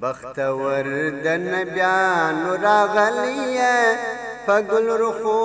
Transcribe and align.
بختور 0.00 0.82
د 1.24 1.26
نبیانو 1.52 2.50
راغلیه 2.68 3.76
پګل 4.46 4.86
رخو 5.04 5.42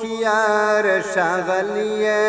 کیار 0.00 0.84
شغلیه 1.14 2.22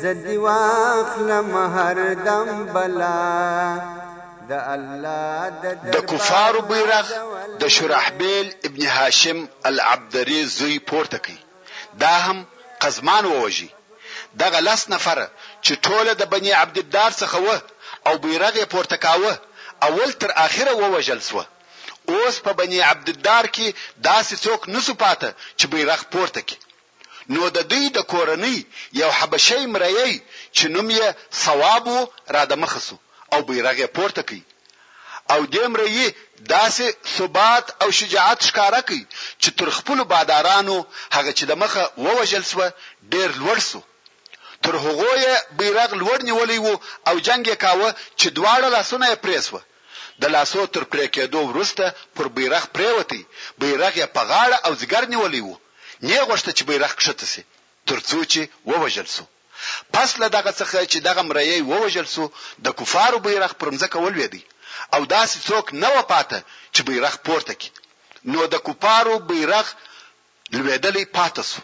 زدی 0.00 0.36
واخلم 0.44 1.48
هر 1.76 1.98
دم 2.26 2.48
بلا 2.74 3.44
د 4.50 4.52
الله 4.74 5.34
د 5.96 5.98
کفارو 6.10 6.60
بیرغ 6.70 7.06
د 7.60 7.62
شرحبیل 7.76 8.46
ابن 8.66 8.82
هاشم 8.96 9.38
العبدری 9.68 10.40
زوی 10.56 10.78
پورته 10.90 11.18
کی 11.24 11.36
دا 12.02 12.14
هم 12.26 12.38
قزمان 12.82 13.24
ووجي 13.28 13.68
دغه 14.42 14.58
لس 14.68 14.82
نفر 14.94 15.18
چې 15.64 15.72
ټوله 15.86 16.12
د 16.16 16.22
بنی 16.32 16.52
عبد 16.60 16.76
الدار 16.82 17.12
څخه 17.22 17.36
و 17.46 17.48
او 18.06 18.14
بیرغ 18.24 18.54
پورته 18.72 18.96
کاوه 19.04 19.34
اول 19.82 20.12
تر 20.12 20.32
اخره 20.36 20.72
ووجل 20.72 21.22
سو 21.22 21.42
اوس 22.08 22.38
په 22.40 22.52
بني 22.52 22.80
عبدالدار 22.82 23.44
کې 23.46 23.74
داسې 24.08 24.34
څوک 24.44 24.60
نسو 24.68 24.94
پاته 24.94 25.30
چې 25.58 25.66
بیرغ 25.72 26.02
پورته 26.12 26.40
کړي 26.48 26.58
نو 27.34 27.48
د 27.56 27.66
دوی 27.70 27.88
د 27.94 27.98
کورنۍ 28.12 28.58
یو 29.00 29.10
حبشي 29.18 29.66
مریی 29.72 30.12
چې 30.56 30.64
نوم 30.74 30.90
یې 30.98 31.08
ثواب 31.44 31.88
را 32.34 32.44
د 32.52 32.60
مخسو 32.64 32.96
او 33.32 33.40
بیرغ 33.48 33.76
یې 33.78 33.88
پورته 33.96 34.22
کړي 34.28 34.42
او 35.32 35.40
دې 35.52 35.64
مریی 35.74 36.06
داسې 36.52 36.86
ثبات 37.16 37.66
او 37.82 37.88
شجاعت 37.98 38.40
ښکارا 38.48 38.80
کړي 38.88 39.02
چې 39.42 39.50
تر 39.58 39.70
خپل 39.78 39.98
بادارانو 40.12 40.76
هغه 41.16 41.32
چې 41.38 41.44
د 41.50 41.62
مخه 41.62 41.84
ووجل 42.04 42.42
سو 42.52 42.66
ډیر 43.14 43.30
لوړ 43.42 43.58
سو 43.70 43.80
تر 44.64 44.74
هغه 44.84 45.10
یې 45.24 45.34
بیرغ 45.60 45.90
لوړ 46.02 46.18
نیولې 46.30 46.58
وو 46.64 46.74
او 47.08 47.14
جنگ 47.26 47.44
یې 47.48 47.56
کاوه 47.64 47.90
چې 48.18 48.26
دواړه 48.36 48.68
لاسونه 48.76 49.06
یې 49.10 49.16
پریسوه 49.24 49.62
د 50.20 50.24
لاسو 50.34 50.60
تر 50.74 50.84
پرې 50.92 51.06
کېدو 51.14 51.40
وروسته 51.50 51.84
پر 52.16 52.26
بیرغ 52.36 52.64
پریوتی 52.74 53.22
بیرغ 53.60 53.94
یې 54.00 54.06
په 54.16 54.22
غاړه 54.30 54.56
او 54.66 54.72
ځګر 54.80 55.02
نیولی 55.12 55.42
وو 55.46 55.56
نه 56.08 56.18
غوښته 56.28 56.50
چې 56.56 56.62
بیرغ 56.68 56.92
کښته 56.98 57.26
سي 57.32 57.42
ترڅو 57.88 58.20
چې 58.32 58.40
ووژل 58.70 59.08
سو 59.16 59.24
پس 59.94 60.10
له 60.22 60.26
دغه 60.36 60.50
څخه 60.60 60.76
چې 60.92 60.98
دغه 61.08 61.22
مریی 61.28 61.60
ووژل 61.70 62.06
سو 62.14 62.24
د 62.64 62.66
کفارو 62.78 63.18
بیرغ 63.26 63.52
پر 63.60 63.68
مځکه 63.74 63.96
ولوېدی 64.04 64.42
او 64.94 65.00
داسې 65.16 65.36
څوک 65.48 65.64
نه 65.82 65.88
و 65.94 65.98
پاته 66.12 66.38
چې 66.74 66.80
بیرغ 66.88 67.14
پورته 67.26 67.54
کی 67.60 67.70
نو 68.32 68.40
د 68.52 68.56
کفارو 68.66 69.14
بیرغ 69.30 69.66
لوېدلی 70.56 71.04
پاته 71.18 71.42
سو 71.50 71.60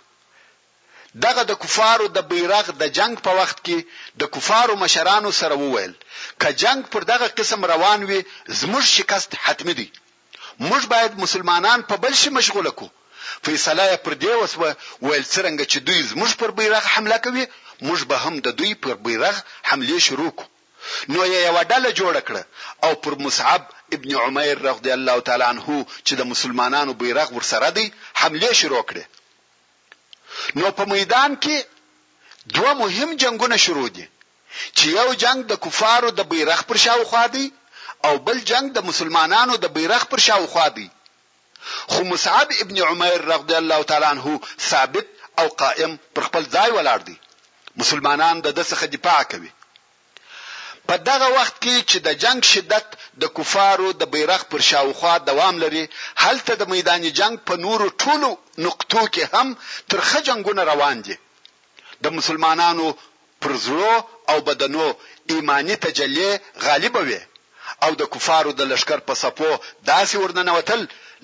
دغه 1.24 1.42
د 1.50 1.52
کفارو 1.62 2.06
د 2.16 2.18
بیرغ 2.30 2.66
د 2.80 2.82
جنگ 2.98 3.14
په 3.26 3.30
وخت 3.40 3.58
کې 3.66 3.78
د 4.20 4.32
کفارو 4.34 4.74
مشرانو 4.84 5.30
سره 5.40 5.54
وویل 5.64 5.92
که 6.40 6.48
جنگ 6.62 6.80
پر 6.92 7.02
دغه 7.12 7.26
قسم 7.38 7.60
روان 7.72 8.00
وي 8.08 8.20
زموږ 8.60 8.84
شکست 8.96 9.30
حتمی 9.44 9.74
دی 9.80 9.88
موږ 10.68 10.82
باید 10.92 11.12
مسلمانان 11.24 11.78
په 11.90 11.94
بل 12.04 12.14
شي 12.22 12.30
مشغوله 12.38 12.70
کو 12.80 12.86
فیصله 13.48 13.84
پر 14.06 14.12
دې 14.22 14.32
وسوه 14.42 14.68
ویل 15.02 15.24
څنګه 15.34 15.64
چې 15.72 15.78
دوی 15.86 16.00
زموږ 16.12 16.30
پر 16.40 16.50
بیرغ 16.58 16.84
حمله 16.94 17.18
کوي 17.26 17.44
موږ 17.86 18.00
به 18.10 18.16
هم 18.24 18.34
د 18.46 18.58
دوی 18.58 18.72
پر 18.82 18.94
بیرغ 19.06 19.36
حمله 19.70 19.98
شروع 20.08 20.30
کو 20.38 20.44
نو 21.12 21.20
یې 21.32 21.40
یو 21.48 21.56
ډله 21.72 21.88
جوړ 22.00 22.14
کړه 22.28 22.42
او 22.84 22.92
پر 23.04 23.12
مصعب 23.24 23.62
ابن 23.96 24.10
عمیر 24.24 24.56
رضی 24.68 24.90
الله 24.98 25.18
تعالی 25.26 25.44
عنه 25.52 25.80
چې 26.06 26.12
د 26.20 26.30
مسلمانانو 26.32 26.92
بیرغ 27.02 27.28
ورسره 27.36 27.68
دی 27.76 27.86
حمله 28.20 28.50
شروع 28.60 28.84
کړه 28.90 29.02
نو 30.60 30.66
په 30.78 30.84
میدان 30.94 31.30
کې 31.44 31.56
دوه 32.54 32.72
مهم 32.82 33.10
جنگونه 33.22 33.56
شروع 33.64 33.88
دي 33.96 34.06
چې 34.76 34.84
یو 34.98 35.08
جنگ 35.22 35.38
د 35.50 35.52
کفارو 35.64 36.10
د 36.18 36.20
بیرغ 36.30 36.60
پر 36.68 36.76
شاوخوا 36.84 37.24
دی 37.34 37.46
او 38.06 38.12
بل 38.26 38.38
جنگ 38.50 38.66
د 38.76 38.78
مسلمانانو 38.88 39.54
د 39.64 39.66
بیرغ 39.76 40.02
پر 40.12 40.20
شاوخوا 40.28 40.66
دی 40.76 40.88
خو 41.92 42.00
مصعب 42.12 42.48
ابن 42.62 42.76
عمر 42.90 43.16
رضی 43.32 43.54
الله 43.62 43.80
تعالی 43.90 44.06
عنہ 44.14 44.26
ثابت 44.70 45.06
او 45.40 45.46
قائم 45.62 45.92
پر 46.14 46.22
خپل 46.28 46.42
ځای 46.54 46.70
ولاړ 46.76 47.00
دی 47.08 47.16
مسلمانان 47.82 48.34
د 48.46 48.48
دسه 48.58 48.84
دفاع 48.94 49.22
کوي 49.32 49.50
په 50.88 50.94
دغه 51.10 51.28
وخت 51.38 51.56
کې 51.64 51.76
چې 51.90 51.98
د 52.06 52.08
جنگ 52.22 52.38
شدت 52.52 52.86
د 53.22 53.24
کفارو 53.36 53.88
د 54.00 54.02
بیرغ 54.12 54.42
پر 54.50 54.60
شاوخوا 54.70 55.14
دوام 55.30 55.54
لري 55.64 55.84
هلته 56.24 56.52
د 56.56 56.62
میدان 56.72 57.02
جنگ 57.18 57.34
په 57.48 57.54
نورو 57.64 57.86
ټولو 58.02 58.28
نقطو 58.66 59.02
کې 59.14 59.22
هم 59.34 59.48
ترخه 59.90 60.18
جنگونه 60.28 60.62
روان 60.72 60.96
دي 61.06 61.16
د 62.04 62.06
مسلمانانو 62.18 62.86
پر 63.42 63.52
زړه 63.66 63.94
او 64.30 64.36
بدنو 64.48 64.86
ایمانی 65.32 65.76
تجلی 65.84 66.30
غالب 66.66 66.94
وي 67.08 67.20
او 67.84 67.90
د 68.00 68.02
کفارو 68.12 68.50
د 68.58 68.62
لشکر 68.72 68.98
په 69.08 69.14
صفو 69.22 69.50
داسې 69.92 70.14
ورننوتل 70.22 70.80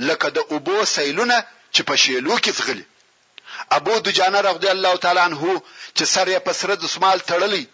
لکه 0.08 0.26
د 0.36 0.38
اوبو 0.52 0.76
سیلونه 0.96 1.36
چې 1.74 1.80
په 1.88 1.94
شیلو 2.02 2.34
کې 2.44 2.52
څغلي 2.58 2.84
ابو 3.78 3.94
دجانه 4.06 4.40
رضی 4.48 4.68
الله 4.76 4.94
تعالی 5.02 5.20
عنہ 5.28 5.42
چې 5.96 6.04
سر 6.14 6.26
یې 6.34 6.38
په 6.46 6.52
سر 6.60 6.70
د 6.80 6.84
سمال 6.94 7.18
تړلی 7.32 7.64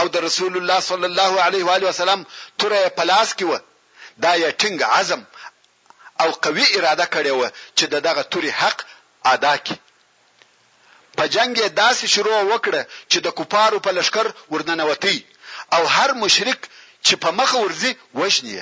او 0.00 0.06
د 0.14 0.16
رسول 0.26 0.52
الله 0.56 0.78
صلی 0.90 1.06
الله 1.10 1.32
علیه 1.46 1.62
و 1.66 1.70
علیه 1.74 1.88
وسلم 1.88 2.20
تره 2.60 2.78
پلاس 2.98 3.28
کې 3.38 3.44
و 3.50 3.52
دا 4.24 4.32
یې 4.42 4.50
ټینګ 4.60 4.78
عزم 4.94 5.22
او 6.22 6.28
قوي 6.44 6.66
اراده 6.76 7.06
کړې 7.14 7.30
و 7.38 7.42
چې 7.76 7.84
دغه 8.08 8.22
توري 8.32 8.50
حق 8.60 8.78
ادا 9.34 9.54
کړي 9.66 9.78
په 11.16 11.24
جنگ 11.34 11.50
یې 11.62 11.68
داسې 11.82 12.04
شروع 12.14 12.38
وکړه 12.52 12.80
چې 13.10 13.18
د 13.26 13.28
کوپارو 13.38 13.80
په 13.86 13.90
لشکر 13.98 14.26
ورننوتی 14.52 15.18
او 15.74 15.82
هر 15.96 16.10
مشرک 16.22 16.60
چې 17.06 17.14
په 17.22 17.28
مخ 17.38 17.50
ورځي 17.58 17.92
وژني 18.20 18.54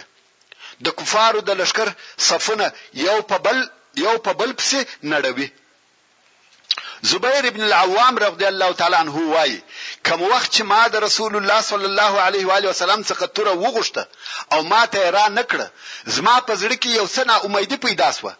د 0.85 0.87
کفارو 0.99 1.41
د 1.49 1.51
لشکر 1.61 1.89
صفونه 2.27 2.67
یو 3.07 3.17
په 3.31 3.37
بل 3.47 3.59
یو 4.05 4.15
په 4.25 4.33
بل 4.41 4.51
پسې 4.59 4.81
نړوي 5.13 5.49
زبیر 7.11 7.45
ابن 7.49 7.63
العوام 7.69 8.15
رضی 8.19 8.45
الله 8.53 8.71
تعالی 8.79 8.97
عنه 8.97 9.13
وایي 9.35 9.61
کوم 10.07 10.23
وخت 10.23 10.53
چې 10.55 10.63
ما 10.73 10.81
د 10.93 11.03
رسول 11.07 11.37
الله 11.39 11.61
صلی 11.71 11.85
الله 11.93 12.13
علیه 12.27 12.45
و 12.47 12.51
علیه 12.59 12.71
وسلم 12.73 13.01
څخه 13.09 13.25
تور 13.39 13.47
وغوښته 13.63 14.05
او 14.53 14.63
ما 14.71 14.83
ته 14.93 15.11
را 15.17 15.27
نکړه 15.39 15.67
زما 16.17 16.37
په 16.49 16.55
زړه 16.63 16.77
کې 16.83 16.89
یو 16.99 17.07
سنه 17.17 17.35
امیدي 17.47 17.77
پیدا 17.87 18.09
شوه 18.19 18.33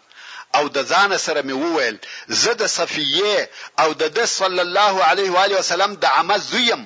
او 0.57 0.63
د 0.75 0.79
ځان 0.91 1.11
سره 1.25 1.41
مې 1.47 1.53
وویل 1.63 1.97
زه 2.43 2.53
د 2.61 2.71
صفیه 2.77 3.37
او 3.81 3.89
د 4.01 4.09
د 4.17 4.25
صلی 4.39 4.61
الله 4.67 4.93
علیه 5.09 5.29
و 5.33 5.37
علیه 5.43 5.57
وسلم 5.61 5.91
د 5.95 6.05
عمه 6.15 6.37
زویم 6.49 6.83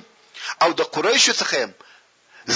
او 0.62 0.68
د 0.80 0.82
قریش 0.94 1.24
څخه 1.30 1.54
يم 1.62 1.72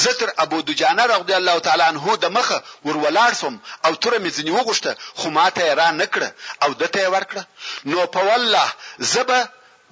زتر 0.02 0.28
ابو 0.44 0.58
دجانه 0.66 1.04
رضی 1.12 1.32
الله 1.38 1.58
تعالی 1.66 1.82
عنه 1.92 2.16
د 2.25 2.31
مخه 2.38 2.58
ورولار 2.84 3.32
سوم 3.38 3.56
او 3.87 3.94
تر 4.02 4.12
مې 4.25 4.31
ځنی 4.38 4.52
وغوښته 4.58 4.92
خو 5.19 5.31
ماته 5.38 5.72
را 5.81 5.88
نکړه 6.02 6.28
او 6.64 6.70
دته 6.82 7.02
ورکړه 7.16 7.42
نو 7.91 8.06
په 8.16 8.20
والله 8.28 8.66
زبه 9.14 9.41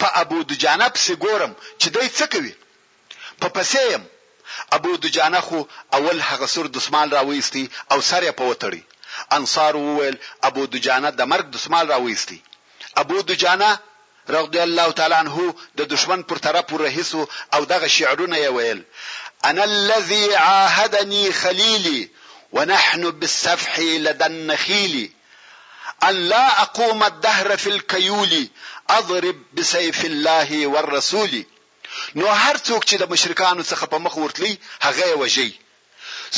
په 0.01 0.07
ابو 0.23 0.39
دجانه 0.49 0.87
پسې 0.95 1.15
ګورم 1.25 1.53
چې 1.81 1.87
دای 1.95 2.09
څه 2.19 2.25
کوي 2.33 2.55
په 3.41 3.49
پسېم 3.57 4.03
ابو 4.77 4.93
دجانه 5.03 5.41
خو 5.47 5.61
اول 5.97 6.19
هغه 6.31 6.47
سر 6.55 6.67
دسمال 6.77 7.09
راوېستی 7.17 7.65
او 7.93 7.99
سر 8.11 8.23
یې 8.29 8.33
په 8.41 8.45
وتړی 8.51 8.83
انصار 9.37 9.75
وویل 9.77 10.17
ابو 10.49 10.63
دجانه 10.73 11.11
د 11.21 11.23
مرګ 11.33 11.47
دسمال 11.57 11.85
راوېستی 11.95 12.39
ابو 13.03 13.19
دجانه 13.29 13.71
رضی 14.37 14.61
الله 14.69 14.89
تعالی 14.99 15.15
عنه 15.15 15.55
د 15.81 15.91
دشمن 15.95 16.23
پر 16.31 16.37
طرف 16.47 16.73
ورهیسو 16.73 17.27
او 17.55 17.61
دغه 17.73 17.89
شعرونه 17.99 18.37
یې 18.37 18.51
ویل 18.57 18.83
انا 19.51 19.65
الذي 19.65 20.35
عاهدني 20.37 21.33
خليلي 21.43 22.11
ونحن 22.53 23.11
بالسفح 23.11 23.79
لدى 23.79 24.27
النخيل 24.27 25.13
أن 26.05 26.15
لا 26.31 26.63
أقوم 26.63 27.03
الدهر 27.03 27.57
في 27.57 27.69
الكيول 27.71 28.49
اضرب 28.91 29.37
بسيف 29.55 30.05
الله 30.05 30.67
والرسول 30.67 31.45
نو 32.17 32.27
هر 32.27 32.57
څوک 32.69 32.83
چې 32.89 32.97
د 33.01 33.11
مشرکانو 33.13 33.63
څخه 33.71 33.85
په 33.95 33.99
مخ 34.05 34.15
ورتلی 34.21 34.53
هغه 34.87 35.09
وجي 35.23 35.51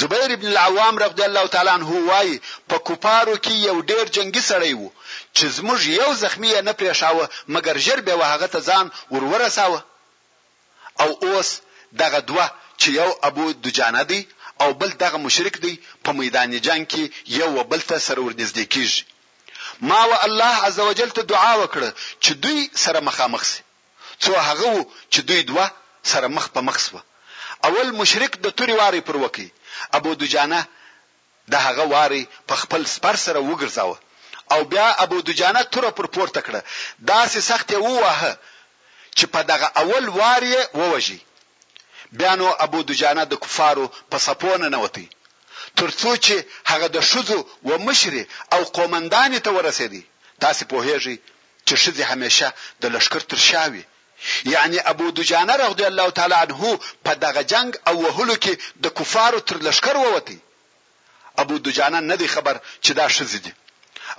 زبیر 0.01 0.31
ابن 0.37 0.47
العوام 0.53 0.99
رضی 1.05 1.23
الله 1.29 1.47
تعالی 1.55 1.71
عنہ 1.77 2.03
وای 2.09 2.39
په 2.73 2.77
کوپارو 2.91 3.37
کې 3.45 3.53
یو 3.69 3.77
ډیر 3.91 4.05
جنگي 4.17 4.43
سړی 4.51 4.73
وو 4.81 4.91
چې 5.37 5.45
زموږ 5.57 5.81
یو 6.01 6.09
زخمی 6.25 6.51
نه 6.69 6.73
پرې 6.79 6.93
شاوه 7.01 7.27
مګر 7.57 7.77
جرب 7.87 8.05
به 8.11 8.29
هغه 8.33 8.47
ته 8.47 8.61
ځان 8.69 8.91
ورورساوه 9.11 9.81
او 11.03 11.11
اوس 11.27 11.49
دغه 12.03 12.19
دوه 12.31 12.47
چې 12.81 12.89
یو 13.01 13.11
ابو 13.29 13.53
دجانه 13.65 14.03
دی 14.11 14.21
او 14.63 14.69
بل 14.83 14.91
دغه 15.05 15.19
مشرک 15.27 15.55
دی 15.65 15.75
په 16.09 16.13
میدان 16.21 16.59
جنگ 16.67 16.85
کې 16.91 17.03
یو 17.41 17.65
بل 17.71 17.81
ته 17.93 17.99
سره 18.09 18.21
ورنږدې 18.27 18.65
کیږي 18.75 19.03
ما 19.81 20.05
و 20.09 20.23
الله 20.27 20.55
عزوجل 20.67 21.11
ته 21.15 21.23
دعا 21.33 21.55
وکړه 21.63 21.91
چې 22.25 22.31
دوی 22.43 22.61
سره 22.85 23.01
مخامخ 23.09 23.43
شي 23.53 23.61
څو 24.25 24.33
هغه 24.49 24.71
چې 25.13 25.21
دوی 25.29 25.41
دوا 25.51 25.67
سره 26.13 26.27
مخ 26.37 26.49
په 26.55 26.61
مخ 26.69 26.77
سو 26.87 26.99
اول 27.69 27.89
مشرک 28.01 28.33
د 28.45 28.51
توري 28.59 28.75
واري 28.81 29.01
پر 29.09 29.17
وکی 29.25 29.49
ابو 29.99 30.11
دجانه 30.23 30.61
د 31.53 31.55
هغه 31.67 31.85
واري 31.95 32.23
په 32.49 32.55
خپل 32.63 32.83
سپر 32.95 33.15
سره 33.27 33.39
وګرځاوه 33.51 33.97
او 34.53 34.61
بیا 34.73 34.89
ابو 35.05 35.21
دجانه 35.29 35.63
تور 35.73 35.85
پر 35.99 36.07
پورته 36.15 36.41
کړه 36.47 36.61
داسې 37.13 37.39
سخت 37.51 37.69
ووهه 37.85 38.33
چې 39.17 39.25
په 39.35 39.41
دغه 39.51 39.67
اول 39.83 40.05
واري 40.09 40.55
ووجي 40.81 41.19
بیا 42.21 42.35
نو 42.41 42.49
ابو 42.67 42.83
دجانه 42.89 43.25
د 43.33 43.35
کفارو 43.43 43.87
په 44.11 44.17
سپونه 44.27 44.69
نوتی 44.75 45.07
ترڅو 45.79 46.13
چې 46.27 46.37
هغه 46.71 46.87
د 46.97 46.99
شذو 47.11 47.39
و 47.69 47.79
مشر 47.87 48.15
او 48.55 48.61
قومندان 48.79 49.33
ته 49.45 49.51
ورسېدي 49.53 50.03
تاسو 50.43 50.63
په 50.71 50.77
هیږي 50.87 51.17
چې 51.69 51.75
شذي 51.83 52.03
همیشه 52.13 52.47
د 52.83 52.85
لشکر 52.95 53.21
تر 53.31 53.39
شاوي 53.51 53.83
یعنی 54.55 54.79
ابو 54.93 55.07
دجانه 55.17 55.55
رضی 55.61 55.85
الله 55.91 56.11
تعالی 56.19 56.35
عنه 56.45 56.79
په 57.05 57.13
دغه 57.25 57.43
جنگ 57.53 57.69
او 57.89 57.95
وهلو 58.05 58.35
کې 58.45 58.55
د 58.85 58.87
کفارو 58.99 59.41
تر 59.49 59.57
لشکر 59.67 59.97
ووتی 59.99 60.39
ابو 61.43 61.55
دجانه 61.65 62.01
نه 62.11 62.17
دی 62.21 62.29
خبر 62.35 62.57
چې 62.85 62.91
دا 63.01 63.07
شذي 63.17 63.39
دي 63.47 63.53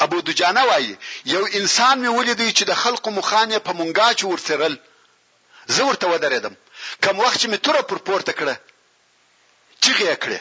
ابو 0.06 0.18
دجانه 0.28 0.64
وایي 0.70 0.96
یو 1.34 1.44
انسان 1.60 1.96
می 2.04 2.08
ولیدی 2.08 2.50
چې 2.54 2.64
د 2.68 2.74
خلقو 2.84 3.10
مخانه 3.18 3.58
په 3.68 3.72
مونږه 3.80 4.14
چ 4.20 4.22
ورسرل 4.26 4.76
زه 5.76 5.82
ورته 5.88 6.06
ودرېدم 6.08 6.54
کوم 7.04 7.20
وخت 7.20 7.38
چې 7.42 7.48
می 7.52 7.58
توره 7.66 7.82
پر 7.90 7.98
پورته 8.08 8.32
کړه 8.40 8.56
چیغه 9.82 10.16
کړه 10.24 10.40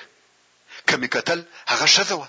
کمی 0.88 1.06
قتل 1.06 1.42
هغه 1.68 1.86
شزه 1.86 2.14
و 2.14 2.24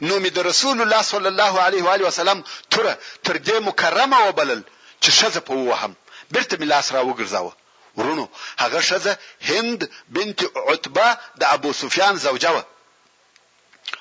نو 0.00 0.18
می 0.18 0.30
د 0.30 0.38
رسول 0.38 0.80
الله 0.80 1.02
صلی 1.02 1.26
الله 1.28 1.60
علیه 1.60 1.82
و 1.84 1.88
علیه 1.88 2.06
وسلم 2.06 2.44
تر 2.70 2.96
تر 3.24 3.34
دې 3.46 3.56
مکرمه 3.68 4.18
وبلل 4.28 4.62
چې 5.02 5.10
شزه 5.10 5.40
په 5.40 5.52
وهم 5.54 5.96
برته 6.30 6.56
می 6.56 6.66
لاس 6.66 6.92
را 6.92 7.04
وګرځاوه 7.04 7.52
ورونو 7.96 8.28
هغه 8.58 8.80
شزه 8.80 9.18
هند 9.40 9.90
بنت 10.08 10.40
عتبه 10.68 11.16
د 11.40 11.42
ابو 11.42 11.72
سفیان 11.72 12.16
زوجه 12.16 12.50
و 12.56 12.62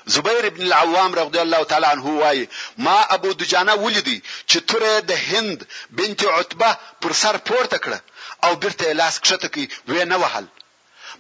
زبیر 0.06 0.46
ابن 0.48 0.62
العوام 0.62 1.14
رضی 1.16 1.40
الله 1.40 1.64
تعالی 1.64 1.86
عنه 1.86 2.06
وای 2.22 2.48
ما 2.78 3.00
ابو 3.16 3.34
دجانه 3.34 3.74
ولیدی 3.74 4.22
چې 4.50 4.58
تر 4.68 5.00
د 5.00 5.12
هند 5.12 5.68
بنت 5.90 6.24
عتبه 6.26 6.70
پر 7.02 7.14
سر 7.14 7.38
پورته 7.38 7.78
کړه 7.78 7.98
او 8.46 8.56
برته 8.56 8.94
لاس 8.94 9.20
کښته 9.26 9.48
کی 9.56 9.64
وې 9.90 10.04
نه 10.12 10.18
وهل 10.18 10.46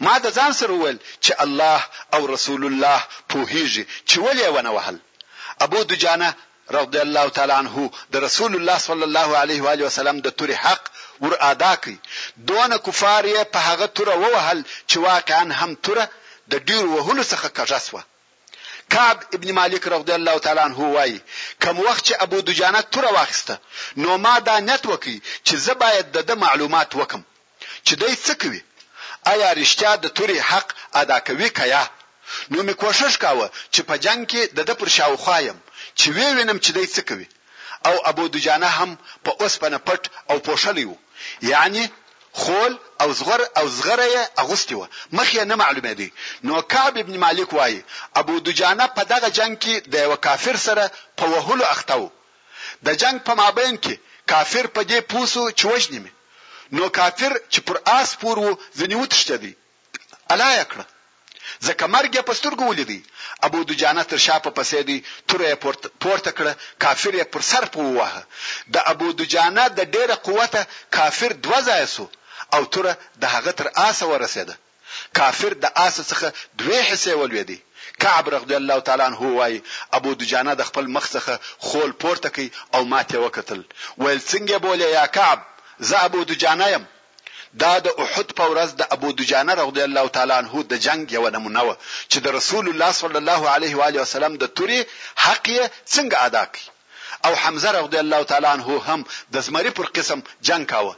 ما 0.06 0.16
د 0.25 0.28
ځان 0.38 0.51
سره 0.60 0.74
وویل 0.74 0.98
چې 1.25 1.31
الله 1.45 1.80
او 2.16 2.22
رسول 2.36 2.62
الله 2.68 3.00
پوهیږي 3.31 3.84
چې 4.10 4.18
ولې 4.25 4.48
ونه 4.56 4.72
وهل 4.75 4.98
ابو 5.66 5.80
دجانه 5.90 6.30
رضی 6.80 7.00
الله 7.07 7.25
تعالی 7.36 7.54
عنه 7.62 7.74
د 8.13 8.16
رسول 8.28 8.51
الله 8.56 8.78
صلی 8.88 9.04
الله 9.10 9.30
علیه 9.42 9.60
و 9.63 9.68
علیه 9.74 9.86
وسلم 9.88 10.18
د 10.22 10.30
تور 10.40 10.51
حق 10.63 10.84
ور 11.24 11.34
ادا 11.51 11.74
کړ 11.81 11.92
دون 12.50 12.69
کفار 12.86 13.24
یې 13.34 13.44
په 13.54 13.60
هغه 13.69 13.86
تور 13.98 14.10
ووهل 14.24 14.60
چې 14.90 14.98
واقعا 15.10 15.45
هم 15.60 15.72
تور 15.86 16.00
د 16.51 16.54
ډیر 16.68 16.84
وهلو 16.95 17.24
څخه 17.24 17.48
کجا 17.57 17.80
سوه 17.88 18.04
کعب 18.90 19.18
ابن 19.36 19.50
مالک 19.60 19.84
رضی 19.95 20.12
الله 20.19 20.36
تعالی 20.45 20.60
عنہ 20.69 20.78
وای 20.80 21.19
کوم 21.63 21.78
وخت 21.88 22.04
چې 22.07 22.13
ابو 22.25 22.38
دجانه 22.48 22.81
تور 22.81 23.06
واخسته 23.18 23.56
نو 24.01 24.12
ما 24.25 24.36
دا 24.48 24.56
نیت 24.69 24.84
وکي 24.86 25.18
چې 25.48 25.54
زه 25.66 25.74
باید 25.84 26.06
د 26.30 26.31
معلومات 26.45 26.90
وکم 26.95 27.22
چې 27.88 27.94
دای 28.01 28.13
څه 28.28 28.34
کوي 28.42 28.62
آیا 29.31 29.50
رښتیا 29.62 29.92
د 30.00 30.06
توري 30.18 30.38
حق 30.50 30.68
ادا 31.02 31.18
کوي 31.28 31.50
کیا 31.60 31.84
نو 32.52 32.58
می 32.68 32.74
کوشش 32.84 33.14
کاوه 33.24 33.48
چې 33.74 33.81
په 33.90 33.94
جنگ 34.06 34.20
کې 34.31 34.42
د 34.56 34.60
د 34.70 34.72
پر 34.80 34.88
شاوخوا 34.98 35.38
يم 35.50 35.58
چې 36.00 36.08
وی 36.16 36.28
وینم 36.38 36.58
چې 36.64 36.70
دای 36.78 36.88
څه 36.96 37.02
کوي 37.10 37.28
او 37.88 37.96
ابو 38.12 38.24
دجانه 38.36 38.70
هم 38.78 38.92
په 39.25 39.31
اوس 39.42 39.54
پنه 39.62 39.78
پټ 39.88 40.02
او 40.31 40.36
پوښلی 40.48 40.86
وو 40.90 40.98
یعنی 41.52 41.84
خول 42.42 42.74
او 43.02 43.10
زغر 43.20 43.42
او 43.60 43.66
زغره 43.78 44.06
یې 44.16 44.24
اغوستي 44.42 44.75
وو 44.78 44.88
مخ 45.18 45.28
یې 45.38 45.44
نه 45.52 45.56
معلومه 45.64 45.94
دي 46.00 46.10
نو 46.48 46.54
کعب 46.74 46.94
ابن 47.02 47.14
مالک 47.26 47.50
وایي 47.58 47.80
ابو 48.22 48.34
دجانه 48.48 48.86
په 48.98 49.04
دغه 49.14 49.28
جنگ 49.38 49.54
کې 49.64 49.76
د 49.94 49.94
یو 50.06 50.16
کافر 50.28 50.56
سره 50.68 50.84
په 51.18 51.24
وهلو 51.34 51.66
اخته 51.76 51.96
وو 52.00 52.10
د 52.86 52.88
جنگ 53.02 53.16
په 53.28 53.34
مابین 53.42 53.74
کې 53.84 53.96
کافر 54.31 54.66
په 54.76 54.81
دې 54.90 55.00
پوسو 55.12 55.44
چوجنی 55.62 56.02
نو 56.75 56.88
کافر 56.98 57.38
چې 57.50 57.60
پر 57.65 57.77
آس 58.00 58.10
پور 58.19 58.38
وو 58.39 58.51
ځنیو 58.77 59.06
تشته 59.12 59.36
دی 59.44 59.54
الا 60.33 60.50
یکړه 60.62 60.86
ځکه 61.68 61.83
مرګ 61.95 62.13
په 62.27 62.33
سترګو 62.39 62.65
ولیدي 62.71 63.00
ابو 63.48 63.60
دجانه 63.69 64.04
تر 64.12 64.18
شاپه 64.25 64.50
پسې 64.57 64.80
دی 64.88 64.98
تورې 65.27 65.54
پورته 66.04 66.31
کړه 66.38 66.51
کافر 66.83 67.13
یې 67.19 67.24
پر 67.33 67.42
سر 67.51 67.63
پووه 67.65 68.12
د 68.74 68.75
ابو 68.94 69.07
دجانه 69.19 69.65
د 69.80 69.81
ډېره 69.95 70.15
قوته 70.27 70.62
کافر 70.98 71.31
دوه 71.45 71.60
ځای 71.69 71.83
سو 71.95 72.06
او 72.56 72.62
توره 72.74 72.94
د 73.21 73.24
هغه 73.36 73.51
تر 73.59 73.68
آسه 73.89 74.06
ورسېده 74.07 74.56
کافر 75.19 75.51
د 75.63 75.66
آسه 75.86 76.04
څخه 76.12 76.27
دوه 76.62 76.80
حصے 76.89 77.13
ولوېدی 77.19 77.59
کعب 78.01 78.30
رضی 78.36 78.56
الله 78.62 78.80
تعالی 78.88 79.04
عنہ 79.09 79.21
وای 79.38 79.59
ابو 79.98 80.12
دجانه 80.19 80.54
د 80.57 80.62
خپل 80.69 80.86
مخ 80.95 81.06
څخه 81.16 81.33
خول 81.66 81.92
پورته 82.04 82.30
کی 82.36 82.48
او 82.75 82.81
ماته 82.92 83.18
وکتل 83.25 83.59
ویل 83.98 84.19
څنګه 84.19 84.56
بوله 84.66 84.86
یا 84.98 85.06
کعب 85.18 85.39
زه 85.80 86.06
ابو 86.06 86.24
دجانه 86.24 86.68
يم 86.68 86.86
دا 87.62 87.74
د 87.86 87.88
احد 88.04 88.28
په 88.40 88.46
ورځ 88.52 88.70
د 88.80 88.84
ابو 88.96 89.08
دجانه 89.20 89.54
رضی 89.62 89.81
الله 89.90 90.06
تعالی 90.16 90.34
عنه 90.42 90.54
د 90.72 90.74
جنگ 90.86 91.04
یو 91.18 91.25
نمونه 91.36 91.62
و 91.68 91.75
چې 92.12 92.18
د 92.25 92.28
رسول 92.38 92.66
الله 92.72 92.92
صلی 93.02 93.18
الله 93.22 93.42
علیه 93.56 93.74
و 93.78 93.81
علیه 93.90 94.02
وسلم 94.06 94.34
د 94.36 94.44
توري 94.58 94.80
حق 95.25 95.44
یې 95.56 95.64
څنګه 95.94 96.16
ادا 96.28 96.44
کړ 96.54 96.62
او 97.25 97.31
حمزه 97.42 97.70
رضی 97.78 97.98
الله 98.04 98.22
تعالی 98.31 98.48
عنه 98.56 98.68
هم 98.88 99.00
د 99.34 99.36
زمری 99.48 99.72
پر 99.78 99.86
قسم 99.98 100.20
جنگ 100.48 100.64
کاوه 100.72 100.94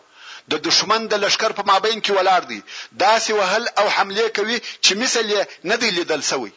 د 0.51 0.54
دشمن 0.68 1.01
د 1.07 1.13
لشکر 1.24 1.51
په 1.57 1.63
مابین 1.71 1.98
کې 2.06 2.12
ولاړ 2.19 2.42
دی 2.51 2.60
داسې 3.06 3.31
وهل 3.39 3.63
او 3.80 3.86
حمله 3.95 4.25
کوي 4.38 4.57
چې 4.86 4.92
مثل 5.04 5.25
یې 5.36 5.42
نه 5.69 5.75
دی 5.81 5.89
لیدل 5.98 6.21
سوی 6.31 6.51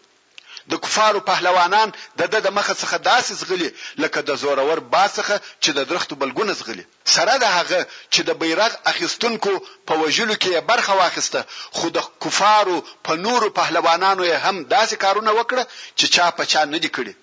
د 0.70 0.74
کفارو 0.84 1.20
پهلوانان 1.30 1.88
د 2.18 2.22
د 2.46 2.48
مخ 2.56 2.66
څخه 2.82 2.96
داسې 3.10 3.32
زغلي 3.40 3.70
لکه 4.02 4.18
د 4.28 4.30
زورور 4.42 4.78
با 4.94 5.04
څخه 5.18 5.34
چې 5.62 5.70
د 5.78 5.78
درختو 5.90 6.14
بلګونه 6.22 6.52
زغلي 6.60 6.84
سره 7.14 7.32
د 7.44 7.46
هغه 7.56 7.80
چې 8.12 8.20
د 8.28 8.30
بیرغ 8.40 8.72
اخیستونکو 8.92 9.52
په 9.88 9.94
وجلو 10.02 10.34
کې 10.42 10.52
برخه 10.72 10.92
واخیسته 11.02 11.40
خو 11.76 11.86
د 11.96 12.08
کفارو 12.22 12.76
په 13.06 13.12
نورو 13.26 13.48
پهلوانانو 13.58 14.22
یې 14.30 14.38
هم 14.44 14.56
داسې 14.76 14.94
کارونه 15.04 15.30
وکړه 15.38 15.64
چې 15.98 16.06
چا 16.14 16.26
په 16.38 16.42
چا 16.52 16.62
نه 16.74 16.78
دی 16.84 16.90
کړی 16.96 17.14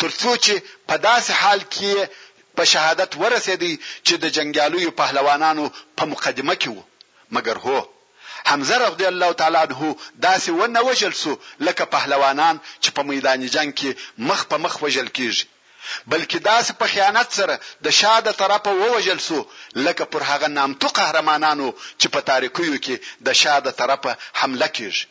ترڅو 0.00 0.30
چې 0.44 0.54
په 0.90 0.94
داسې 1.08 1.30
حال 1.40 1.60
کې 1.74 1.92
په 2.58 2.64
شهادت 2.72 3.10
ورسېدی 3.22 3.72
چې 4.06 4.14
د 4.22 4.36
جنگیالیو 4.36 4.90
پهلوانانو 5.00 5.64
په 5.98 6.04
مقدمه 6.12 6.54
کې 6.60 6.68
وو 6.74 6.84
مګر 7.36 7.56
هو 7.66 7.78
حمزه 8.48 8.76
رضی 8.76 9.04
الله 9.06 9.32
تعالی 9.42 9.56
عنہ 9.56 9.90
داسې 10.22 10.50
ونه 10.60 10.82
وجل 10.88 11.14
سو 11.20 11.32
لکه 11.68 11.84
پهلوانان 11.94 12.60
چې 12.80 12.90
په 12.98 13.02
میدان 13.08 13.46
جنگ 13.56 13.72
کې 13.80 14.24
مخ 14.30 14.44
په 14.52 14.56
مخ 14.66 14.76
وجل 14.82 15.08
کیږي 15.08 16.06
بلکې 16.12 16.38
داسې 16.46 16.72
په 16.78 16.86
خیانت 16.92 17.32
سره 17.38 17.60
د 17.88 17.96
شاده 17.96 18.36
طرفه 18.42 18.70
ووجل 18.82 19.22
سو 19.26 19.40
لکه 19.76 20.04
پر 20.14 20.22
هغه 20.30 20.48
نامتو 20.58 20.88
قهرمانانو 21.00 21.72
چې 21.98 22.08
په 22.16 22.20
تاریکیو 22.30 22.78
کې 22.86 23.26
د 23.30 23.38
شاده 23.42 23.70
طرفه 23.82 24.16
حمله 24.42 24.66
کیږي 24.66 25.04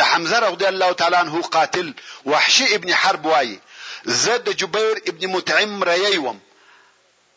د 0.00 0.12
حمزه 0.12 0.40
رضی 0.46 0.66
الله 0.72 0.92
تعالی 1.02 1.16
عنہ 1.22 1.46
قاتل 1.58 1.92
وحشی 2.34 2.70
ابن 2.80 2.92
حرب 3.04 3.26
وای 3.34 3.58
زه 4.24 4.36
د 4.50 4.58
جبیر 4.64 5.02
ابن 5.14 5.30
متعم 5.36 5.82
رایوم 5.90 6.42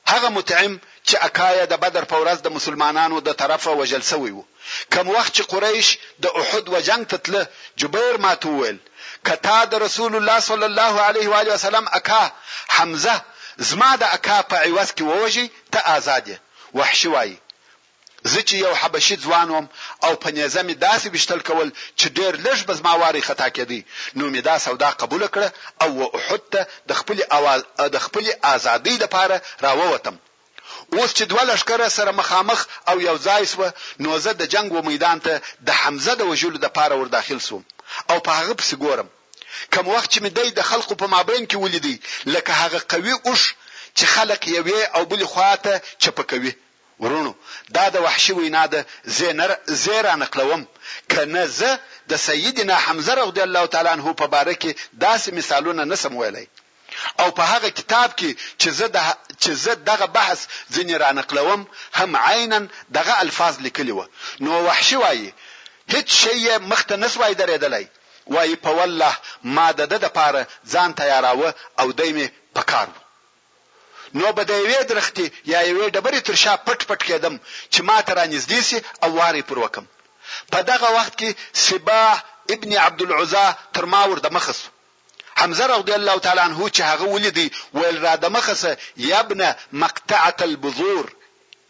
هغه 0.08 0.30
متعم 0.40 0.80
چې 1.10 1.16
اکایا 1.28 1.66
د 1.70 1.76
بدر 1.84 2.04
په 2.12 2.18
ورځ 2.22 2.40
د 2.46 2.50
مسلمانانو 2.58 3.18
د 3.28 3.30
طرفه 3.42 3.72
وجل 3.80 4.02
سوی 4.12 4.32
وو 4.36 4.44
کوم 4.94 5.08
وخت 5.16 5.32
چې 5.38 5.44
قریش 5.52 5.88
د 6.24 6.26
احد 6.42 6.66
و 6.74 6.82
جنگ 6.88 7.04
تتله 7.14 7.42
جبیر 7.84 8.16
ماتول 8.26 8.78
کتا 9.28 9.60
د 9.72 9.82
رسول 9.86 10.14
الله 10.20 10.40
صلی 10.50 10.66
الله 10.72 10.94
علیه 11.10 11.28
و 11.32 11.38
علیه 11.42 11.54
وسلم 11.58 11.86
اکا 12.00 12.24
حمزه 12.76 13.16
زما 13.70 13.92
د 14.02 14.14
اکا 14.18 14.38
په 14.52 14.58
عوض 14.68 14.90
کې 14.98 15.04
ووجي 15.12 15.46
ته 15.74 15.80
آزاد 15.98 16.28
وحشي 16.80 17.10
وای 17.16 17.36
زه 18.32 18.40
چې 18.48 18.54
یو 18.66 18.74
حبشي 18.82 19.16
ځوانوم 19.26 19.66
او 20.06 20.12
په 20.24 20.32
نظام 20.38 20.68
داسې 20.88 21.08
بشتل 21.16 21.40
کول 21.50 21.70
چې 22.00 22.08
ډیر 22.18 22.34
لږ 22.48 22.60
به 22.70 22.74
زما 22.80 22.94
واري 23.04 23.22
خطا 23.32 23.48
کړي 23.58 23.82
نو 24.16 24.24
مې 24.34 24.42
دا 24.50 24.56
سودا 24.70 24.90
قبول 25.02 25.24
کړه 25.36 25.50
او 25.84 26.12
احد 26.18 26.44
ته 26.52 26.68
د 26.90 27.02
خپل 27.02 27.18
اواز 27.38 27.62
د 27.98 28.08
خپل 28.08 28.34
ازادۍ 28.56 28.96
لپاره 29.04 29.36
راووتم 29.68 30.18
اوس 30.94 31.10
چې 31.18 31.24
دوه 31.32 31.44
لشکره 31.52 31.90
سره 31.98 32.12
مخامخ 32.22 32.60
او 32.90 32.96
یو 33.10 33.18
ځای 33.28 33.42
سو 33.52 33.60
نو 34.04 34.10
زه 34.24 34.32
د 34.42 34.44
جنگ 34.54 34.70
و 34.74 34.82
میدان 34.90 35.18
ته 35.26 35.34
د 35.68 35.70
حمزه 35.82 36.14
د 36.18 36.22
وجلو 36.32 36.58
د 36.64 36.68
پاره 36.78 36.96
ور 37.02 37.08
داخل 37.18 37.40
سوم 37.48 37.64
او 38.12 38.18
په 38.26 38.32
هغه 38.40 38.54
پس 38.60 38.70
ګورم 38.84 39.08
کوم 39.74 39.86
وخت 39.96 40.10
چې 40.14 40.20
مې 40.24 40.32
د 40.60 40.62
خلکو 40.70 40.94
په 41.02 41.08
مابین 41.16 41.44
کې 41.50 41.58
ولیدي 41.66 41.96
لکه 42.36 42.52
هغه 42.62 42.80
قوي 42.92 43.14
اوش 43.28 43.42
چې 43.98 44.04
خلک 44.16 44.42
یوې 44.58 44.80
او 44.96 45.02
بل 45.12 45.22
خواته 45.32 45.74
چپکوي 46.04 46.54
ورونو 47.04 47.32
دا 47.76 47.86
د 47.96 47.96
وحشي 48.06 48.34
وینا 48.34 48.64
ده 48.74 48.82
زینر 49.18 49.52
زیرا 49.84 50.14
نقلوم 50.22 50.62
کنه 51.12 51.44
زه 51.60 51.70
د 52.12 52.14
سیدنا 52.28 52.76
حمزه 52.86 53.14
رضی 53.22 53.42
الله 53.48 53.66
تعالی 53.74 53.90
عنہ 53.98 54.06
په 54.22 54.28
باره 54.34 54.54
کې 54.62 54.72
داسې 55.06 55.28
مثالونه 55.40 55.82
نسم 55.92 56.14
ویلای 56.18 56.48
او 57.22 57.28
په 57.38 57.44
هغه 57.52 57.70
کتاب 57.80 58.10
کې 58.20 58.32
چې 58.62 58.70
زه 58.80 58.88
د 58.96 58.98
چې 59.44 59.52
زه 59.64 59.74
دغه 59.92 60.06
بحث 60.18 60.40
ځنې 60.76 60.96
را 61.04 61.10
نقلوم 61.20 61.62
هم 62.00 62.12
عینا 62.30 62.60
دغه 62.98 63.14
الفاظ 63.24 63.54
لیکلی 63.66 63.94
و 63.98 64.02
نو 64.44 64.52
وحشي 64.68 64.98
وایي 65.04 65.30
هیڅ 65.94 66.08
شی 66.22 66.38
مخته 66.72 66.96
نسوای 67.04 67.34
درېدلای 67.42 67.86
وایي 68.34 68.56
په 68.66 68.72
والله 68.80 69.14
ما 69.56 69.68
د 69.72 69.80
د 70.06 70.08
پاره 70.18 70.42
ځان 70.74 70.90
تیاراوه 71.00 71.50
او 71.82 71.88
دایمه 72.00 72.28
پکارو 72.56 72.96
نو 74.20 74.28
به 74.38 74.44
د 74.50 74.52
یوې 74.64 74.80
درختې 74.92 75.26
یا 75.52 75.60
یوې 75.72 75.86
ډبرې 75.96 76.20
تر 76.28 76.36
شا 76.44 76.54
پټ 76.66 76.80
پټ 76.90 77.02
کېدم 77.10 77.36
چې 77.74 77.80
ما 77.90 77.98
ته 78.08 78.12
را 78.18 78.26
نږدې 78.34 78.60
سي 78.70 78.78
او 79.04 79.10
واري 79.20 79.44
پر 79.50 79.58
وکم 79.64 79.86
په 80.52 80.60
دغه 80.72 80.88
وخت 80.98 81.14
کې 81.20 81.30
سبا 81.68 82.02
ابن 82.56 82.72
عبد 82.86 83.02
العزا 83.06 83.46
تر 83.74 83.84
ما 83.94 84.02
ور 84.10 84.20
د 84.26 84.28
مخسو 84.38 84.68
حمزه 85.40 85.66
رضی 85.66 85.92
الله 85.94 86.20
تعالی 86.20 86.40
عنه 86.42 86.70
چې 86.74 86.80
هغه 86.82 87.06
ولیدي 87.08 87.52
ویل 87.74 87.98
را 88.06 88.16
د 88.16 88.26
مخسه 88.26 88.78
یبنه 88.98 89.56
مقطعه 89.74 90.34
البذور 90.50 91.06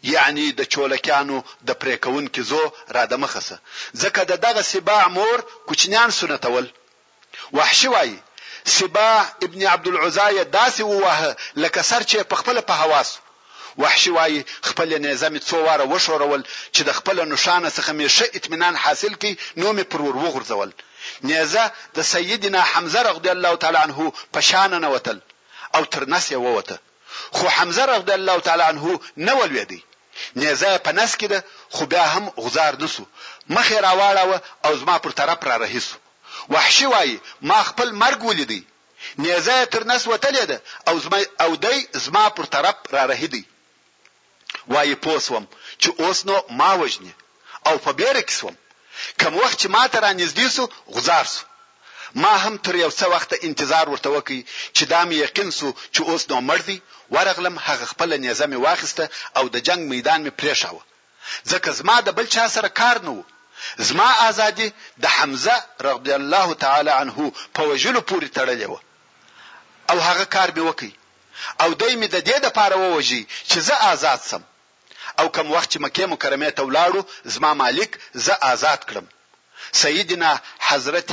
یعنی 0.02 0.52
د 0.58 0.60
چولکانو 0.72 1.36
د 1.68 1.70
پریکون 1.80 2.24
کې 2.34 2.40
زو 2.50 2.64
را 2.96 3.04
د 3.12 3.14
مخسه 3.22 3.56
ځکه 4.02 4.20
د 4.30 4.32
دغه 4.46 4.62
سباع 4.62 5.08
مور 5.16 5.38
کوچنیان 5.68 6.10
سنتول 6.10 6.66
وحشي 7.52 7.88
وای 7.94 8.16
سباع 8.64 9.20
ابن 9.46 9.66
عبد 9.66 9.88
العزای 9.90 10.44
داسې 10.58 10.80
ووهه 10.86 11.30
لکه 11.62 11.80
سر 11.90 12.00
چې 12.10 12.16
په 12.30 12.36
خپل 12.40 12.60
په 12.68 12.72
حواس 12.82 13.10
وحشي 13.78 14.10
وای 14.16 14.34
خپل 14.68 14.88
نظام 15.06 15.34
څو 15.48 15.54
واره 15.66 15.84
وشورول 15.92 16.42
چې 16.74 16.80
د 16.88 16.90
خپل 16.98 17.16
نشانه 17.32 17.68
څخه 17.76 17.90
مې 17.98 18.06
شه 18.16 18.26
اطمینان 18.38 18.74
حاصل 18.82 19.12
کړي 19.22 19.32
نو 19.60 19.68
مې 19.78 19.84
پرور 19.90 20.16
وغورځول 20.24 20.70
نیزه 21.28 21.64
د 21.96 21.98
سیدنا 22.12 22.62
حمزه 22.72 23.00
رضی 23.08 23.28
الله 23.36 23.52
تعالی 23.62 23.80
عنه 23.86 23.98
په 24.34 24.40
شان 24.48 24.70
نه 24.84 24.88
وتل 24.94 25.18
او 25.76 25.82
تر 25.92 26.02
نس 26.12 26.24
یې 26.32 26.38
ووته 26.46 26.76
خو 27.36 27.44
حمزه 27.56 27.84
رضی 27.98 28.12
الله 28.20 28.36
تعالی 28.46 28.64
عنه 28.72 28.84
نه 29.26 29.32
ولویدی 29.40 29.80
نیزه 30.42 30.70
په 30.84 30.90
نس 30.98 31.10
کې 31.20 31.26
ده 31.32 31.38
خو 31.74 31.82
بیا 31.92 32.04
هم 32.14 32.24
غزار 32.44 32.72
نسو 32.82 33.02
مخې 33.56 33.76
راواړه 33.86 34.22
او 34.66 34.72
زما 34.80 34.96
پر 35.04 35.10
طرف 35.18 35.38
را 35.48 35.56
رهیسو 35.62 35.96
وحشي 36.52 36.86
وای 36.92 37.12
ما 37.48 37.58
خپل 37.70 37.88
مرګ 38.02 38.20
ولیدی 38.24 38.62
نیزه 39.24 39.56
تر 39.72 39.82
نس 39.90 40.02
وتلې 40.08 40.44
ده 40.50 40.58
او 40.88 40.94
زما 41.04 41.18
او 41.44 41.50
دی 41.64 41.78
زما 42.04 42.24
پر 42.36 42.44
طرف 42.54 42.74
را 42.94 43.04
رهیدی 43.10 43.44
وای 44.72 44.94
پوسوم 45.04 45.44
چې 45.82 45.88
اوس 46.00 46.18
نو 46.28 46.36
ما 46.60 46.70
وجنه 46.82 47.12
او 47.68 47.74
په 47.84 47.90
بیرک 47.98 48.28
سوم 48.38 48.56
کوم 49.20 49.34
وخت 49.42 49.58
چې 49.62 49.68
ما 49.74 49.82
ته 49.92 49.98
را 50.04 50.10
نږدې 50.20 50.46
سو 50.56 50.64
غزار 50.96 51.24
سو 51.34 51.42
ما 52.22 52.32
هم 52.44 52.54
تر 52.64 52.74
یو 52.82 52.90
څه 52.98 53.04
وخت 53.14 53.30
انتظار 53.48 53.86
ورته 53.90 54.10
وکي 54.16 54.40
چې 54.76 54.82
دا 54.92 55.00
مې 55.08 55.16
یقین 55.24 55.48
سو 55.58 55.68
چې 55.94 56.00
اوس 56.10 56.22
نو 56.30 56.36
مړ 56.48 56.60
دی 56.68 56.78
ورغلم 57.14 57.56
هغه 57.66 57.84
خپل 57.92 58.08
نیزه 58.24 58.46
مې 58.50 58.58
واخیسته 58.66 59.04
او 59.38 59.44
د 59.54 59.56
جنگ 59.66 59.80
میدان 59.92 60.18
مې 60.24 60.32
پرېښاوه 60.40 60.82
ځکه 61.50 61.68
زما 61.78 61.96
د 62.02 62.08
بل 62.18 62.26
چا 62.36 62.44
سره 62.56 62.68
کار 62.80 62.96
نه 63.06 63.10
وو 63.16 63.24
زما 63.88 64.10
ازادي 64.28 64.68
د 65.02 65.04
حمزه 65.16 65.56
رضی 65.88 66.12
الله 66.20 66.48
تعالی 66.64 66.90
عنه 67.02 67.16
په 67.56 67.60
وجلو 67.70 68.00
پورې 68.10 68.28
تړلې 68.38 68.66
و 68.70 68.74
او 69.90 69.96
هغه 70.08 70.24
کار 70.34 70.48
به 70.56 70.62
وکي 70.68 70.92
او 71.62 71.68
دای 71.80 71.92
مې 72.02 72.06
د 72.14 72.18
دې 72.28 72.36
د 72.42 72.46
پاره 72.58 72.76
ووږي 72.82 73.22
چې 73.50 73.58
زه 73.68 73.74
آزاد 73.92 74.20
سم 74.30 74.42
او 75.18 75.28
کوم 75.28 75.50
وخت 75.52 75.70
چې 75.72 75.80
مکه 75.80 76.06
مکرمه 76.06 76.50
ته 76.50 76.62
ولاړو 76.62 77.04
زما 77.34 77.54
مالک 77.54 77.90
زه 78.14 78.32
آزاد 78.52 78.80
کړم 78.88 79.04
سیدنا 79.82 80.30
حضرت 80.68 81.10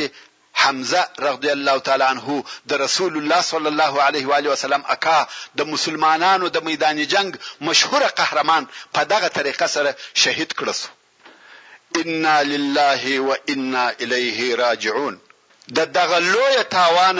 حمزه 0.62 1.10
رضی 1.20 1.50
الله 1.52 1.78
تعالی 1.88 2.04
عنه 2.04 2.44
د 2.66 2.74
رسول 2.84 3.18
الله 3.18 3.42
صلی 3.42 3.68
الله 3.74 4.02
علیه 4.02 4.28
و 4.28 4.34
علیه 4.38 4.52
وسلم 4.52 4.84
اکا 4.96 5.20
د 5.62 5.72
مسلمانانو 5.74 6.48
د 6.56 6.64
میدان 6.70 7.04
جنگ 7.14 7.38
مشهور 7.70 8.04
قهرمان 8.22 8.68
په 8.94 9.04
دغه 9.14 9.28
طریقه 9.40 9.68
سره 9.76 9.96
شهید 10.14 10.54
کړس 10.60 10.80
انا 12.02 12.42
لله 12.44 13.20
و 13.28 13.36
انا 13.56 13.88
الیه 14.00 14.56
راجعون 14.64 15.20
د 15.80 15.94
دغه 16.00 16.20
لوی 16.20 16.64
تاوان 16.76 17.20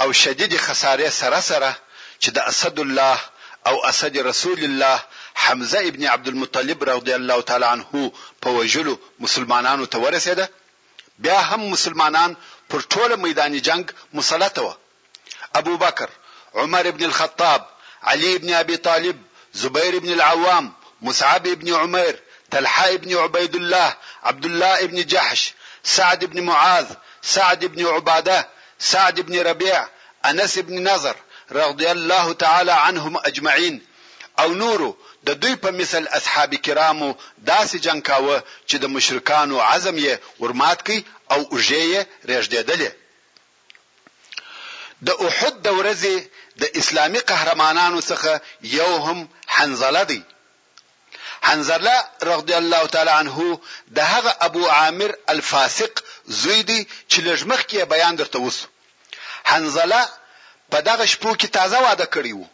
او 0.00 0.12
شدید 0.22 0.58
خساره 0.66 1.10
سره 1.22 1.40
سره 1.50 1.76
چې 2.22 2.28
د 2.36 2.48
اسد 2.52 2.80
الله 2.80 3.18
او 3.68 3.86
اسد 3.88 4.18
رسول 4.30 4.64
الله 4.64 5.00
حمزه 5.46 5.88
ابن 5.88 6.04
عبد 6.06 6.28
المطلب 6.28 6.90
رضی 6.90 7.12
الله 7.14 7.40
تعالی 7.42 7.64
عنه 7.66 8.12
په 8.42 8.48
وجلو 8.50 8.98
مسلمانانو 9.18 9.84
ته 9.86 9.98
ورسیده 9.98 10.50
بیا 11.18 11.40
هم 11.40 11.60
مسلمانان 11.70 12.36
پر 12.70 12.78
ټوله 12.94 13.16
میدان 13.18 13.60
جنگ 13.60 13.84
مسلط 14.14 14.58
و 14.58 14.72
ابو 15.54 15.76
بکر 15.76 16.08
عمر 16.54 16.86
ابن 16.86 17.04
الخطاب 17.04 17.66
علي 18.02 18.36
ابن 18.36 18.52
ابي 18.54 18.76
طالب 18.76 19.16
زبير 19.54 19.96
ابن 19.96 20.12
العوام 20.12 20.72
مصعب 21.02 21.46
ابن 21.46 21.74
عمير 21.74 22.22
تلحى 22.50 22.94
ابن 22.94 23.16
عبيد 23.16 23.54
الله 23.54 23.96
عبد 24.22 24.44
الله 24.44 24.78
ابن 24.84 25.06
جحش 25.06 25.52
سعد 25.84 26.24
ابن 26.24 26.42
معاذ 26.44 26.86
سعد 27.22 27.64
ابن 27.64 27.86
عباده 27.86 28.48
سعد 28.78 29.20
بن 29.20 29.40
ربيع 29.42 29.88
انس 30.26 30.58
بن 30.58 30.88
نظر 30.88 31.16
رضي 31.52 31.90
الله 31.90 32.32
تعالى 32.32 32.72
عنهم 32.72 33.16
اجمعين 33.16 33.82
او 34.38 34.52
نورو 34.54 34.96
د 35.26 35.28
دوی 35.42 35.54
په 35.62 35.68
مثل 35.80 36.02
اصحاب 36.18 36.52
کرامو 36.66 37.10
داسې 37.52 37.76
جنگ 37.86 38.00
کاوه 38.08 38.36
چې 38.68 38.76
د 38.82 38.84
مشرکانو 38.96 39.56
عزم 39.72 39.96
یې 40.06 40.14
ورمات 40.42 40.78
کړي 40.86 41.00
او 41.32 41.40
اوږې 41.52 41.82
یې 41.92 42.00
رېږدېدلې 42.30 42.90
د 45.06 45.08
احد 45.26 45.54
د 45.66 45.68
ورځې 45.78 46.16
د 46.60 46.64
اسلامي 46.80 47.20
قهرمانانو 47.30 48.00
څخه 48.10 48.32
یو 48.78 48.92
هم 49.06 49.18
حنزله 49.54 50.02
دی 50.12 50.20
حنزله 51.48 51.94
رضی 52.30 52.54
الله 52.62 52.84
تعالی 52.94 53.12
عنه 53.20 53.38
د 53.96 53.98
هغه 54.12 54.32
ابو 54.46 54.62
عامر 54.76 55.10
الفاسق 55.34 55.92
زوی 56.40 56.60
دی 56.68 56.80
چې 57.10 57.18
لږمخ 57.28 57.60
کې 57.70 57.80
بیان 57.94 58.14
درته 58.20 58.38
وسو 58.46 58.66
حنزله 59.50 60.00
په 60.72 60.78
دغه 60.88 61.04
شپو 61.12 61.30
کې 61.40 61.48
تازه 61.58 61.78
واده 61.86 62.06
کړی 62.14 62.32
وو 62.38 62.46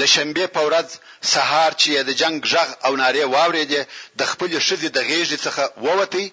د 0.00 0.02
شنبه 0.14 0.44
په 0.56 0.60
ورځ 0.68 0.88
سهار 1.32 1.70
چې 1.80 1.88
د 2.08 2.10
جنگ 2.20 2.36
غږ 2.52 2.68
او 2.86 2.92
ناره 3.02 3.24
واوریدې 3.34 3.82
د 4.18 4.20
خپل 4.30 4.50
شذې 4.66 4.88
د 4.92 4.98
غېږې 5.08 5.38
څخه 5.46 5.62
ووتی 5.84 6.26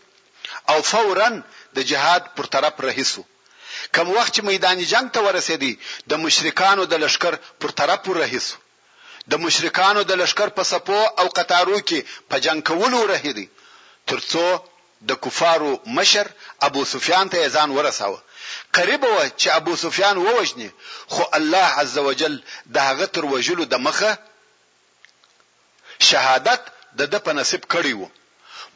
او 0.71 0.77
فورا 0.91 1.29
د 1.75 1.77
جهاد 1.89 2.23
پر 2.35 2.45
طرف 2.53 2.75
رهیسو 2.87 3.21
کم 3.95 4.07
وخت 4.17 4.31
چې 4.35 4.41
میدان 4.49 4.77
جنگ 4.91 5.05
ته 5.15 5.19
ورسېدی 5.27 5.73
د 6.09 6.11
مشرکانو 6.23 6.83
د 6.91 6.93
لشکر 7.03 7.33
پر 7.61 7.69
طرف 7.79 8.01
رهیسو 8.21 8.55
د 9.31 9.33
مشرکانو 9.45 10.01
د 10.09 10.11
لشکر 10.21 10.49
په 10.57 10.63
سپو 10.71 10.99
او 11.21 11.25
قطارو 11.37 11.77
کې 11.87 11.99
په 12.29 12.35
جنگ 12.45 12.59
کولو 12.69 12.99
رهیدي 13.13 13.47
ترڅو 14.09 14.45
د 15.09 15.11
کفارو 15.23 15.71
مشر 15.97 16.25
ابو 16.67 16.81
سفیان 16.93 17.25
ته 17.33 17.49
ځان 17.55 17.69
ورساوه 17.77 18.19
قریب 18.75 19.03
و 19.03 19.19
چې 19.37 19.47
ابو 19.55 19.75
سفیان 19.81 20.17
ووجني 20.17 20.69
خو 21.13 21.23
الله 21.37 21.65
عزوجل 21.81 22.35
د 22.75 22.77
هغه 22.87 23.05
تر 23.17 23.25
وجلو 23.33 23.63
د 23.73 23.75
مخه 23.87 24.11
شهادت 26.09 26.61
د 26.99 27.01
د 27.13 27.15
په 27.25 27.31
نصیب 27.39 27.63
کړی 27.75 27.93
وو 27.99 28.07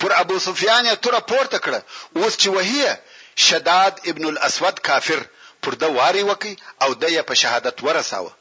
پر 0.03 0.11
ابو 0.21 0.35
سفیان 0.47 0.83
یې 0.89 0.95
تر 1.05 1.13
پورته 1.31 1.57
کړه 1.65 1.79
اوس 2.19 2.33
چې 2.41 2.47
وهیه 2.55 2.91
شداد 3.45 3.93
ابن 4.11 4.23
الاسود 4.31 4.75
کافر 4.89 5.19
پر 5.65 5.73
د 5.81 5.83
واری 5.97 6.23
وکي 6.29 6.53
او 6.83 6.89
د 7.01 7.03
یې 7.03 7.21
په 7.31 7.35
شهادت 7.41 7.75
ورساوه 7.87 8.31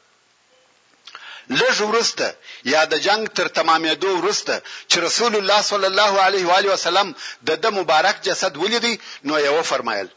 لږ 1.61 1.75
ورسته 1.89 2.27
یا 2.73 2.81
د 2.93 2.95
جنگ 3.07 3.21
تر 3.41 3.47
تمامېدو 3.57 4.09
ورسته 4.21 4.55
چې 4.89 4.97
رسول 5.07 5.33
الله 5.41 5.59
صلی 5.71 5.87
الله 5.91 6.11
علیه 6.27 6.43
و 6.49 6.53
علیه 6.59 6.71
وسلم 6.75 7.07
د 7.51 7.53
د 7.67 7.69
مبارک 7.79 8.15
جسد 8.29 8.53
ولیدي 8.63 8.95
نو 9.23 9.39
یې 9.39 9.49
وفرمایل 9.59 10.09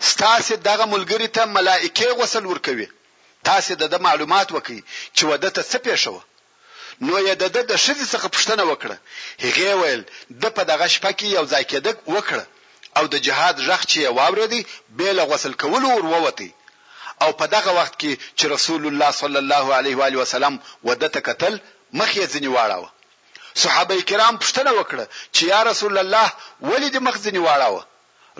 ستاسو 0.00 0.54
دغه 0.54 0.84
ملګری 0.94 1.26
ته 1.36 1.44
ملائکه 1.44 2.06
غسل 2.18 2.46
ورکوي 2.46 2.86
تاسو 3.48 3.74
د 3.94 4.00
معلومات 4.06 4.52
وکي 4.52 4.78
چې 5.16 5.22
ودته 5.30 5.62
څه 5.70 5.78
پېښو 5.86 6.20
نو 7.06 7.14
یې 7.26 7.34
د 7.42 7.44
د 7.72 7.72
شذې 7.84 8.06
څخه 8.14 8.28
پښتنه 8.36 8.62
وکړه 8.70 8.96
هغه 9.44 9.76
ویل 9.80 10.02
د 10.42 10.44
په 10.56 10.62
دغه 10.70 10.86
شپه 10.94 11.10
کې 11.18 11.26
یو 11.38 11.44
ځای 11.52 11.64
کېدک 11.70 11.96
وکړه 12.14 12.44
او 12.98 13.04
د 13.12 13.24
جهاد 13.26 13.56
رخ 13.70 13.80
چې 13.90 14.14
واوریدي 14.18 14.62
به 14.98 15.08
له 15.18 15.24
غسل 15.30 15.52
کولو 15.62 15.88
ور 15.94 16.04
ووتی 16.12 16.50
او 17.24 17.30
په 17.40 17.46
دغه 17.56 17.70
وخت 17.78 17.94
کې 18.00 18.12
چې 18.38 18.44
رسول 18.54 18.82
الله 18.90 19.10
صلی 19.20 19.38
الله 19.44 19.66
علیه 19.78 19.96
و 19.98 20.02
علیه 20.08 20.20
وسلم 20.22 20.54
ودته 20.88 21.20
قتل 21.28 21.54
مخ 22.00 22.10
یې 22.18 22.26
ځنی 22.32 22.50
واړاوه 22.56 22.88
صحابه 23.62 23.96
کرام 24.10 24.34
پښتنه 24.42 24.70
وکړه 24.78 25.04
چې 25.34 25.42
یا 25.52 25.60
رسول 25.70 25.94
الله 26.04 26.28
ولید 26.70 26.96
مخ 27.06 27.14
ځنی 27.24 27.40
واړاوه 27.46 27.82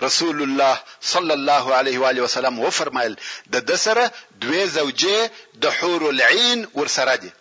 رسول 0.01 0.41
الله 0.43 0.81
صلی 1.01 1.31
الله 1.31 1.73
علیه 1.75 1.99
و 1.99 2.05
علیه 2.05 2.21
وسلم 2.23 2.59
و 2.59 2.69
فرمایل 2.69 3.15
د 3.51 3.55
دسره 3.65 4.11
دوی 4.41 4.67
زوجې 4.67 5.29
د 5.61 5.65
حور 5.65 6.01
العين 6.09 6.67
ورسره 6.73 7.15
دي 7.15 7.31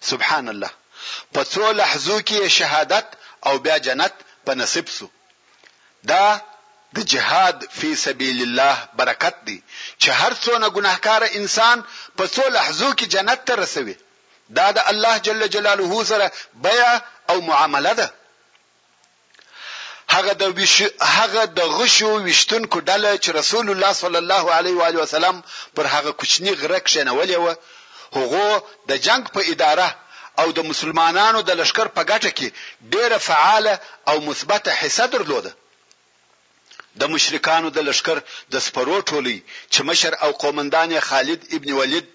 سبحان 0.00 0.48
الله 0.48 0.70
په 1.34 1.44
څو 1.52 1.64
لحظو 1.80 2.16
کې 2.28 2.40
شهادت 2.58 3.06
او 3.46 3.58
بیا 3.64 3.78
جنت 3.86 4.12
په 4.46 4.54
نصیب 4.54 4.88
سو 4.98 5.06
دا 6.10 6.26
د 6.96 7.04
جهاد 7.12 7.66
فی 7.78 7.96
سبیل 8.02 8.42
الله 8.42 8.88
برکت 8.98 9.36
دی 9.46 9.58
چې 10.02 10.08
هر 10.20 10.32
څونه 10.44 10.66
ګناهکار 10.76 11.22
انسان 11.40 11.82
په 12.18 12.26
څو 12.34 12.44
لحظو 12.58 12.90
کې 12.98 13.06
جنت 13.14 13.44
ته 13.50 13.54
رسوي 13.62 13.96
دا 14.58 14.70
د 14.72 14.78
الله 14.92 15.18
جل 15.18 15.46
جلاله 15.54 16.04
سره 16.12 16.30
بیا 16.66 16.90
او 17.32 17.40
معامله 17.40 17.92
ده 18.00 18.10
هغه 20.14 20.32
د 20.42 20.44
ویش 20.58 20.76
هغه 21.16 21.42
د 21.58 21.60
غشو 21.76 22.10
وشتونکو 22.28 22.76
ډله 22.88 23.10
چې 23.22 23.28
رسول 23.40 23.66
الله 23.72 23.92
صلی 24.02 24.18
الله 24.24 24.44
علیه 24.58 24.74
و 24.78 24.82
علیه 24.88 25.00
وسلم 25.04 25.36
پر 25.74 25.84
هغه 25.94 26.10
کوچنی 26.20 26.52
غره 26.60 26.78
کښینولې 26.88 27.38
و 27.44 27.46
هغه 28.18 28.46
د 28.88 28.92
جنگ 29.06 29.22
په 29.34 29.40
اداره 29.52 29.88
او 30.40 30.46
د 30.56 30.60
مسلمانانو 30.70 31.38
د 31.48 31.50
لشکر 31.60 31.86
په 31.96 32.02
ګټه 32.10 32.30
کې 32.38 32.48
ډیره 32.92 33.18
فعاله 33.28 33.74
او 34.10 34.16
مثبته 34.28 34.70
حصه 34.80 35.06
درلوده 35.14 35.52
د 37.00 37.02
مشرکانو 37.14 37.68
د 37.76 37.78
لشکر 37.88 38.16
د 38.52 38.54
سپرو 38.66 38.96
ټولي 39.10 39.38
چې 39.72 39.80
مشر 39.90 40.12
او 40.24 40.30
قومندان 40.42 40.90
خالد 41.08 41.40
ابن 41.56 41.70
ولید 41.80 42.06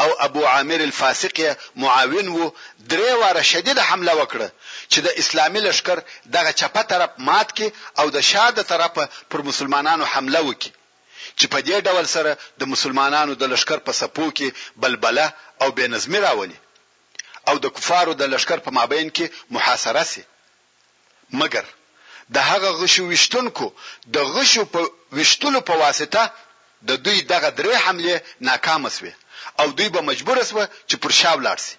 او 0.00 0.12
ابو 0.24 0.46
عامر 0.46 0.74
الفاسقي 0.80 1.56
معاون 1.76 2.28
وو 2.28 2.54
درې 2.90 3.12
واره 3.20 3.42
شدید 3.52 3.78
حمله 3.88 4.12
وکړه 4.20 4.48
چې 4.92 4.98
د 5.06 5.08
اسلامي 5.22 5.60
لشکر 5.66 5.98
دغه 6.36 6.50
چپه 6.60 6.82
طرف 6.92 7.10
مات 7.28 7.48
کی 7.56 7.68
او 8.00 8.06
د 8.16 8.20
شاده 8.30 8.62
طرفه 8.72 9.04
پر 9.30 9.40
مسلمانانو 9.48 10.04
حمله 10.12 10.40
وکړي 10.48 10.72
چې 11.38 11.46
په 11.52 11.58
دې 11.66 11.78
ډول 11.88 12.06
سره 12.16 12.36
د 12.60 12.72
مسلمانانو 12.72 13.32
د 13.40 13.44
لشکر 13.52 13.78
په 13.88 13.92
سپو 14.00 14.24
کې 14.36 14.48
بلبله 14.76 15.26
او 15.62 15.68
بنظمي 15.78 16.18
راولي 16.26 16.58
او 17.48 17.58
د 17.64 17.74
کفارو 17.76 18.12
د 18.20 18.32
لشکر 18.36 18.58
په 18.66 18.70
مابین 18.76 19.10
کې 19.16 19.26
محاصره 19.56 20.02
سي 20.12 20.22
مګر 21.42 21.64
د 22.36 22.46
هغه 22.50 22.70
غشو 22.80 23.04
وشتونکو 23.08 23.66
د 24.14 24.32
غشو 24.36 24.64
په 24.74 24.88
وشتلو 25.18 25.60
په 25.70 25.74
واسطه 25.74 26.30
د 26.88 26.98
دوی 27.06 27.20
دغه 27.32 27.48
درې 27.60 27.74
حمله 27.86 28.22
ناکامه 28.48 28.90
شوه 28.96 29.12
او 29.58 29.66
دوی 29.72 29.88
به 29.88 30.00
مجبور 30.00 30.44
شوه 30.44 30.66
چې 30.90 30.94
پر 31.02 31.10
شا 31.20 31.32
ولاړ 31.38 31.58
شي 31.66 31.76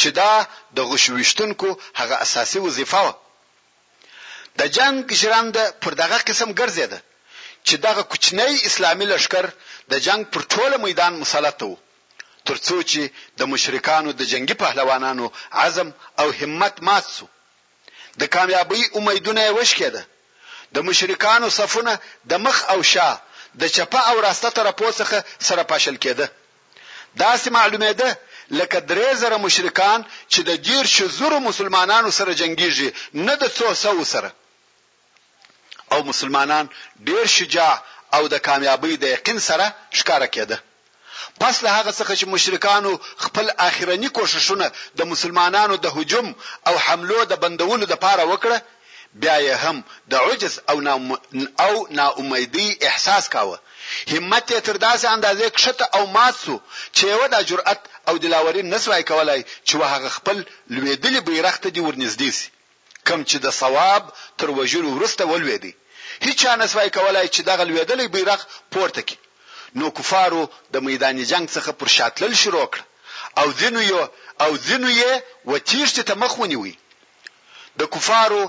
چې 0.00 0.08
دا 0.20 0.32
د 0.76 0.78
غشويشتونکو 0.90 1.68
هغه 2.00 2.14
اساسي 2.24 2.58
وظیفه 2.66 3.00
وه 3.06 3.14
د 4.58 4.62
جنگ 4.76 5.10
ژرنده 5.20 5.62
پر 5.82 5.92
دغه 6.02 6.18
قسم 6.28 6.50
ګرځیده 6.60 6.98
چې 7.66 7.74
دغه 7.86 8.02
کوچنی 8.12 8.52
اسلامی 8.68 9.06
لشکر 9.12 9.44
د 9.90 9.94
جنگ 10.06 10.22
پر 10.32 10.42
ټوله 10.52 10.76
میدان 10.86 11.12
مسلط 11.22 11.58
وو 11.62 11.76
ترڅو 12.48 12.76
چې 12.90 13.00
د 13.38 13.46
مشرکانو 13.52 14.10
د 14.12 14.22
جنگي 14.32 14.54
پهلوانانو 14.62 15.26
عزم 15.64 15.88
او 16.20 16.26
همت 16.40 16.74
مات 16.88 17.04
سو 17.16 17.26
د 18.20 18.22
کامیابی 18.34 18.80
امیدونه 18.98 19.42
وشکېده 19.58 20.02
د 20.74 20.80
مشرکانو 20.88 21.48
صفونه 21.58 21.92
د 22.30 22.32
مخ 22.44 22.56
او 22.72 22.82
شا 22.92 23.10
د 23.62 23.64
چپه 23.76 24.00
او 24.10 24.20
راسته 24.20 24.50
طرفو 24.56 24.88
څخه 25.00 25.16
سره 25.48 25.62
پاشل 25.72 25.96
کېده 26.04 26.26
دا 27.16 27.36
سم 27.36 27.52
معلومه 27.52 27.92
ده 27.92 28.18
لکه 28.50 28.78
درې 28.80 29.14
زره 29.14 29.36
مشرکان 29.36 30.04
چې 30.32 30.40
د 30.48 30.50
ډیر 30.66 30.84
شزور 30.96 31.32
مسلمانانو 31.38 32.10
سره 32.18 32.32
جنگيږي 32.40 32.90
نه 33.26 33.34
د 33.42 33.44
څو 33.56 33.74
سو 33.84 34.04
سره 34.14 34.30
او 35.92 36.02
مسلمانان 36.10 36.68
ډیر 37.08 37.24
شجاع 37.36 37.74
او 38.16 38.22
د 38.32 38.34
کامیابی 38.46 38.96
د 39.00 39.04
یقین 39.16 39.38
سره 39.48 39.66
ښکارا 39.98 40.26
کېده 40.34 40.56
پس 41.40 41.54
له 41.64 41.70
هغه 41.78 41.92
څخه 41.98 42.12
چې 42.18 42.26
مشرکانو 42.34 42.90
خپل 43.24 43.46
اخرنی 43.68 44.08
کوششونه 44.16 44.66
د 44.98 45.00
مسلمانانو 45.12 45.74
د 45.76 45.86
هجوم 45.96 46.26
او 46.68 46.74
حملو 46.86 47.24
د 47.24 47.32
بندولو 47.42 47.84
د 47.88 47.92
پاره 48.04 48.24
وکړه 48.32 48.56
بیا 49.22 49.36
یې 49.46 49.54
هم 49.64 49.76
د 50.10 50.14
عجز 50.24 50.54
او 50.70 50.76
نا 50.86 50.92
او 51.66 51.74
ناامیدی 51.98 52.68
احساس 52.88 53.24
کاوه 53.34 53.56
همت 54.12 54.44
یې 54.52 54.60
تر 54.66 54.76
داسې 54.86 55.06
اندازې 55.16 55.46
کښته 55.56 55.86
او 55.96 56.02
مات 56.16 56.34
سو 56.44 56.54
چې 56.96 57.02
یو 57.14 57.22
د 57.32 57.36
جرأت 57.48 57.80
او 58.08 58.14
دلاوري 58.24 58.62
نسوای 58.62 59.02
کولای 59.10 59.40
چې 59.68 59.74
وهغه 59.80 60.08
خپل 60.18 60.36
لویدلی 60.74 61.20
بیرغ 61.26 61.56
ته 61.62 61.68
دی 61.74 61.80
ورنږدې 61.88 62.30
سي 62.38 62.48
کم 63.08 63.20
چې 63.28 63.36
د 63.44 63.48
ثواب 63.60 64.02
تر 64.38 64.48
وجلو 64.56 64.88
ورسته 64.96 65.22
ولويدي 65.26 65.72
هیڅ 66.26 66.40
نسوای 66.62 66.90
کولای 66.96 67.26
چې 67.34 67.40
دغه 67.50 67.62
لویدلی 67.68 68.06
بیرغ 68.14 68.40
پورته 68.72 69.00
کړي 69.08 69.18
نو 69.78 69.86
کفارو 69.98 70.42
د 70.74 70.76
میدان 70.86 71.16
جنگ 71.30 71.44
څخه 71.56 71.70
پر 71.78 71.88
شاتل 71.96 72.32
شروع 72.42 72.66
کړ 72.72 72.80
او 73.40 73.46
ځینو 73.60 73.80
یو 73.92 74.02
او 74.44 74.50
ځینو 74.66 74.88
یې 75.02 75.12
وتیشت 75.52 75.96
ته 76.08 76.14
مخ 76.22 76.32
ونیوي 76.38 76.74
د 77.78 77.82
کفارو 77.94 78.42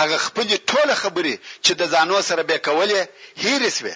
هغه 0.00 0.16
خپل 0.26 0.46
ټوله 0.70 0.94
خبره 1.02 1.34
چې 1.64 1.72
د 1.80 1.82
ځانو 1.92 2.22
سره 2.28 2.42
به 2.48 2.56
کوله 2.68 3.00
هیرسوي 3.42 3.94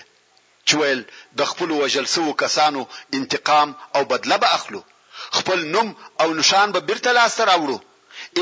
چې 0.66 0.75
ویل 0.80 1.00
د 1.38 1.40
خپل 1.50 1.68
وجل 1.80 2.04
سو 2.14 2.25
کسانو 2.42 2.80
انتقام 3.18 3.68
او 3.97 4.02
بدله 4.12 4.37
به 4.42 4.49
اخلو 4.59 4.80
خپل 5.38 5.59
نوم 5.75 5.88
او 6.22 6.29
نشان 6.40 6.68
به 6.74 6.81
بیرته 6.88 7.11
لاس 7.18 7.37
راوړو 7.50 7.79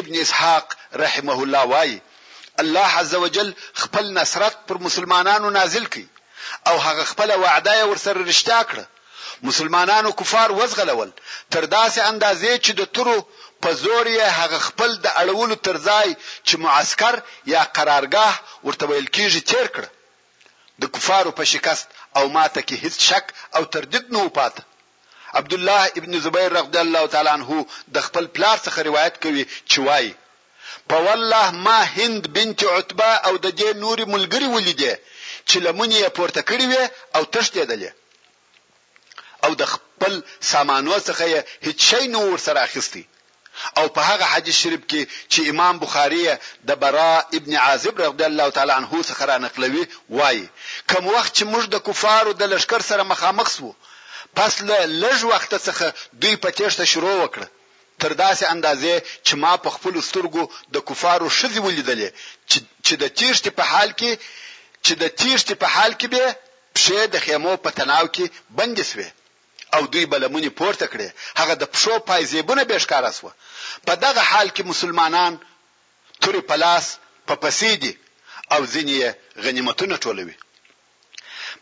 ابن 0.00 0.14
اسحاق 0.24 0.66
رحمه 1.04 1.38
الله 1.44 1.62
وای 1.72 1.92
الله 2.62 2.88
عزوجل 3.00 3.48
خپل 3.82 4.04
نصرت 4.18 4.54
پر 4.68 4.76
مسلمانانو 4.86 5.50
نازل 5.58 5.86
کړي 5.92 6.06
او 6.68 6.76
هغه 6.86 7.04
خپل 7.12 7.28
وعده 7.44 7.86
ورسره 7.86 8.20
رښتیا 8.30 8.60
کړه 8.70 8.84
مسلمانانو 9.48 10.12
کفار 10.20 10.50
وزغلول 10.58 11.10
تر 11.54 11.64
داسې 11.76 11.98
اندازې 12.10 12.50
چې 12.64 12.72
د 12.80 12.84
ترو 12.96 13.18
په 13.62 13.70
زور 13.82 14.04
یې 14.16 14.22
هغه 14.40 14.58
خپل 14.68 14.90
د 15.04 15.08
اړولو 15.22 15.56
ترځای 15.68 16.14
چې 16.46 16.54
معسكر 16.64 17.14
یا 17.54 17.62
قرارګاه 17.64 18.34
ورته 18.66 18.84
ویل 18.86 19.06
کیږي 19.16 19.40
تیر 19.50 19.66
کړ 19.74 19.84
د 20.82 20.90
کفارو 20.94 21.30
په 21.38 21.44
شکست 21.52 21.88
او 22.16 22.24
ماته 22.36 22.60
کې 22.66 22.76
هیڅ 22.84 22.94
شک 23.08 23.26
او 23.56 23.62
تردید 23.74 24.06
نه 24.14 24.22
پاته 24.38 24.62
عبد 25.38 25.52
الله 25.58 25.82
ابن 25.98 26.12
زبیر 26.26 26.50
رضی 26.58 26.78
الله 26.84 27.04
تعالی 27.14 27.30
عنہ 27.38 27.56
د 27.94 28.04
خپل 28.06 28.24
پلار 28.36 28.58
څخه 28.66 28.78
روایت 28.88 29.16
کوي 29.22 29.44
چې 29.70 29.78
وای 29.86 30.06
په 30.90 30.96
والله 31.06 31.44
ما 31.66 31.78
هند 31.96 32.24
بنت 32.38 32.60
عتبه 32.78 33.10
او 33.30 33.32
د 33.44 33.48
دې 33.60 33.70
نوري 33.84 34.06
ملګری 34.14 34.46
ولیدې 34.54 34.92
چې 35.48 35.56
لمونې 35.66 36.00
پورته 36.18 36.40
کړې 36.50 36.64
وي 36.70 36.82
او 37.16 37.22
تښتېدلې 37.34 37.90
او 39.44 39.50
د 39.60 39.72
خپل 39.74 40.12
سامانو 40.52 40.96
څخه 41.08 41.44
هیڅ 41.68 41.78
شی 41.88 42.02
نه 42.16 42.20
ور 42.30 42.40
سره 42.48 42.60
اخیستی 42.68 43.02
او 43.78 43.84
په 43.96 44.00
هغه 44.10 44.24
حدیث 44.34 44.56
شریف 44.62 44.82
کې 44.90 45.02
چې 45.32 45.40
امام 45.52 45.74
بخاری 45.84 46.22
د 46.68 46.70
برا 46.82 47.12
ابن 47.38 47.52
عازب 47.66 47.94
رضی 48.02 48.24
الله 48.30 48.48
تعالی 48.56 48.72
عنه 48.80 48.90
څخه 49.10 49.22
را 49.30 49.38
نقلوي 49.46 49.84
وایي 50.18 50.46
کوم 50.90 51.04
وخت 51.16 51.32
چې 51.36 51.44
موږ 51.52 51.64
د 51.70 51.76
کفارو 51.86 52.32
د 52.40 52.42
لشکر 52.52 52.80
سره 52.90 53.02
مخامخ 53.12 53.48
سو 53.56 53.68
پس 54.36 54.52
له 54.68 54.76
لږ 55.02 55.18
وخت 55.32 55.50
څخه 55.68 55.86
دوی 56.22 56.34
په 56.42 56.48
تیښته 56.58 56.84
شروع 56.92 57.16
وکړه 57.22 57.46
تر 58.02 58.10
داسې 58.22 58.44
اندازې 58.54 58.94
چې 59.26 59.32
ما 59.42 59.52
په 59.64 59.70
خپل 59.76 59.92
سترګو 60.08 60.42
د 60.74 60.76
کفارو 60.88 61.28
شذې 61.38 61.60
ولیدلې 61.66 62.08
چې 62.86 62.94
د 63.02 63.04
تیښتې 63.18 63.50
په 63.58 63.64
حال 63.72 63.90
کې 64.00 64.12
چې 64.84 64.92
د 65.02 65.04
تیښتې 65.20 65.54
په 65.62 65.66
حال 65.74 65.92
کې 66.00 66.06
به 66.12 66.24
پښې 66.76 67.00
د 67.14 67.16
خیمو 67.24 67.54
په 67.64 67.70
تناو 67.78 68.06
کې 68.14 68.24
بندې 68.58 68.84
شوه 68.90 69.08
او 69.74 69.86
دوی 69.86 70.06
بلمونی 70.06 70.48
پورته 70.58 70.86
کړي 70.92 71.08
هغه 71.40 71.54
د 71.62 71.64
پښو 71.72 71.94
پایزيبونه 72.10 72.62
به 72.68 72.76
ښکار 72.84 73.04
اسوه 73.10 73.32
په 73.86 73.92
دغه 74.04 74.22
حال 74.30 74.48
کې 74.54 74.62
مسلمانان 74.72 75.32
توري 76.22 76.42
پلاس 76.50 76.86
په 77.28 77.34
پسې 77.42 77.70
دي 77.82 77.92
او 78.54 78.60
ځینې 78.74 78.94
غنیمتونه 79.44 79.94
ټولوي 80.04 80.36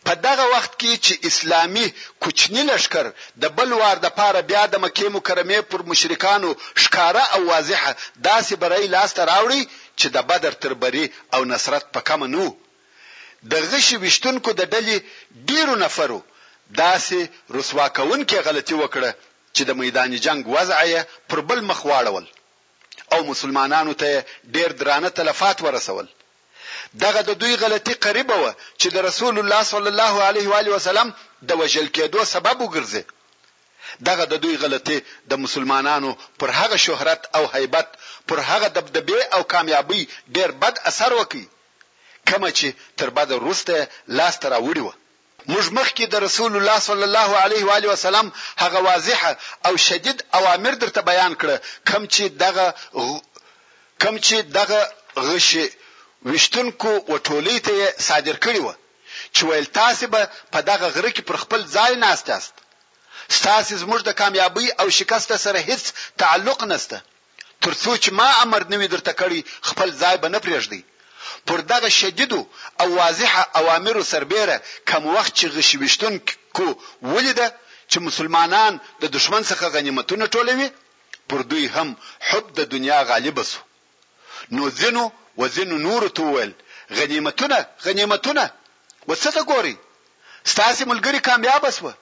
په 0.07 0.13
دغه 0.27 0.45
وخت 0.55 0.73
کې 0.81 0.93
چې 1.05 1.13
اسلامی 1.29 1.87
کوچنی 2.23 2.63
لشکر 2.71 3.07
د 3.43 3.45
بل 3.59 3.73
وار 3.81 3.97
د 4.05 4.09
پاره 4.19 4.41
بیا 4.51 4.63
د 4.71 4.75
مکه 4.85 5.09
مکرمه 5.17 5.61
پر 5.71 5.81
مشرکانو 5.91 6.51
ښکارا 6.83 7.25
او 7.35 7.41
واضحه 7.53 7.93
داسې 8.29 8.55
برای 8.63 8.87
لاس 8.95 9.11
ته 9.19 9.23
راوړي 9.31 9.63
چې 9.99 10.07
د 10.15 10.19
بدر 10.31 10.53
تربری 10.63 11.07
او 11.35 11.41
نصرت 11.53 11.85
په 11.95 12.01
کم 12.09 12.21
نو 12.35 12.47
د 13.51 13.53
غشي 13.71 13.97
وشتونکو 14.01 14.51
د 14.59 14.63
ډلې 14.75 14.97
ډیرو 15.51 15.75
نفرو 15.85 16.21
داسې 16.79 17.19
رسوا 17.59 17.87
کونکې 17.97 18.39
غلطي 18.49 18.75
وکړه 18.83 19.11
چې 19.57 19.63
د 19.69 19.71
میدان 19.81 20.11
جنگ 20.27 20.41
وضعیه 20.55 21.03
پر 21.29 21.41
بل 21.49 21.61
مخ 21.71 21.81
واړول 21.87 22.27
او 23.13 23.19
مسلمانانو 23.31 23.93
ته 24.01 24.25
ډیر 24.55 24.71
درانه 24.81 25.09
تلفات 25.19 25.59
ورسول 25.63 26.07
دغه 27.05 27.21
د 27.29 27.31
دوی 27.41 27.55
غلطي 27.63 27.95
قریبه 28.07 28.37
و 28.43 28.45
چې 28.81 28.89
د 28.95 28.99
رسول 29.09 29.39
الله 29.39 29.63
صلی 29.73 29.89
الله 29.95 30.13
علیه 30.29 30.47
و 30.51 30.55
علیه 30.61 30.73
وسلم 30.77 31.09
د 31.49 31.51
وجل 31.61 31.87
کېدو 31.97 32.23
سبب 32.35 32.57
وګرځي 32.63 33.03
دغه 34.09 34.25
د 34.33 34.35
دوی 34.43 34.57
غلطي 34.63 34.99
د 35.31 35.33
مسلمانانو 35.45 36.11
پر 36.41 36.51
هغه 36.59 36.77
شهرت 36.87 37.21
او 37.37 37.43
هیبت 37.55 37.87
پر 38.29 38.39
هغه 38.51 38.69
دبدبه 38.77 39.19
او 39.35 39.43
کامیابی 39.53 40.03
ډیر 40.37 40.51
بد 40.63 40.75
اثر 40.91 41.11
وکړي 41.19 41.45
کما 42.29 42.49
چې 42.59 42.69
تر 42.97 43.11
بعد 43.17 43.31
وروسته 43.33 43.75
لاس 44.19 44.35
تراوړي 44.43 44.83
و 44.89 44.93
موږ 45.53 45.65
مخکې 45.79 46.05
د 46.07 46.15
رسول 46.27 46.53
الله 46.59 46.79
صلی 46.89 47.05
الله 47.11 47.31
علیه 47.45 47.63
و 47.69 47.73
علیه 47.79 47.91
وسلم 47.95 48.27
هغه 48.63 48.79
واضحه 48.89 49.31
او 49.67 49.73
شدید 49.87 50.19
اوامر 50.39 50.73
درته 50.83 51.01
بیان 51.11 51.33
کړه 51.41 51.57
کم 51.89 52.03
چې 52.15 52.25
دغه 52.43 52.67
کم 54.03 54.15
چې 54.27 54.37
دغه 54.59 54.81
غشي 55.29 55.67
وشتونکو 56.31 56.93
وټولې 57.13 57.57
ته 57.67 57.75
صادر 58.09 58.37
کړی 58.45 58.61
و 58.67 58.75
چې 59.35 59.41
ویل 59.49 59.65
تاسو 59.81 60.07
به 60.13 60.21
په 60.53 60.61
دغه 60.71 60.87
غره 60.95 61.11
کې 61.17 61.23
پر 61.29 61.37
خپل 61.43 61.61
ځای 61.77 61.93
ناستاست 62.05 62.55
تاسو 63.49 63.73
زموږ 63.83 64.01
د 64.05 64.11
کامیابی 64.21 64.67
او 64.81 64.87
شکست 64.99 65.31
سره 65.45 65.59
هیڅ 65.69 65.85
تعلق 66.21 66.59
نسته 66.73 66.99
ترڅو 67.65 67.93
چې 68.03 68.11
ما 68.19 68.29
امر 68.43 68.63
نوي 68.73 68.89
درته 68.91 69.13
کړی 69.21 69.41
خپل 69.71 69.89
ځای 70.01 70.17
به 70.23 70.29
نه 70.35 70.39
پرېږدي 70.45 70.83
پر 71.47 71.57
دغه 71.73 71.89
شدیدو 71.99 72.41
او 72.81 72.87
واضحه 72.99 73.41
اوامرو 73.61 74.03
سربېره 74.13 74.57
کم 74.89 75.03
وخت 75.15 75.33
چې 75.39 75.47
غشويشتون 75.57 76.15
کو 76.57 76.67
ولیده 77.13 77.47
چې 77.91 77.97
مسلمانان 78.09 78.81
د 79.03 79.05
دشمن 79.17 79.43
څخه 79.51 79.67
غنیمتونه 79.75 80.25
ټولوي 80.35 80.69
پر 81.29 81.41
دوی 81.51 81.67
هم 81.75 81.89
حب 82.29 82.47
د 82.59 82.71
دنیا 82.75 83.01
غالب 83.11 83.37
سو 83.53 83.59
نو 84.57 84.63
ځینو 84.81 85.03
وزینو 85.41 85.77
نور 85.87 86.03
تول 86.19 86.51
غنیمتونه 86.99 87.59
غنیمتونه 87.87 88.45
وسته 89.09 89.43
ګوري 89.51 89.77
ستاسو 90.53 90.85
ملګری 90.93 91.21
کامیاب 91.29 91.67
سو 91.77 91.93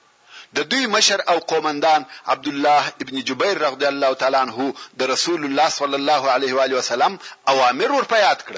د 0.57 0.59
دوی 0.71 0.85
مشر 0.95 1.19
او 1.31 1.37
قومندان 1.51 2.01
عبد 2.33 2.47
الله 2.51 2.83
ابن 3.03 3.15
جبیر 3.27 3.57
رضی 3.67 3.85
الله 3.93 4.13
تعالی 4.21 4.39
عنه 4.45 4.57
د 4.99 5.01
رسول 5.13 5.41
الله 5.47 5.69
صلی 5.79 5.97
الله 6.01 6.23
علیه 6.35 6.53
و 6.55 6.59
وسلم 6.77 7.13
اوامر 7.53 7.89
ورپیات 7.91 8.39
کړ 8.47 8.55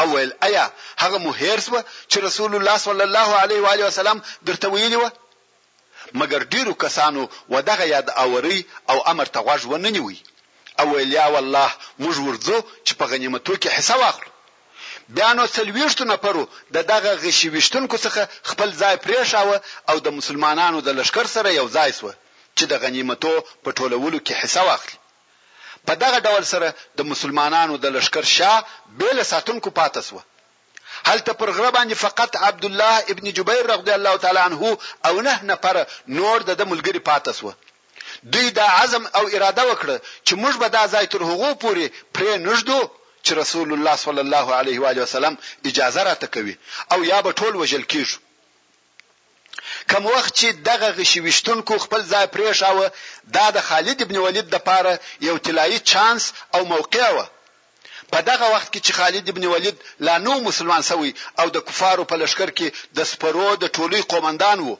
او 0.00 0.16
ویل 0.16 0.32
آیا 0.42 0.72
هغه 1.02 1.18
مو 1.24 1.32
هیرس 1.40 1.66
و 1.72 1.76
چې 2.10 2.16
رسول 2.26 2.50
الله 2.58 2.76
صلی 2.86 3.02
الله 3.08 3.28
علیه 3.42 3.60
و 3.62 3.66
علیه 3.66 3.84
وسلم 3.86 4.22
درته 4.46 4.68
ویلی 4.70 4.96
و 5.02 5.08
مګر 6.16 6.40
ډیرو 6.52 6.74
کسانو 6.82 7.24
و 7.50 7.54
دغه 7.70 7.84
یاد 7.94 8.08
اوري 8.22 8.58
او 8.90 8.98
امر 9.12 9.24
ته 9.34 9.40
غوږ 9.46 9.62
و 9.72 9.76
نه 9.84 9.90
نیوي 9.94 10.18
او 10.80 10.86
ویل 10.94 11.12
یا 11.20 11.26
والله 11.34 11.70
موږ 12.04 12.16
ورځو 12.26 12.56
چې 12.86 12.92
په 12.98 13.04
غنیمتو 13.10 13.52
کې 13.62 13.70
حصہ 13.78 13.96
واخلو 14.02 14.30
بیا 15.16 15.30
نو 15.32 15.44
څلويشتو 15.56 16.04
نفرو 16.12 16.44
د 16.74 16.82
دغه 16.92 17.10
غشي 17.22 17.48
وشتونکو 17.54 17.96
څخه 18.04 18.22
خپل 18.50 18.68
ځای 18.82 18.96
پریښاوه 19.04 19.56
او 19.90 19.96
د 20.00 20.08
مسلمانانو 20.18 20.78
د 20.80 20.88
لشکر 20.98 21.26
سره 21.36 21.48
یو 21.60 21.66
ځای 21.76 21.90
سو 21.98 22.12
چې 22.58 22.64
د 22.70 22.72
غنیمتو 22.82 23.32
په 23.64 23.70
ټولولو 23.78 24.18
کې 24.26 24.32
حصہ 24.42 24.62
واخلي 24.68 24.96
په 25.86 25.92
دغه 26.04 26.18
ډول 26.26 26.44
سره 26.52 26.68
د 26.98 27.00
مسلمانانو 27.12 27.74
د 27.78 27.86
لشکر 27.96 28.24
شاه 28.36 28.56
بیل 28.98 29.18
ساتونکو 29.32 29.68
پاتې 29.78 30.00
سو 30.08 30.16
هلته 31.08 31.32
پر 31.40 31.48
غره 31.56 31.70
باندې 31.76 31.94
فقط 32.06 32.30
عبد 32.48 32.64
الله 32.70 32.94
ابن 33.12 33.24
جبیر 33.36 33.62
رضی 33.74 33.92
الله 33.98 34.14
تعالی 34.24 34.42
عنه 34.48 34.60
او 35.06 35.14
نه 35.26 35.34
نفر 35.50 35.76
نور 36.18 36.38
د 36.60 36.62
ملګری 36.72 37.00
پاتې 37.10 37.32
سو 37.40 37.48
دوی 38.32 38.48
دا 38.58 38.66
عزم 38.82 39.02
او 39.18 39.24
اراده 39.36 39.62
وکړه 39.70 39.96
چې 40.26 40.32
موږ 40.42 40.54
به 40.62 40.68
دا 40.76 40.82
ځای 40.94 41.04
تر 41.12 41.20
هغو 41.30 41.50
پورې 41.62 41.84
پرې 42.14 42.32
نږدو 42.48 42.78
چې 43.24 43.30
رسول 43.42 43.68
الله 43.74 43.96
صلی 44.04 44.20
الله 44.26 44.46
علیه 44.58 44.78
و 44.80 44.84
وسلم 45.02 45.34
اجازه 45.68 46.02
راته 46.08 46.26
کوي 46.34 46.54
او 46.92 46.98
یا 47.10 47.18
به 47.24 47.30
ټول 47.40 47.52
وجل 47.62 47.82
کیږو 47.92 48.18
کوم 49.90 50.06
وخت 50.06 50.32
چې 50.40 50.46
دغه 50.68 50.88
غشي 50.98 51.20
وشتونکو 51.26 51.74
خپل 51.84 52.00
ځای 52.12 52.26
پرېښ 52.34 52.58
او 52.70 52.76
دا 53.36 53.46
د 53.56 53.58
خالد 53.68 53.98
ابن 54.02 54.16
ولید 54.26 54.46
د 54.50 54.56
پاره 54.68 54.92
یو 55.28 55.36
طلایی 55.46 55.78
چانس 55.90 56.22
او 56.54 56.60
موقع 56.74 57.06
و 57.12 57.18
په 58.12 58.18
دغه 58.30 58.46
وخت 58.54 58.68
کې 58.74 58.80
چې 58.86 58.92
خالد 58.98 59.26
ابن 59.28 59.44
ولید 59.54 59.76
لا 60.06 60.14
نو 60.26 60.32
مسلمان 60.48 60.82
شوی 60.90 61.10
او 61.40 61.46
د 61.56 61.58
کفارو 61.68 62.04
په 62.10 62.16
لشکر 62.22 62.50
کې 62.58 62.68
د 62.96 62.98
سپرو 63.12 63.48
د 63.58 63.64
ټولې 63.76 64.00
قومندان 64.12 64.58
وو 64.62 64.74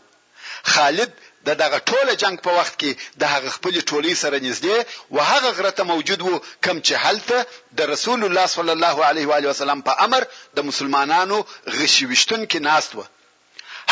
خالد 0.73 1.11
د 1.47 1.51
دغه 1.63 1.79
ټوله 1.91 2.13
جنگ 2.23 2.37
په 2.47 2.51
وخت 2.59 2.75
کې 2.81 2.91
د 3.21 3.23
هغه 3.33 3.49
خپل 3.57 3.75
ټولي 3.91 4.15
سره 4.23 4.37
نږدې 4.47 4.77
او 5.13 5.19
هغه 5.31 5.51
غرته 5.59 5.83
موجود 5.93 6.21
وو 6.23 6.41
کم 6.65 6.77
چې 6.87 6.95
هلته 7.05 7.37
د 7.79 7.81
رسول 7.93 8.21
الله 8.27 8.47
صلی 8.57 8.73
الله 8.77 8.97
علیه 9.09 9.27
و 9.29 9.33
وسلم 9.51 9.81
په 9.89 9.93
امر 10.07 10.23
د 10.57 10.59
مسلمانانو 10.71 11.39
غشي 11.79 12.05
وشتون 12.11 12.41
کې 12.51 12.59
ناست 12.71 12.91
وو 12.95 13.05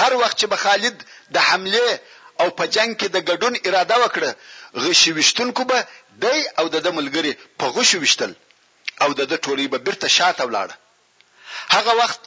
هر 0.00 0.12
وخت 0.22 0.36
چې 0.40 0.46
به 0.52 0.56
خالد 0.64 0.96
د 1.34 1.36
حمله 1.48 1.88
او 2.40 2.46
په 2.58 2.64
جنگ 2.74 2.90
کې 3.00 3.08
د 3.10 3.16
ګډون 3.28 3.54
اراده 3.66 3.96
وکړه 4.04 4.30
غشي 4.84 5.10
وشتونکو 5.18 5.62
به 5.70 5.78
دی 6.24 6.38
او 6.58 6.64
د 6.76 6.86
ملګری 6.98 7.32
په 7.60 7.66
غشي 7.76 7.98
وشتل 8.04 8.32
او 9.02 9.08
د 9.20 9.32
ټولي 9.46 9.66
به 9.72 9.78
برته 9.86 10.08
شاته 10.18 10.42
ولاړه 10.48 10.74
هغه 11.74 11.92
وخت 12.00 12.20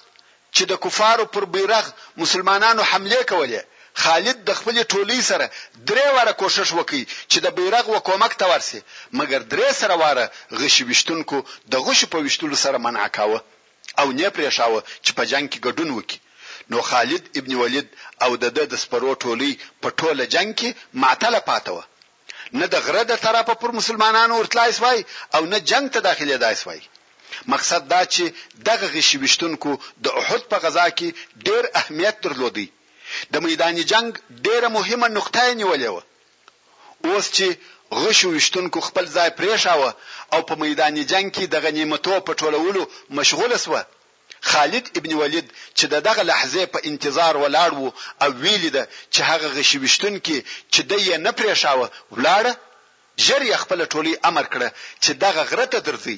چې 0.56 0.64
د 0.72 0.82
کفارو 0.84 1.26
پر 1.34 1.44
بیرغ 1.56 1.86
مسلمانانو 2.22 2.82
حمله 2.92 3.20
کولې 3.34 3.62
خالد 4.04 4.38
د 4.50 4.52
خپل 4.60 4.76
ټولي 4.94 5.20
سره 5.30 5.46
درې 5.90 6.08
واره 6.16 6.34
کوشش 6.42 6.70
وکړي 6.78 7.04
چې 7.32 7.38
د 7.46 7.48
بیرغ 7.58 7.86
و 7.92 7.98
کومک 8.08 8.34
ته 8.42 8.46
ورسي 8.52 8.80
مګر 9.20 9.40
درې 9.54 9.70
سره 9.82 9.94
واره 10.04 10.26
غشي 10.62 10.84
وشتونکو 10.90 11.38
د 11.74 11.74
غشي 11.88 12.08
په 12.14 12.18
وشتلو 12.28 12.56
سره 12.66 12.78
منع 12.86 13.08
کاوه 13.18 13.40
او 14.02 14.08
نه 14.20 14.28
پرېښاوه 14.36 14.80
چې 15.06 15.12
په 15.18 15.24
جنگ 15.32 15.46
کې 15.52 15.62
ګډون 15.66 15.90
وکړي 15.98 16.20
نو 16.70 16.82
خالد 16.82 17.38
ابن 17.38 17.56
ولید 17.56 17.88
او 18.24 18.32
د 18.42 18.44
د 18.72 18.76
سپرو 18.84 19.14
ټولی 19.24 19.52
په 19.82 19.90
ټوله 20.00 20.24
جنگ 20.34 20.52
کې 20.60 20.70
معتله 21.04 21.40
پاتوه 21.50 21.84
نه 22.60 22.66
د 22.74 22.76
غره 22.86 23.04
د 23.10 23.14
طرفه 23.26 23.54
پر 23.62 23.70
مسلمانانو 23.80 24.34
ورتلای 24.40 24.72
سوای 24.78 25.00
او 25.36 25.42
نه 25.52 25.58
جنگ 25.72 25.86
ته 25.94 26.00
داخله 26.08 26.38
دای 26.46 26.56
سوای 26.64 26.82
مقصد 27.54 27.82
دا 27.94 28.02
چې 28.14 28.24
دغه 28.70 28.86
غشبشتونکو 28.96 29.72
د 30.04 30.06
احد 30.22 30.42
په 30.52 30.58
غزا 30.64 30.88
کې 30.98 31.08
ډیر 31.48 31.64
اهمیت 31.82 32.18
درلودي 32.24 32.68
د 33.34 33.46
میدان 33.46 33.76
جنگ 33.92 34.10
ډیره 34.30 34.68
مهمه 34.78 35.08
نقطه 35.18 35.44
نیولې 35.60 35.90
و 35.96 35.98
اوس 37.08 37.26
چې 37.38 37.48
غشوشتونکو 38.04 38.80
خپل 38.88 39.06
ځای 39.16 39.30
پرېښاوه 39.40 39.90
او 40.34 40.40
په 40.50 40.56
میدان 40.64 40.96
جنگ 41.12 41.28
کې 41.36 41.46
د 41.48 41.56
غنیمتو 41.66 42.16
په 42.28 42.34
ټولولو 42.42 42.82
مشغوله 43.20 43.58
سوه 43.66 43.82
خالد 44.44 44.98
ابن 44.98 45.14
ولید 45.14 45.52
چې 45.78 45.86
دغه 46.08 46.24
لحظه 46.30 46.64
په 46.74 46.80
انتظار 46.90 47.34
ولاړ 47.44 47.72
وو 47.80 47.94
او 48.24 48.30
ویل 48.44 48.64
ده 48.76 48.84
چې 49.14 49.20
هغه 49.30 49.48
غشوشتون 49.58 50.16
کې 50.26 50.38
چې 50.74 50.82
د 50.90 50.92
یې 51.08 51.16
نه 51.26 51.32
پرې 51.38 51.54
شاوه 51.64 51.88
ولاړ 52.16 52.46
ژر 53.26 53.42
خپل 53.64 53.80
ټولي 53.94 54.14
امر 54.30 54.46
کړه 54.54 54.70
چې 55.04 55.12
دغه 55.26 55.42
غره 55.52 55.66
ته 55.76 55.80
درځي 55.88 56.18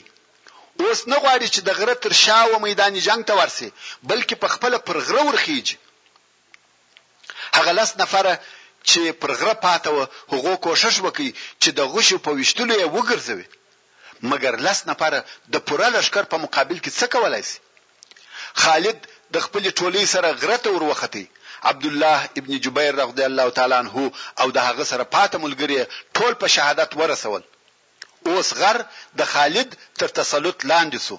اوس 0.82 1.02
نه 1.12 1.18
غواړي 1.24 1.48
چې 1.54 1.62
د 1.68 1.70
غره 1.80 1.96
تر 2.06 2.12
شاوه 2.24 2.58
میدان 2.68 2.94
جنگ 3.08 3.26
ته 3.32 3.34
ورسي 3.40 3.70
بلکې 4.10 4.36
په 4.44 4.48
خپل 4.54 4.74
پر 4.88 4.98
غره 5.08 5.22
ورخیږي 5.28 5.76
هغه 7.58 7.72
لس 7.80 7.92
نفره 8.02 8.34
چې 8.90 9.02
پر 9.22 9.32
غره 9.40 9.54
پاته 9.66 9.90
و 9.94 10.00
هغه 10.34 10.52
کوشش 10.66 10.96
وکړي 11.06 11.30
چې 11.62 11.70
د 11.80 11.82
غوښو 11.94 12.18
په 12.26 12.32
وشتلو 12.40 12.74
یې 12.82 12.88
وګرځوي 12.98 13.48
مګر 14.32 14.54
لس 14.68 14.80
نفره 14.90 15.20
د 15.54 15.56
پوره 15.68 15.88
لشکر 15.96 16.24
په 16.34 16.38
مقابل 16.44 16.78
کې 16.86 16.90
څه 17.00 17.06
کولای 17.16 17.44
شي 17.50 17.58
خالد 18.63 18.98
د 19.34 19.36
خپل 19.46 19.63
ټولې 19.80 20.04
سره 20.13 20.30
غرته 20.41 20.70
ور 20.72 20.84
وختي 20.91 21.26
عبد 21.70 21.86
الله 21.89 22.20
ابن 22.39 22.52
جبیر 22.65 22.94
رضی 23.04 23.24
الله 23.30 23.50
تعالی 23.58 23.76
عنہ 23.84 23.94
او 24.41 24.48
د 24.58 24.60
هغه 24.68 24.84
سره 24.91 25.04
پاته 25.15 25.38
ملګری 25.46 25.80
ټول 26.18 26.34
په 26.44 26.48
شهادت 26.48 26.96
ورسول 27.02 27.41
اوس 28.30 28.48
غر 28.60 28.78
د 29.20 29.32
خالد 29.32 29.76
تر 30.02 30.08
تسلط 30.20 30.65
لاندې 30.72 31.00
سو 31.08 31.18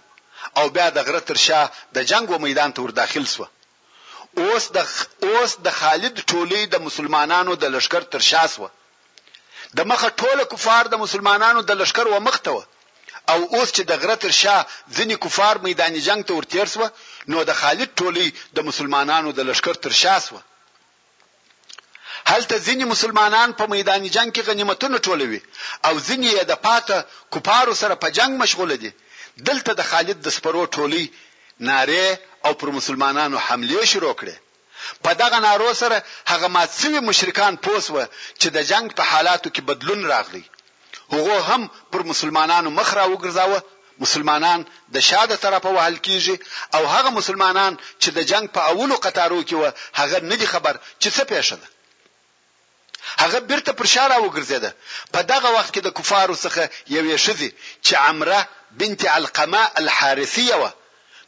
او 0.59 0.65
بیا 0.77 0.87
د 0.97 1.05
غره 1.09 1.21
تر 1.31 1.37
شا 1.47 1.61
د 1.97 2.09
جنگ 2.13 2.31
و 2.31 2.39
میدان 2.45 2.73
ته 2.77 2.83
ور 2.83 2.91
داخل 3.03 3.27
سو 3.35 3.45
اوس 4.45 4.65
د 4.77 4.79
اوس 5.27 5.53
د 5.67 5.69
خالد 5.81 6.15
ټولې 6.31 6.61
د 6.73 6.77
مسلمانانو 6.89 7.53
د 7.63 7.75
لشکر 7.77 8.01
تر 8.15 8.21
شا 8.31 8.43
سو 8.55 8.69
د 9.79 9.89
مخه 9.93 10.09
ټوله 10.23 10.43
کفار 10.53 10.85
د 10.93 11.05
مسلمانانو 11.05 11.61
د 11.69 11.81
لشکر 11.81 12.07
و 12.11 12.19
مخته 12.21 12.65
او 13.31 13.39
اوس 13.57 13.71
چې 13.71 13.83
د 13.91 14.03
غره 14.03 14.15
تر 14.25 14.31
شا 14.41 14.57
ځنی 14.97 15.17
کفار 15.25 15.55
میدان 15.67 15.95
جنگ 16.09 16.25
ته 16.29 16.33
ورتیر 16.39 16.67
سو 16.75 16.85
نو 17.31 17.39
د 17.49 17.53
خالد 17.61 17.91
ټولی 18.01 18.27
د 18.57 18.59
مسلمانانو 18.69 19.29
د 19.39 19.41
لشکر 19.51 19.75
تر 19.87 19.93
شاسوه 20.03 20.41
هلته 22.33 22.57
ځینې 22.67 22.85
مسلمانان 22.95 23.49
په 23.59 23.65
میدان 23.75 24.03
جنگ 24.17 24.29
کې 24.35 24.43
غنیمتونه 24.49 24.97
ټولوي 25.07 25.41
او 25.87 25.95
ځینې 26.09 26.29
یې 26.37 26.45
د 26.51 26.63
پاته 26.67 26.97
کوپارو 27.33 27.75
سره 27.83 27.95
په 28.03 28.09
جنگ 28.19 28.33
مشغوله 28.43 28.77
دي 28.83 28.91
دلته 29.49 29.71
د 29.77 29.83
خالد 29.91 30.19
د 30.23 30.29
سپرو 30.37 30.65
ټولی 30.79 31.05
ناره 31.69 32.07
او 32.47 32.53
پر 32.61 32.69
مسلمانانو 32.79 33.39
حمله 33.47 33.85
شروع 33.93 34.15
کړي 34.21 34.37
په 35.05 35.11
دغه 35.23 35.39
نارو 35.47 35.71
سره 35.83 35.97
هغه 36.33 36.49
ماتسوي 36.57 37.01
مشرکان 37.11 37.57
پوسوه 37.65 38.03
چې 38.41 38.49
د 38.57 38.69
جنگ 38.71 38.93
په 38.99 39.03
حالاتو 39.11 39.51
کې 39.51 39.61
بدلون 39.71 40.05
راغلی 40.13 40.45
هغه 41.15 41.39
هم 41.49 41.63
پر 41.95 42.03
مسلمانانو 42.11 42.71
مخ 42.81 42.89
را 42.99 43.07
وګرځاوه 43.13 43.59
مسلمانان 43.99 44.65
د 44.95 44.99
شاده 45.09 45.37
طرفه 45.45 45.71
وهل 45.77 45.97
کیږي 46.07 46.37
او 46.77 46.83
هغه 46.95 47.11
مسلمانان 47.19 47.73
چې 48.03 48.09
د 48.17 48.29
جنگ 48.31 48.47
په 48.57 48.61
اولو 48.73 48.97
قطارو 49.07 49.41
کې 49.49 49.57
و 49.63 49.65
هغه 50.01 50.19
نه 50.31 50.37
دي 50.41 50.47
خبر 50.53 50.75
چې 51.03 51.09
څه 51.17 51.25
پېښه 51.31 51.57
ده 51.63 51.69
هغه 53.23 53.39
بیرته 53.51 53.73
پر 53.79 53.87
شاره 53.95 54.17
وګرځیده 54.27 54.71
په 55.13 55.21
دغه 55.33 55.49
وخت 55.57 55.71
کې 55.75 55.81
د 55.87 55.95
کفارو 55.99 56.37
څخه 56.45 56.63
یوې 56.97 57.17
شذې 57.25 57.51
چې 57.87 57.93
عمره 58.09 58.49
بنت 58.81 59.01
علقمه 59.17 59.63
الحارثیه 59.81 60.57
و 60.63 60.69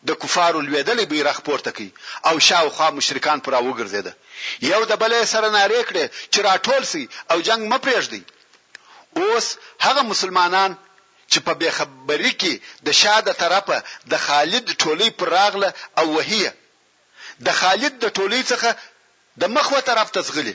د 0.09 0.19
کفارو 0.23 0.61
لویدلې 0.67 1.05
بیرغ 1.13 1.39
پورته 1.47 1.71
کړ 1.77 1.85
او 2.29 2.35
شاوخوا 2.49 2.91
مشرکان 2.99 3.39
پر 3.47 3.53
وګرځیده 3.69 4.13
یو 4.73 4.81
د 4.91 5.01
بلې 5.03 5.23
سره 5.33 5.49
نارې 5.57 5.81
کړې 5.89 6.05
چې 6.33 6.39
راټول 6.49 6.83
سي 6.93 7.09
او 7.31 7.41
جنگ 7.49 7.63
مپریږدي 7.73 8.23
اوس 9.23 9.47
هغه 9.87 10.03
مسلمانان 10.13 10.77
چې 11.33 11.39
په 11.47 11.53
بخبري 11.63 12.33
کې 12.41 12.53
د 12.87 12.89
شاده 13.01 13.33
طرفه 13.43 13.77
د 14.13 14.15
خالد 14.27 14.67
ټولې 14.83 15.09
پر 15.19 15.29
راغله 15.37 15.71
او 16.01 16.07
وهیه 16.17 16.53
د 17.47 17.49
خالد 17.61 17.95
د 18.05 18.07
ټولې 18.19 18.41
څخه 18.51 18.69
د 19.41 19.43
مخوه 19.57 19.81
طرف 19.89 20.09
ته 20.15 20.21
ځغلي 20.29 20.55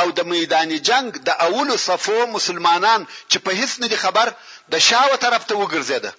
او 0.00 0.06
د 0.18 0.20
میدان 0.32 0.70
جنگ 0.88 1.08
د 1.28 1.30
اولو 1.46 1.74
صفو 1.86 2.18
مسلمانان 2.36 3.00
چې 3.30 3.38
په 3.44 3.50
هیڅ 3.60 3.72
نه 3.82 3.86
دي 3.92 3.98
خبر 4.04 4.26
د 4.72 4.74
شاوه 4.88 5.16
طرف 5.24 5.42
ته 5.48 5.54
وګرځیده 5.62 6.10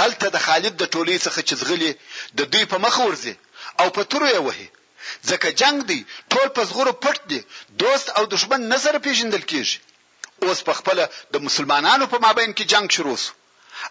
هلته 0.00 0.26
د 0.30 0.36
خالد 0.46 0.74
د 0.78 0.84
ټولې 0.94 1.16
څخه 1.26 1.40
چې 1.48 1.54
ځغلي 1.60 1.90
د 2.38 2.40
دوی 2.52 2.64
په 2.72 2.76
مخ 2.84 2.94
ورځي 3.06 3.34
او 3.80 3.86
په 3.96 4.02
تورو 4.10 4.26
یې 4.34 4.40
وهي 4.46 4.68
ځکه 5.30 5.48
جنگ 5.60 5.76
دی 5.90 6.00
ټول 6.32 6.46
په 6.56 6.60
زغورو 6.68 6.92
پټ 7.04 7.16
دی 7.30 7.40
دوست 7.82 8.06
او 8.16 8.22
دشمن 8.34 8.60
نظر 8.74 8.94
پیژندل 9.06 9.42
کیږي 9.50 9.78
اوس 10.42 10.58
په 10.68 10.72
خپل 10.78 10.96
د 11.34 11.36
مسلمانانو 11.46 12.04
په 12.12 12.18
مابین 12.26 12.50
کې 12.56 12.64
جنگ 12.72 12.86
شروع 12.96 13.18
شو 13.24 13.32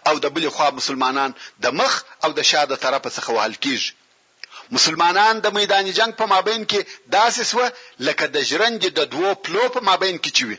او 0.08 0.14
د 0.24 0.26
بلې 0.34 0.50
خوا 0.54 0.68
مسلمانان 0.80 1.30
د 1.64 1.66
مخ 1.78 1.92
او 2.24 2.30
د 2.38 2.40
شا 2.50 2.62
د 2.70 2.74
طرفه 2.84 3.08
څخه 3.16 3.30
وهل 3.36 3.54
کیږي 3.64 3.92
مسلمانان 4.76 5.34
د 5.44 5.46
میدان 5.58 5.86
جنگ 5.98 6.12
په 6.20 6.26
مابین 6.34 6.60
کې 6.70 6.80
داسې 7.16 7.42
سو 7.50 7.60
لکه 8.06 8.24
د 8.34 8.36
ژرنج 8.50 8.80
د 8.98 9.00
دوو 9.12 9.30
پلو 9.44 9.64
په 9.74 9.80
مابین 9.88 10.16
کې 10.24 10.30
چوي 10.38 10.58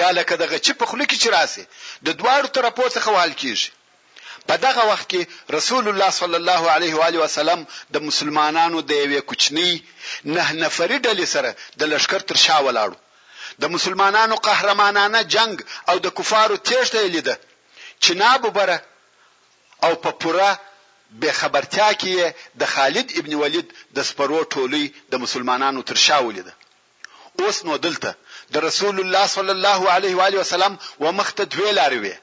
یا 0.00 0.08
لکه 0.18 0.34
دغه 0.42 0.56
چې 0.64 0.72
په 0.80 0.84
خله 0.90 1.04
کې 1.10 1.18
چراسي 1.24 1.64
د 2.06 2.08
دواړو 2.20 2.48
طرفو 2.56 2.84
څخه 2.96 3.08
وهل 3.16 3.32
کیږي 3.42 3.68
په 4.48 4.54
دغه 4.66 4.82
وخت 4.90 5.06
کې 5.12 5.22
رسول 5.58 5.84
الله 5.90 6.10
صلی 6.20 6.36
الله 6.42 6.62
علیه 6.76 6.94
و 6.98 7.02
علیه 7.08 7.20
وسلم 7.24 7.60
د 7.94 7.96
مسلمانانو 8.08 8.78
د 8.88 8.92
یوې 9.04 9.20
کوچنی 9.30 9.70
نه 10.34 10.42
نفرې 10.62 10.98
ډلې 11.06 11.26
سره 11.34 11.50
د 11.80 11.92
لشکر 11.92 12.20
تر 12.28 12.36
شا 12.46 12.56
ولاړو 12.66 12.96
د 13.58 13.64
مسلمانانو 13.66 14.34
قهرمانانه 14.46 15.20
جنگ 15.34 15.54
او 15.90 15.96
د 16.04 16.06
کفارو 16.18 16.56
تیښته 16.68 16.98
لیده 17.14 17.34
چې 18.02 18.10
نابوبره 18.22 18.78
او 19.84 19.92
په 20.04 20.10
پوره 20.20 20.50
به 21.20 21.30
خبرتیا 21.40 21.88
کې 22.00 22.12
د 22.60 22.62
خالد 22.74 23.08
ابن 23.20 23.32
ولید 23.42 23.66
د 23.96 23.98
سپرو 24.08 24.40
ټولی 24.54 24.84
د 25.12 25.14
مسلمانانو 25.24 25.80
تر 25.88 25.96
شا 26.06 26.18
ولیده 26.28 26.52
اوس 27.40 27.56
نو 27.66 27.74
دلته 27.86 28.10
د 28.54 28.56
رسول 28.68 28.96
الله 29.02 29.24
صلی 29.36 29.52
الله 29.56 29.80
علیه 29.96 30.14
و 30.16 30.20
علیه 30.28 30.40
وسلم 30.42 30.74
ومخته 31.02 31.42
دوی 31.52 31.70
لارې 31.78 31.98
وي 32.02 32.14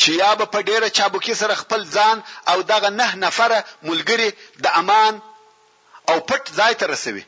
چې 0.00 0.10
یا 0.22 0.30
به 0.38 0.46
په 0.54 0.60
ډیره 0.68 0.88
چابکی 0.98 1.34
سره 1.42 1.54
خپل 1.62 1.80
ځان 1.96 2.16
او 2.50 2.56
دغه 2.72 2.88
نه 3.00 3.06
نفره 3.24 3.58
ملګری 3.88 4.28
د 4.64 4.66
امان 4.80 5.12
او 6.10 6.16
پټ 6.28 6.42
ځای 6.58 6.72
ته 6.80 6.86
رسوي 6.92 7.24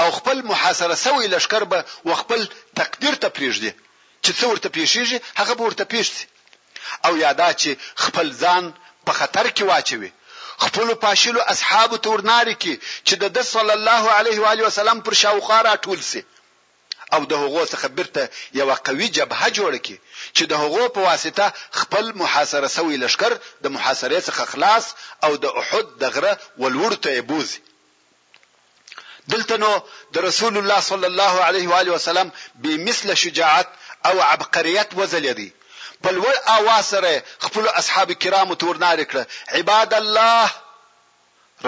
او 0.00 0.10
خپل 0.10 0.42
محاصره 0.46 0.94
سوی 0.94 1.26
لشکر 1.26 1.64
به 1.64 1.84
وخپل 2.04 2.46
تقدیر 2.76 3.14
ته 3.14 3.28
پریږدي 3.28 3.72
چې 4.24 4.30
څو 4.38 4.46
ورته 4.50 4.68
پیښیږي 4.68 5.18
هغه 5.36 5.54
به 5.54 5.64
ورته 5.64 5.84
پیښي 5.84 6.26
او 7.06 7.16
یادا 7.16 7.52
چې 7.52 7.70
خپل 8.04 8.28
ځان 8.42 8.64
په 9.06 9.12
خطر 9.12 9.46
کې 9.56 9.62
واچوي 9.62 10.10
خپل 10.64 10.94
پاشلو 11.04 11.40
اصحاب 11.52 11.96
تورناری 11.96 12.54
کې 12.62 12.74
چې 13.08 13.14
د 13.38 13.42
صلی 13.54 13.70
الله 13.78 14.10
علیه 14.18 14.40
و 14.40 14.44
علیه 14.52 14.66
وسلم 14.66 15.00
پر 15.08 15.14
شاوخاره 15.22 15.74
ټول 15.76 16.00
سي 16.10 16.22
او 17.14 17.20
د 17.30 17.44
هغو 17.44 17.64
څخه 17.72 17.86
برته 17.86 18.30
یو 18.60 18.68
قوي 18.74 19.08
جبهه 19.16 19.48
جوړ 19.50 19.72
کړي 19.84 19.98
چې 20.36 20.42
د 20.50 20.52
هغو 20.64 20.88
په 20.98 21.06
واسطه 21.08 21.52
خپل 21.80 22.12
محاصره 22.22 22.68
سوی 22.76 22.96
لشکر 23.02 23.32
د 23.66 23.74
محاصرې 23.76 24.20
څخه 24.28 24.42
خلاص 24.52 24.84
او 25.24 25.36
د 25.36 25.44
احد 25.62 25.86
دغره 26.04 26.32
ولورته 26.64 27.08
یبوزي 27.18 27.60
دلته 29.32 29.54
نو 29.64 29.72
د 30.14 30.16
رسول 30.28 30.54
الله 30.58 30.80
صلی 30.90 31.06
الله 31.12 31.34
علیه 31.48 31.66
و 31.68 31.72
آله 31.80 31.90
وسلم 31.98 32.32
به 32.62 32.76
مثله 32.76 33.14
شجاعت 33.14 33.68
او 34.08 34.16
عبقریت 34.34 34.88
وزلیدي 34.98 35.50
په 36.02 36.08
لوړ 36.16 36.34
اواز 36.56 36.84
سره 36.92 37.12
خپل 37.44 37.64
اصحاب 37.80 38.10
کرام 38.22 38.48
تورنار 38.62 38.98
کړ 39.10 39.16
عباد 39.60 39.90
الله 40.02 40.46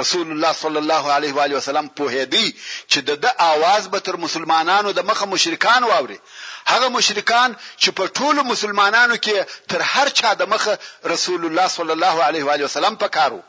رسول 0.01 0.27
الله 0.35 0.53
صلی 0.63 0.79
الله 0.85 1.05
علیه 1.17 1.33
و 1.35 1.41
آله 1.47 1.57
وسلم 1.57 1.87
په 1.97 2.05
هدی 2.17 2.47
چې 2.91 2.99
د 3.25 3.27
اواز 3.53 3.83
به 3.93 4.01
تر 4.07 4.17
مسلمانانو 4.17 4.89
د 4.93 5.01
مخه 5.11 5.27
مشرکان 5.35 5.85
واوري 5.85 6.19
هغه 6.73 6.89
مشرکان 6.89 7.57
چې 7.83 7.89
په 7.99 8.05
ټولو 8.19 8.41
مسلمانانو 8.53 9.15
کې 9.25 9.37
تر 9.71 9.81
هر 9.93 10.09
چا 10.09 10.31
د 10.35 10.43
مخه 10.53 10.79
رسول 11.15 11.43
الله 11.47 11.69
صلی 11.77 11.93
الله 11.97 12.17
علیه 12.29 12.43
و 12.45 12.51
آله 12.57 12.65
وسلم 12.65 12.95
پکارو 13.05 13.43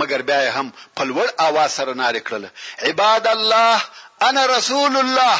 مګر 0.00 0.20
بیا 0.28 0.40
هم 0.56 0.66
په 0.96 1.02
لوړ 1.10 1.26
اواز 1.46 1.70
سره 1.78 1.92
نارې 2.02 2.20
کړل 2.26 2.44
عباد 2.88 3.24
الله 3.36 3.74
انا 4.28 4.42
رسول 4.56 4.94
الله 5.04 5.38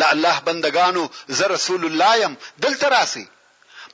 دا 0.00 0.06
الله 0.14 0.36
بندگانو 0.48 1.02
زه 1.38 1.44
رسول 1.56 1.82
الله 1.90 2.12
يم 2.22 2.32
دلته 2.64 2.86
راسي 2.96 3.26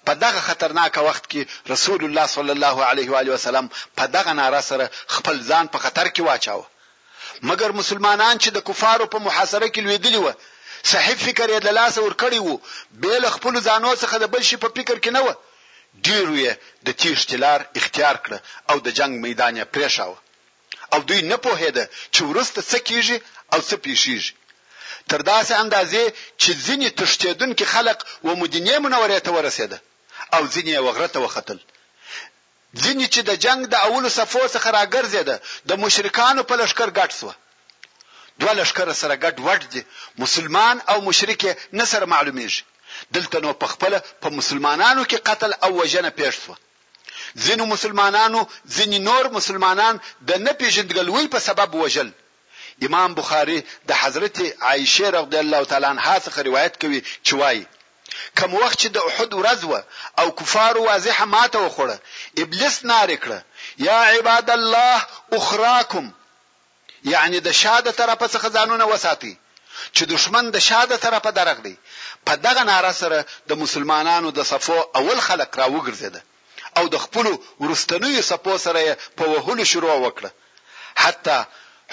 په 0.06 0.12
دغه 0.24 0.40
خطرناک 0.48 0.94
وخت 1.08 1.24
کې 1.30 1.40
رسول 1.72 2.00
الله 2.06 2.26
صلی 2.36 2.52
الله 2.56 2.76
علیه 2.90 3.08
و 3.12 3.18
علیه 3.20 3.32
وسلم 3.36 3.66
په 3.98 4.04
دغه 4.16 4.32
ناره 4.40 4.62
سره 4.70 4.84
خپل 5.14 5.36
ځان 5.50 5.64
په 5.72 5.78
خطر 5.84 6.06
کې 6.14 6.22
واچاو 6.28 6.64
مګر 7.48 7.68
مسلمانان 7.80 8.34
چې 8.42 8.48
د 8.52 8.58
کفارو 8.68 9.06
په 9.12 9.18
محاصره 9.26 9.66
کې 9.74 9.80
لویدلی 9.86 10.20
و 10.24 10.28
صحیح 10.92 11.16
فکر 11.26 11.46
یې 11.54 11.58
د 11.62 11.68
لاس 11.78 11.94
ور 11.98 12.14
کړی 12.22 12.38
وو 12.44 12.54
بیل 13.02 13.24
خپل 13.36 13.54
ځانو 13.66 13.90
څخه 14.02 14.14
د 14.18 14.24
بل 14.32 14.42
شي 14.48 14.56
په 14.64 14.68
فکر 14.76 14.96
کې 15.04 15.10
نه 15.16 15.20
و 15.24 15.26
ډیرو 16.04 16.34
یې 16.44 16.52
د 16.86 16.88
تیښتې 17.00 17.36
لار 17.44 17.60
اختیار 17.78 18.16
کړه 18.24 18.38
او 18.70 18.76
د 18.84 18.88
جنگ 18.98 19.12
میدان 19.24 19.52
یې 19.60 19.70
پرېښاوه 19.74 20.18
او 20.94 21.00
دوی 21.08 21.20
نه 21.30 21.36
پوهېده 21.44 21.84
چې 22.14 22.20
ورسته 22.30 22.60
څه 22.70 22.78
کیږي 22.88 23.18
او 23.52 23.58
څه 23.68 23.74
پیښیږي 23.86 24.32
تر 25.10 25.20
داسې 25.32 25.52
اندازې 25.62 26.02
چې 26.42 26.50
ځینې 26.66 26.88
تښتېدونکي 26.98 27.64
خلق 27.74 27.98
و 28.26 28.28
مدینې 28.42 28.74
منورې 28.84 29.18
ته 29.26 29.30
ورسېده 29.36 29.78
او 30.36 30.42
ځینې 30.54 30.70
یې 30.76 30.84
وغره 30.86 31.08
ته 31.14 31.18
وختل 31.26 31.58
ځینې 32.82 33.06
چې 33.14 33.20
د 33.28 33.30
جنگ 33.44 33.60
د 33.68 33.74
اولو 33.86 34.08
صفو 34.18 34.42
څخه 34.54 34.68
راګرځېده 34.78 35.36
د 35.68 35.70
مشرکانو 35.84 36.42
په 36.48 36.54
لښکر 36.60 36.88
ګډ 36.98 37.10
سوه 37.20 37.34
دوه 38.40 38.52
لښکره 38.60 38.94
سره 39.02 39.14
ګډ 39.24 39.36
وډ 39.46 39.62
دي 39.72 39.82
مسلمان 40.22 40.76
او 40.90 40.96
مشرک 41.08 41.40
نه 41.80 41.84
سره 41.92 42.04
معلومیږي 42.14 42.62
دلته 43.14 43.36
نو 43.44 43.50
په 43.60 43.66
خپل 43.72 43.92
په 44.22 44.28
مسلمانانو 44.38 45.02
کې 45.10 45.18
قتل 45.28 45.50
او 45.64 45.70
وژنه 45.80 46.10
پیښ 46.18 46.32
شوه 46.42 46.56
ځینو 47.44 47.64
مسلمانانو 47.74 48.40
ځینی 48.76 48.98
نور 49.08 49.24
مسلمانان 49.38 49.94
د 50.28 50.30
نه 50.44 50.52
پیژندګلوي 50.60 51.24
په 51.34 51.38
سبب 51.48 51.68
وژل 51.82 52.08
امام 52.86 53.10
بخاری 53.18 53.58
د 53.88 53.90
حضرت 54.02 54.36
عایشه 54.66 55.06
رضی 55.16 55.38
الله 55.44 55.62
تعالی 55.70 55.88
عنها 55.94 56.14
څخه 56.26 56.38
روایت 56.48 56.74
کوي 56.82 57.00
چې 57.26 57.32
وایي 57.40 57.64
کوم 58.38 58.50
وخت 58.62 58.76
چې 58.82 58.88
د 58.90 58.98
احد 59.10 59.30
ورځوه 59.40 59.80
او 60.20 60.26
کفار 60.38 60.74
واضحه 60.88 61.24
ماته 61.34 61.58
وخوړه 61.66 61.96
ابلیس 62.42 62.76
نار 62.90 63.08
کړه 63.22 63.38
یا 63.88 63.98
عباد 64.16 64.48
الله 64.58 64.96
اخراکم 65.38 66.04
یعنی 67.12 67.38
د 67.40 67.48
شاده 67.62 67.90
طرفه 68.00 68.26
څخه 68.34 68.46
ځانونه 68.56 68.84
وساتي 68.92 69.32
چې 69.94 70.02
دشمن 70.14 70.44
د 70.50 70.58
شاده 70.68 70.96
طرفه 71.04 71.30
درغ 71.38 71.56
دی 71.66 71.76
په 72.26 72.32
دغه 72.46 72.62
ناره 72.72 72.92
سره 73.00 73.18
د 73.48 73.52
مسلمانانو 73.62 74.28
د 74.38 74.40
صفو 74.50 74.76
اول 74.98 75.18
خلک 75.28 75.50
را 75.58 75.66
وګرځیدل 75.68 76.20
او 76.78 76.84
د 76.94 76.96
خپل 77.04 77.26
ورستنوي 77.62 78.22
صفو 78.30 78.54
سره 78.66 78.80
په 79.18 79.24
وهلو 79.32 79.64
شروع 79.72 79.94
وکړه 80.02 80.30
حتی 81.02 81.38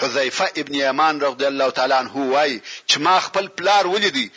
حذیفه 0.02 0.46
ابن 0.60 0.74
یمان 0.86 1.14
رضی 1.26 1.44
الله 1.52 1.68
تعالی 1.78 1.94
عنہ 2.02 2.14
وای 2.16 2.52
چې 2.90 2.96
ما 3.04 3.16
خپل 3.26 3.44
پلار 3.58 3.86
ولیدي 3.86 4.28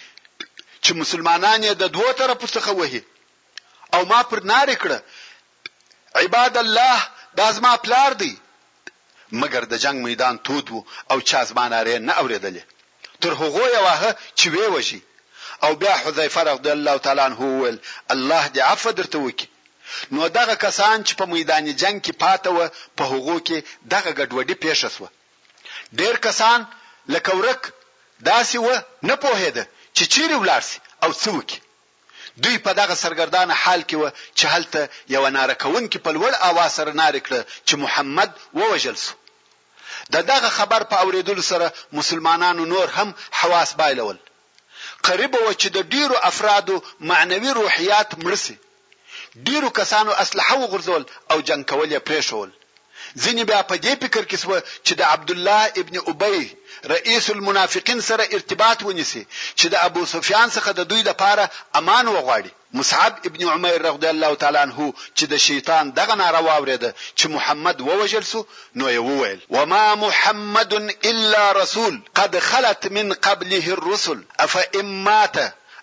چې 0.83 0.91
مسلمانان 1.01 1.59
یې 1.63 1.71
د 1.77 1.85
دوه 1.97 2.11
طرفو 2.21 2.47
څخه 2.57 2.69
وهي 2.73 3.01
او 3.95 4.01
ما 4.11 4.19
پر 4.31 4.39
نار 4.51 4.69
کړه 4.83 4.99
عباد 6.19 6.57
الله 6.57 6.97
دا 7.39 7.47
زما 7.57 7.73
پلار 7.85 8.11
دی 8.21 8.33
مګر 9.41 9.61
د 9.67 9.73
جنگ 9.83 9.97
میدان 10.07 10.35
تود 10.45 10.67
وو 10.69 10.85
او 11.11 11.17
چا 11.29 11.39
زما 11.49 11.65
ناره 11.75 11.97
نه 12.09 12.13
اوریدلې 12.21 12.63
تر 13.21 13.29
هغه 13.41 13.65
یې 13.73 13.79
واه 13.85 14.03
چې 14.37 14.47
وی 14.53 14.67
وشي 14.75 15.01
او 15.63 15.71
بیا 15.81 15.95
حذیفه 16.03 16.41
رضی 16.43 16.69
الله 16.77 16.97
تعالی 17.05 17.21
عنہ 17.21 17.39
ول 17.41 17.77
الله 18.15 18.43
دې 18.47 18.59
عفو 18.69 18.89
درته 18.99 19.17
وکي 19.19 19.47
نو 20.11 20.27
دغه 20.27 20.53
کسان 20.53 21.03
چې 21.05 21.13
په 21.19 21.25
میدان 21.33 21.65
جنگ 21.81 22.01
کې 22.05 22.11
پاته 22.23 22.49
و 22.57 22.59
په 22.97 23.03
هغو 23.11 23.37
کې 23.47 23.57
دغه 23.93 24.11
ګډوډي 24.19 24.55
پیښه 24.55 24.89
سو 24.89 25.07
ډیر 25.99 26.15
کسان 26.27 26.65
لکه 27.15 27.31
ورک 27.37 27.71
داسې 28.31 28.55
و 28.65 28.69
نه 29.09 29.15
پوهیده 29.23 29.63
چې 29.95 30.03
چیرې 30.13 30.35
ولاړ 30.43 30.61
سي 30.69 30.79
او 31.03 31.13
څوک 31.23 31.49
دوی 32.43 32.57
په 32.65 32.71
دغه 32.79 32.95
سرګردانه 33.03 33.53
حال 33.63 33.81
کې 33.89 33.93
و 33.93 34.11
چې 34.37 34.45
هلته 34.53 34.89
یو 35.13 35.29
نارکون 35.37 35.83
کې 35.91 35.97
په 36.05 36.11
لوړ 36.17 36.31
اواز 36.49 36.71
سره 36.79 36.91
نارې 37.01 37.21
کړ 37.27 37.43
چې 37.67 37.73
محمد 37.83 38.29
ووجل 38.59 38.95
سو 39.05 39.13
د 40.13 40.15
دغه 40.31 40.49
خبر 40.57 40.81
په 40.91 40.95
اوریدلو 41.05 41.43
سره 41.51 41.67
مسلمانانو 41.99 42.63
نور 42.73 42.87
هم 42.97 43.09
حواس 43.39 43.69
بایلول 43.79 44.17
قریب 45.07 45.33
و 45.47 45.51
چې 45.61 45.67
د 45.75 45.79
ډیرو 45.93 46.17
افرادو 46.31 46.75
معنوي 47.09 47.51
روحیات 47.59 48.09
مرسي 48.25 48.55
ډیرو 49.47 49.69
کسانو 49.79 50.11
اسلحه 50.23 50.55
وغورځول 50.61 51.03
او 51.31 51.37
جنگ 51.47 51.63
کول 51.71 51.89
یې 51.95 52.01
پرېښول 52.09 52.49
ځینې 53.23 53.43
بیا 53.49 53.61
په 53.69 53.75
دې 53.85 53.93
فکر 54.03 54.23
کې 54.29 54.37
سو 54.43 54.49
چې 54.85 54.93
د 54.99 55.01
عبد 55.13 55.29
الله 55.35 55.61
ابن 55.81 55.95
ابي 56.11 56.39
رئیس 56.93 57.25
المنافقین 57.35 57.99
سره 58.09 58.23
ارتباط 58.37 58.77
ونیسي 58.87 59.23
چې 59.59 59.65
د 59.73 59.75
ابو 59.87 60.01
سفیان 60.13 60.47
څخه 60.57 60.69
د 60.77 60.81
دوی 60.91 61.01
لپاره 61.09 61.43
امان 61.79 62.05
وغواړي 62.15 62.51
مصعب 62.73 63.19
ابن 63.25 63.49
عمر 63.49 63.77
رضی 63.81 64.07
الله 64.07 64.33
تعالی 64.41 64.57
عنہ 64.65 64.87
چې 65.17 65.23
د 65.31 65.35
شیطان 65.45 65.85
دغه 65.99 66.13
ناروا 66.21 66.55
ورېده 66.63 66.89
چې 67.19 67.25
محمد 67.35 67.77
ووجل 67.87 68.23
سو 68.31 68.39
نو 68.77 68.85
یې 68.95 69.01
وویل 69.09 69.39
وما 69.55 69.85
محمد 70.03 70.71
الا 71.09 71.45
رسول 71.61 71.93
قد 72.17 72.31
خلت 72.49 72.81
من 72.97 73.07
قبله 73.25 73.65
الرسل 73.77 74.19
افا 74.45 74.61
امات 74.79 75.35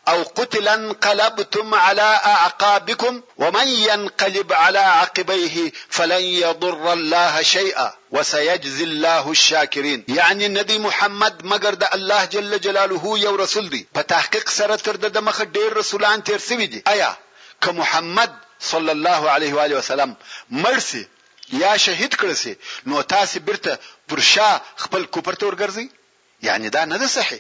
او 0.09 0.23
قتلا 0.23 0.75
انقلبتم 0.75 1.75
على 1.75 2.03
اعقابكم 2.03 3.23
ومن 3.37 3.69
ينقلب 3.69 4.53
على 4.53 4.79
عقبيه 4.79 5.73
فلن 5.89 6.23
يضر 6.25 6.93
الله 6.93 7.43
شيئا 7.43 7.93
وسيجزي 8.11 8.85
الله 8.85 9.29
الشاكرين 9.31 10.05
یعنی 10.09 10.49
نبی 10.49 10.79
محمد 10.79 11.41
مگر 11.45 11.75
د 11.75 11.85
الله 11.97 12.25
جل 12.25 12.59
جلاله 12.59 13.19
یو 13.25 13.37
رسول 13.37 13.69
دی 13.71 13.87
په 13.95 14.03
تحقیق 14.03 14.49
سره 14.51 14.77
تر 14.77 14.97
د 14.97 15.19
مخ 15.29 15.43
ډیر 15.43 15.73
رسولان 15.77 16.21
تیر 16.23 16.39
سوي 16.39 16.67
دي 16.67 16.83
آیا 16.87 17.17
که 17.63 17.71
محمد 17.73 18.33
صلی 18.59 18.91
الله 18.91 19.31
علیه 19.31 19.55
و 19.55 19.61
علیه 19.61 19.77
وسلم 19.79 20.15
مرسي 20.51 21.07
یا 21.53 21.77
شهید 21.77 22.13
کړی 22.15 22.35
سي 22.43 22.55
نو 22.87 23.03
تاسو 23.03 23.41
برته 23.41 23.79
پرشا 24.09 24.53
خپل 24.77 25.05
کوپرتور 25.05 25.55
ګرځي 25.55 25.87
یعنی 26.49 26.69
دا 26.69 26.85
نه 26.85 26.97
ده 26.99 27.07
صحیح 27.17 27.39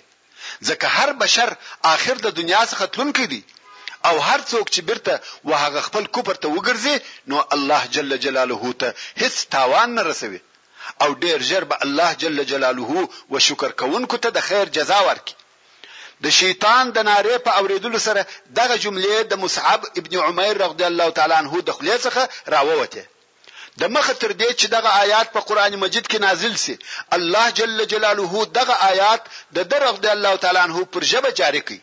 ځکه 0.68 0.86
هر 0.96 1.08
بشر 1.22 1.48
آخر 1.94 2.14
د 2.22 2.28
دنیا 2.38 2.62
څخه 2.70 2.84
تلونکی 2.94 3.26
دی 3.32 3.42
او 4.08 4.16
هر 4.28 4.40
څوک 4.50 4.66
چې 4.74 4.80
برته 4.88 5.12
وهغه 5.50 5.80
خپل 5.88 6.04
کوپر 6.14 6.36
ته 6.42 6.48
وګرځي 6.56 6.96
نو 7.30 7.38
الله 7.54 7.82
جل 7.94 8.10
جلاله 8.24 8.62
ته 8.80 8.88
هیڅ 9.20 9.34
تاوان 9.54 9.88
نه 9.96 10.02
رسوي 10.10 10.40
او 11.02 11.08
ډیر 11.22 11.38
ژر 11.48 11.64
به 11.70 11.76
الله 11.84 12.10
جل 12.22 12.36
جلاله 12.52 12.90
و 13.32 13.36
شکر 13.46 13.70
کوونکو 13.80 14.16
ته 14.22 14.28
د 14.36 14.38
خیر 14.48 14.64
جزا 14.76 15.00
ورکړي 15.08 15.34
د 16.24 16.30
شیطان 16.40 16.84
د 16.92 16.98
نارې 17.10 17.36
په 17.46 17.50
اوریدلو 17.60 17.98
سره 18.08 18.20
دغه 18.58 18.76
جملې 18.84 19.16
د 19.30 19.34
مصعب 19.44 19.80
ابن 20.00 20.12
عمیر 20.26 20.54
رضی 20.64 20.84
الله 20.90 21.08
تعالی 21.18 21.34
عنه 21.42 21.52
د 21.62 21.70
خلیه 21.78 21.98
څخه 22.06 22.22
راووته 22.54 23.02
د 23.80 23.82
مخ 23.94 24.06
تر 24.22 24.32
دې 24.40 24.50
چې 24.60 24.66
دغه 24.76 24.90
آیات 25.04 25.28
په 25.34 25.40
قران 25.48 25.72
مجید 25.84 26.06
کې 26.10 26.18
نازل 26.26 26.54
سي 26.64 26.74
الله 27.16 27.46
جل 27.60 27.78
جلاله 27.92 28.44
دغه 28.58 28.74
آیات 28.92 29.22
د 29.56 29.66
درغ 29.72 29.94
د 30.04 30.06
الله 30.16 30.37
تعالی 30.42 30.60
عنہ 30.66 30.84
پر 30.96 31.02
جبه 31.12 31.30
جاری 31.40 31.62
کړي 31.66 31.80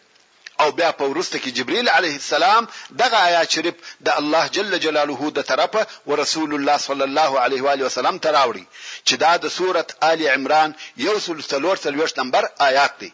او 0.62 0.70
بیا 0.78 0.92
په 1.00 1.04
ورسته 1.12 1.38
کې 1.40 1.52
جبرئیل 1.60 1.90
علیه 1.98 2.16
السلام 2.22 2.68
دغه 3.04 3.18
آیات 3.30 3.50
شریف 3.58 3.76
د 4.08 4.22
الله 4.22 4.46
جل 4.58 4.74
جلاله 4.88 5.30
د 5.40 5.50
طرفه 5.52 5.84
او 6.06 6.16
رسول 6.24 6.56
الله 6.58 6.78
صلی 6.88 7.06
الله 7.10 7.32
علیه 7.46 7.62
و 7.66 7.70
علیه 7.76 7.86
وسلم 7.90 8.16
تراوړي 8.28 8.64
چې 9.08 9.16
دا 9.24 9.36
د 9.46 9.56
سوره 9.60 9.86
آل 10.12 10.22
عمران 10.40 10.76
یو 11.08 11.20
سلسلور 11.28 11.76
سلوشت 11.86 12.20
نمبر 12.26 12.50
آیات 12.72 13.00
دی 13.02 13.14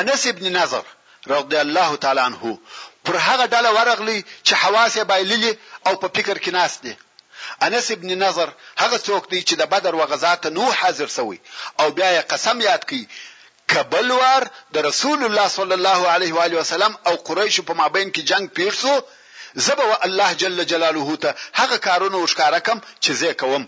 انس 0.00 0.26
ابن 0.34 0.52
نظر 0.60 0.88
رضی 1.38 1.56
الله 1.68 1.96
تعالی 2.06 2.20
عنه 2.28 2.58
پر 3.04 3.16
هغه 3.16 3.46
ډله 3.48 3.80
ورغلی 3.80 4.20
چې 4.44 4.52
حواسه 4.64 5.04
بایللی 5.10 5.58
او 5.86 5.92
په 5.96 6.08
فکر 6.16 6.38
کې 6.38 6.52
ناست 6.62 6.82
دي 6.88 6.96
انس 7.62 7.90
ابن 7.90 8.22
نظر 8.24 8.48
هغه 8.82 8.96
څوک 9.06 9.22
دی 9.32 9.40
چې 9.48 9.54
د 9.58 9.62
بدر 9.72 9.92
و 9.98 10.02
غزا 10.10 10.34
ته 10.42 10.48
نو 10.56 10.64
حاضر 10.80 11.08
سوی 11.18 11.38
او 11.80 11.86
بیا 11.96 12.08
یې 12.16 12.22
قسم 12.32 12.56
یاد 12.68 12.82
کړي 12.88 13.02
کبل 13.72 14.08
ور 14.22 14.42
د 14.74 14.76
رسول 14.88 15.20
الله 15.26 15.46
صلی 15.58 15.74
الله 15.78 16.00
علیه 16.14 16.32
و 16.34 16.40
علیه 16.46 16.58
وسلم 16.62 16.92
او 17.08 17.14
قریش 17.28 17.56
په 17.68 17.72
مابین 17.80 18.08
کې 18.14 18.22
جنگ 18.30 18.44
پیښ 18.58 18.72
شو 18.82 18.94
زبه 19.66 19.84
الله 20.06 20.28
جل 20.42 20.58
جلاله 20.72 21.08
ته 21.24 21.30
هغه 21.60 21.76
کارونه 21.88 22.16
وشکارکم 22.18 22.78
چې 23.04 23.10
زه 23.20 23.32
کوم 23.42 23.62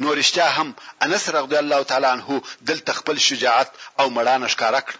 نو 0.00 0.06
رښتیا 0.20 0.46
هم 0.56 0.68
انس 1.06 1.24
رضی 1.36 1.56
الله 1.62 1.80
تعالی 1.90 2.06
عنه 2.16 2.40
دلته 2.70 2.90
خپل 2.98 3.16
شجاعت 3.28 3.70
او 4.00 4.06
مړانه 4.16 4.46
ښکارا 4.54 4.80
کړ 4.86 4.94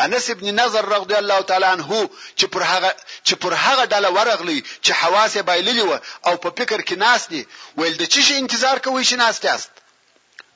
انس 0.00 0.30
ابن 0.30 0.60
نظر 0.60 0.84
رضی 0.88 1.14
الله 1.14 1.40
تعالی 1.40 1.64
عنه 1.66 2.08
چې 2.38 2.44
پر 2.44 2.62
هغه 2.62 2.94
چې 3.24 3.34
پر 3.44 3.54
هغه 3.54 3.84
ډله 3.86 4.08
ورغلی 4.16 4.64
چې 4.82 4.90
حواسه 5.00 5.42
بایللی 5.42 5.80
و 5.80 6.00
او 6.26 6.36
په 6.36 6.50
فکر 6.58 6.80
کې 6.82 6.92
ناس 6.96 7.26
دي 7.30 7.46
ویل 7.76 7.96
د 8.02 8.10
چی 8.14 8.34
انتظار 8.38 8.78
کوي 8.78 9.04
چې 9.04 9.12
ناس 9.12 9.40
تاست 9.40 9.70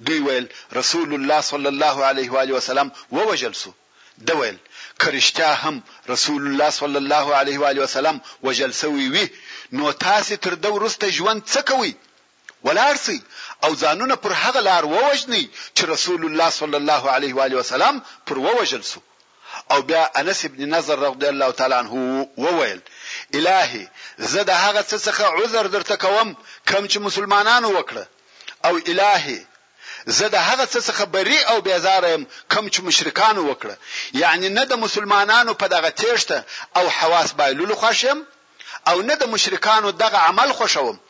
دوی 0.08 0.18
ویل 0.20 0.48
رسول 0.76 1.14
الله 1.14 1.40
صلی 1.40 1.68
الله 1.72 2.04
علیه 2.10 2.30
و 2.32 2.38
علیه 2.42 2.54
وسلم 2.58 2.92
ووجلسو 3.12 3.72
د 4.30 4.36
ویل 4.36 4.56
کرشتیا 5.04 5.52
هم 5.64 5.82
رسول 6.10 6.46
الله 6.46 6.70
صلی 6.82 6.96
الله 6.96 7.34
علیه 7.40 7.58
و 7.60 7.66
علیه 7.72 7.82
وسلم 7.84 8.20
وجلسوي 8.42 9.08
وی 9.10 9.26
نو 9.72 9.92
تاسو 10.06 10.36
تر 10.46 10.54
دو 10.54 10.78
رسته 10.86 11.10
ژوند 11.10 11.42
څه 11.46 11.58
کوي 11.72 11.94
ولارسي 12.64 13.22
او 13.64 13.76
ځانونه 13.76 14.16
پر 14.24 14.32
هغه 14.42 14.60
لار 14.60 14.86
ووجني 14.86 15.44
چې 15.76 15.82
رسول 15.94 16.24
الله 16.26 16.50
صلی 16.50 16.76
الله 16.82 17.10
علیه 17.10 17.34
و 17.34 17.40
علیه 17.44 17.58
وسلم 17.64 18.00
پر 18.26 18.38
ووجلسو 18.38 19.00
او 19.70 19.82
بیا 19.82 20.10
انس 20.16 20.44
ابن 20.44 20.68
نظر 20.74 20.96
رضی 20.98 21.26
الله 21.26 21.52
تعالی 21.52 21.74
عنه 21.74 21.92
وویل 22.38 22.80
الهي 23.34 23.88
زه 24.18 24.42
د 24.42 24.50
هغه 24.50 24.82
څه 24.82 24.98
څخه 25.06 25.20
عذر 25.38 25.66
درته 25.66 25.96
کوم 26.04 26.34
کم 26.68 26.86
چې 26.88 26.96
مسلمانانو 26.96 27.68
وکړه 27.80 28.04
او 28.64 28.76
الهي 28.76 29.46
زه 30.06 30.28
د 30.28 30.34
هغه 30.48 30.64
څه 30.66 30.80
څخه 30.88 31.04
بری 31.04 31.38
او 31.44 31.60
بیزار 31.60 32.04
يم 32.14 32.26
کم 32.52 32.68
چې 32.70 32.80
مشرکانو 32.80 33.42
وکړه 33.52 33.74
یعنی 34.12 34.48
نه 34.48 34.64
د 34.64 34.72
مسلمانانو 34.84 35.54
په 35.54 35.66
دغه 35.74 35.90
تیښته 35.90 36.40
او 36.76 36.88
حواس 36.88 37.32
بایلولو 37.32 37.74
خوشم 37.76 38.24
او 38.88 39.00
نه 39.02 39.14
د 39.14 39.24
مشرکانو 39.26 39.90
دغه 39.90 40.16
عمل 40.18 40.52
خوشوم 40.52 41.00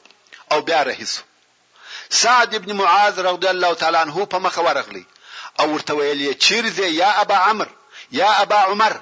او 0.52 0.60
بیا 0.60 0.82
رهیسو 0.82 1.22
سعد 2.10 2.54
ابن 2.54 2.72
معاذ 2.72 3.18
رضی 3.18 3.48
الله 3.48 3.74
تعالی 3.74 3.96
عنه 3.96 4.26
په 4.26 4.38
مخ 4.38 4.56
ورغلی 4.64 5.04
او 5.60 5.70
ورته 5.74 5.94
ویلی 5.94 6.34
چیرې 6.34 6.82
یا 7.02 7.10
ابا 7.24 7.36
عمرو 7.50 7.79
یا 8.18 8.30
ابا 8.42 8.56
عمر 8.62 8.92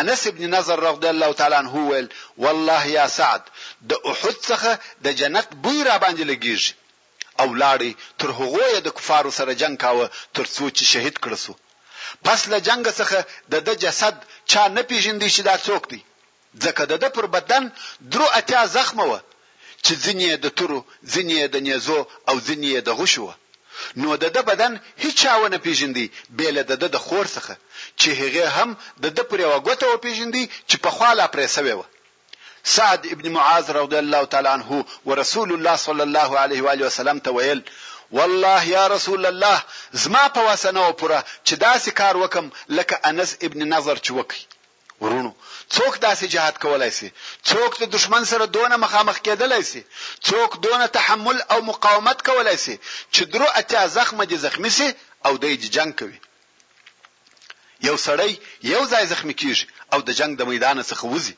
انس 0.00 0.26
ابن 0.26 0.54
نظر 0.54 0.80
رضی 0.80 1.06
الله 1.08 1.32
تعالی 1.32 1.54
عنه 1.54 1.74
ول 1.92 2.08
والله 2.38 2.86
یا 2.88 3.06
سعد 3.08 3.42
د 3.90 3.92
احد 4.10 4.36
څخه 4.48 4.70
د 5.04 5.12
جنت 5.20 5.48
بوی 5.64 5.80
را 5.88 5.96
باندې 6.04 6.24
لګیږي 6.30 6.70
او 7.40 7.48
لاړی 7.62 7.92
تر 8.20 8.28
هغه 8.38 8.66
د 8.80 8.88
کفارو 8.96 9.30
سره 9.38 9.52
جنگ 9.60 9.76
کاوه 9.84 10.06
تر 10.34 10.46
څو 10.54 10.64
چې 10.76 10.84
شهید 10.92 11.16
کړسو 11.26 11.52
پس 12.24 12.40
له 12.50 12.58
جنگ 12.70 12.86
څخه 13.00 13.18
د 13.54 13.64
د 13.68 13.80
جسد 13.84 14.16
چا 14.54 14.64
نه 14.76 14.82
پیژندي 14.90 15.28
چې 15.36 15.40
دا 15.50 15.54
څوک 15.66 15.82
دی 15.92 16.00
ځکه 16.66 16.82
د 16.90 17.02
د 17.04 17.14
پر 17.18 17.26
بدن 17.36 17.64
درو 18.12 18.26
اتیا 18.40 18.62
زخمه 18.76 19.04
و 19.10 19.14
چې 19.84 19.94
ځینې 20.04 20.30
د 20.44 20.56
تورو 20.58 20.80
ځینې 21.12 21.38
د 21.54 21.66
نيزو 21.68 22.00
او 22.28 22.36
ځینې 22.46 22.72
د 22.88 22.90
غشوه 22.98 23.34
نو 24.02 24.10
د 24.22 24.24
د 24.36 24.38
بدن 24.48 24.72
هیڅ 25.02 25.14
چاونه 25.22 25.56
پیژندي 25.66 26.06
بیل 26.36 26.56
د 26.70 26.72
د 26.94 26.96
خور 27.06 27.26
څخه 27.36 27.54
چې 28.00 28.08
هغه 28.20 28.44
هم 28.56 28.70
د 29.02 29.04
د 29.16 29.18
پرې 29.30 29.44
وغوته 29.52 29.84
او 29.90 29.96
پیژندي 30.04 30.44
چې 30.70 30.76
په 30.84 30.90
خاله 30.96 31.24
پرې 31.34 31.46
سوی 31.56 31.74
و 31.76 31.82
سعد 32.74 33.00
ابن 33.14 33.26
معاذ 33.36 33.64
رضی 33.78 33.98
الله 34.04 34.22
تعالی 34.32 34.50
عنه 34.56 34.68
ورسول 35.08 35.48
الله 35.56 35.76
صلی 35.86 36.04
الله 36.08 36.30
علیه 36.44 36.60
و 36.64 36.68
علیه 36.74 36.86
وسلم 36.90 37.18
ته 37.24 37.30
ویل 37.36 37.60
والله 38.16 38.60
یا 38.76 38.84
رسول 38.96 39.20
الله 39.32 39.58
زما 40.02 40.24
په 40.36 40.40
وسنه 40.50 40.80
او 40.86 40.92
پره 41.00 41.18
چې 41.46 41.54
داسې 41.66 41.90
کار 42.00 42.14
وکم 42.22 42.46
لکه 42.78 42.94
انس 43.10 43.30
ابن 43.46 43.60
نظر 43.74 43.96
چې 44.04 44.10
وکي 44.18 44.42
ورونو 45.02 45.32
څوک 45.74 45.94
داسې 46.06 46.24
جهاد 46.34 46.56
کولای 46.64 46.92
سي 46.98 47.08
څوک 47.50 47.70
د 47.82 47.84
دشمن 47.94 48.22
سره 48.32 48.44
دونه 48.56 48.76
مخامخ 48.84 49.16
کېدلای 49.26 49.62
سي 49.70 49.82
څوک 50.28 50.50
دونه 50.64 50.86
تحمل 50.96 51.38
او 51.52 51.58
مقاومت 51.70 52.18
کولای 52.28 52.58
سي 52.64 52.74
چې 53.14 53.22
درو 53.32 53.46
اتیا 53.60 53.82
زخم 53.96 54.18
دي 54.30 54.36
زخمی 54.44 54.70
سي 54.78 54.88
او 55.26 55.32
د 55.42 55.44
جنگ 55.76 55.92
کوي 56.00 56.18
یو 57.88 57.96
سړی 58.06 58.32
یو 58.74 58.82
ځای 58.92 59.04
زخمی 59.12 59.34
کیږي 59.40 59.66
او 59.92 59.98
د 60.06 60.10
جنگ 60.18 60.32
د 60.36 60.42
میدان 60.50 60.76
څخه 60.90 61.04
وځي 61.12 61.34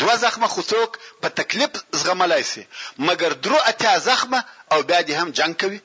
دوه 0.00 0.14
زخمه 0.24 0.48
خو 0.52 0.62
څوک 0.72 0.90
په 1.22 1.28
تکلیف 1.38 1.72
زغملای 2.00 2.44
سي 2.52 2.62
مګر 3.08 3.30
درو 3.44 3.58
اتیا 3.70 3.94
زخمه 4.08 4.40
او 4.72 4.78
بیا 4.88 5.00
دې 5.08 5.14
هم 5.20 5.28
جنگ 5.38 5.52
کوي 5.62 5.80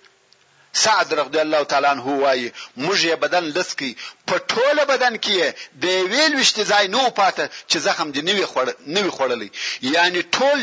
سعد 0.73 1.19
رضی 1.19 1.39
الله 1.39 1.63
تعالی 1.63 1.88
عنہ 1.88 2.01
وایي 2.03 2.51
موږ 2.77 2.95
یې 2.95 3.15
بدن 3.21 3.43
لسکی 3.43 3.97
په 4.27 4.38
ټوله 4.39 4.84
بدن 4.86 5.17
کې 5.17 5.53
د 5.84 5.86
ویل 6.13 6.36
وشت 6.36 6.60
ځای 6.71 6.88
نو 6.88 7.10
پاته 7.19 7.49
چې 7.67 7.77
زخم 7.88 8.12
دې 8.12 8.21
نوي 8.29 8.45
خور 8.45 8.67
نوي 8.88 9.12
خورلې 9.17 9.49
یعنی 9.81 10.21
ټول 10.21 10.60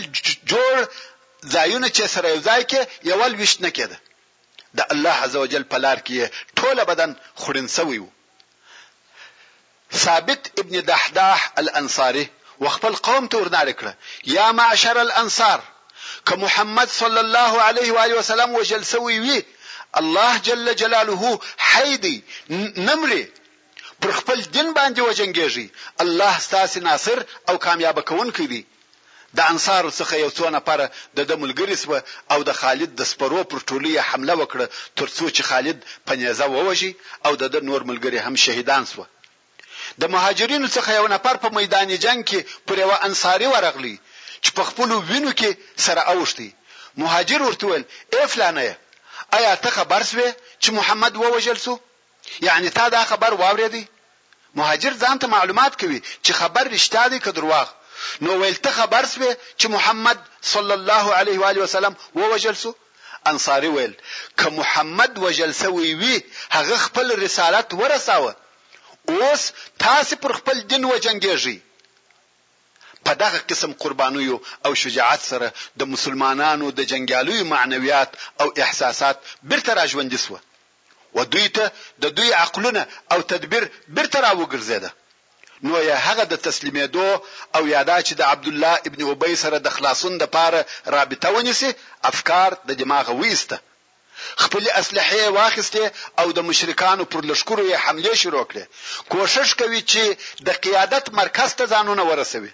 جوړ 0.53 0.77
ځایونه 1.55 1.89
چې 1.97 2.03
سره 2.15 2.29
یو 2.29 2.41
ځای 2.41 2.65
کې 2.71 2.81
یول 3.11 3.35
وشت 3.41 3.61
نه 3.61 3.71
کېده 3.71 3.97
د 4.79 4.85
الله 4.93 5.11
عزوجل 5.27 5.63
په 5.73 5.79
لار 5.85 5.99
کې 5.99 6.31
ټوله 6.61 6.85
بدن 6.93 7.17
خورین 7.43 7.69
سوی 7.77 7.99
وو 7.99 8.09
ثابت 10.05 10.51
ابن 10.59 10.81
دحداح 10.91 11.51
الانصاري 11.59 12.29
وخپل 12.63 12.95
قوم 12.97 13.29
ته 13.29 13.39
ورنار 13.39 13.73
کړه 13.73 13.93
یا 14.39 14.53
معشر 14.53 14.99
الانصار 14.99 15.61
که 16.27 16.37
محمد 16.37 16.89
صلی 16.97 17.19
الله 17.19 17.63
علیه 17.69 17.93
و 17.93 17.99
آله 18.05 18.15
وسلم 18.19 18.55
وجلسوي 18.55 19.19
وي 19.21 19.43
الله 19.97 20.39
جل 20.39 20.73
جلاله 20.77 21.41
حیدی 21.59 22.23
نمري 22.77 23.29
پر 24.03 24.11
خپل 24.13 24.41
دین 24.41 24.75
باندې 24.75 24.99
وجنګيږي 25.01 25.67
الله 26.01 26.39
ستاسو 26.41 26.81
ناصر 26.81 27.23
او 27.49 27.59
کامیاب 27.59 28.01
کوونکی 28.09 28.47
دی 28.47 28.63
د 29.37 29.41
انصار 29.51 29.85
څخه 29.91 30.13
یو 30.15 30.31
څو 30.31 30.51
نفر 30.51 30.89
د 31.17 31.21
دملګری 31.31 31.75
سو 31.77 32.01
او 32.31 32.43
د 32.43 32.53
خالد 32.61 32.91
د 33.01 33.05
سپرو 33.05 33.45
پر 33.45 33.59
ټولیه 33.69 34.01
حمله 34.11 34.35
وکړه 34.43 34.67
ترڅو 34.99 35.27
چې 35.37 35.43
خالد 35.51 35.85
پنيزه 36.07 36.47
ووږي 36.47 36.93
او 37.27 37.33
د 37.37 37.65
نور 37.71 37.83
ملګری 37.91 38.19
هم 38.27 38.37
شهیدان 38.45 38.87
سو 38.93 39.05
د 40.01 40.05
مهاجرینو 40.15 40.69
څخه 40.77 40.91
یو 40.99 41.07
نفر 41.15 41.37
په 41.45 41.49
میدان 41.59 41.97
جنگ 42.05 42.25
کې 42.31 42.41
پر 42.67 42.79
یو 42.85 42.91
انصاری 43.09 43.47
ورغلی 43.55 43.97
چې 44.43 44.51
په 44.57 44.63
خپل 44.69 44.93
وینو 44.93 45.33
کې 45.33 45.57
سره 45.87 46.01
اوښتي 46.13 46.51
مهاجر 47.03 47.43
ورته 47.43 47.67
ویل 47.67 47.85
افلانه 48.23 48.69
آیا 49.37 49.53
ته 49.63 49.71
خبر 49.79 50.03
سوې 50.11 50.29
چې 50.63 50.69
محمد 50.79 51.15
ووجل 51.17 51.59
سو 51.65 51.75
یعنی 52.47 52.69
تا 52.77 52.85
دا 52.95 53.03
خبر 53.11 53.33
واوریدی 53.41 53.85
مهاجر 54.59 54.93
ځان 55.03 55.17
ته 55.23 55.27
معلومات 55.37 55.73
کوي 55.81 55.99
چې 56.25 56.33
خبر 56.41 56.65
رښتیا 56.77 57.05
دی 57.13 57.19
که 57.25 57.31
درواغ 57.39 57.69
نو 58.25 58.31
ویل 58.41 58.57
ته 58.65 58.71
خبر 58.79 59.05
سوې 59.15 59.33
چې 59.61 59.67
محمد 59.77 60.19
صلی 60.53 60.75
الله 60.79 61.05
علیه 61.21 61.39
و 61.41 61.45
علیه 61.51 61.63
وسلم 61.65 61.95
ووجل 62.19 62.55
سو 62.63 62.75
انصاری 63.31 63.69
ویل 63.77 63.95
که 64.39 64.51
محمد 64.59 65.19
وجل 65.25 65.53
سوی 65.61 65.95
وی 66.03 66.19
هغه 66.57 66.77
خپل 66.85 67.07
رسالت 67.25 67.75
ورساوه 67.81 68.33
اوس 69.13 69.51
تاسو 69.85 70.17
پر 70.23 70.33
خپل 70.39 70.57
دین 70.71 70.83
وجنګیږئ 70.91 71.57
په 73.09 73.15
دغه 73.25 73.39
قسم 73.51 73.73
قربانیو 73.83 74.37
او 74.67 74.73
شجاعت 74.83 75.21
سره 75.31 75.47
د 75.81 75.83
مسلمانانو 75.95 76.67
د 76.79 76.81
جنگیالیو 76.91 77.45
معنویات 77.55 78.11
او 78.41 78.47
احساسات 78.65 79.17
برته 79.51 79.71
راژوندې 79.81 80.19
سوه 80.25 80.39
و 81.17 81.19
دوی 81.33 81.47
ته 81.57 81.65
د 82.03 82.05
دوی 82.17 82.31
عقلونه 82.45 82.83
او 83.13 83.19
تدبیر 83.33 83.65
برته 83.97 84.19
راوګرځیده 84.27 84.91
نو 85.67 85.75
یا 85.91 85.97
هغه 86.07 86.25
د 86.33 86.35
تسلیمېدو 86.47 87.07
او 87.57 87.63
یادا 87.77 87.99
چې 88.07 88.13
د 88.19 88.23
عبد 88.33 88.47
الله 88.53 88.75
ابن 88.89 89.01
ابي 89.13 89.35
سره 89.43 89.57
د 89.59 89.69
خلاصون 89.77 90.13
د 90.19 90.25
پاره 90.37 90.61
رابطه 90.97 91.29
ونیسي 91.37 91.71
افکار 92.13 92.51
د 92.69 92.71
دماغ 92.81 93.07
وېسته 93.23 93.57
خپل 94.43 94.63
اسلحه 94.81 95.23
واخسته 95.39 95.83
او 96.21 96.27
د 96.37 96.41
مشرکانو 96.51 97.05
پر 97.13 97.21
لشکرو 97.31 97.65
یې 97.71 97.77
حمله 97.85 98.13
شروع 98.23 98.45
کړه 98.51 98.65
کوشش 99.13 99.49
کوي 99.61 99.81
چې 99.91 100.05
د 100.47 100.49
قیادت 100.67 101.05
مرکز 101.21 101.51
ته 101.59 101.65
ځانونه 101.73 102.03
ورسوي 102.13 102.53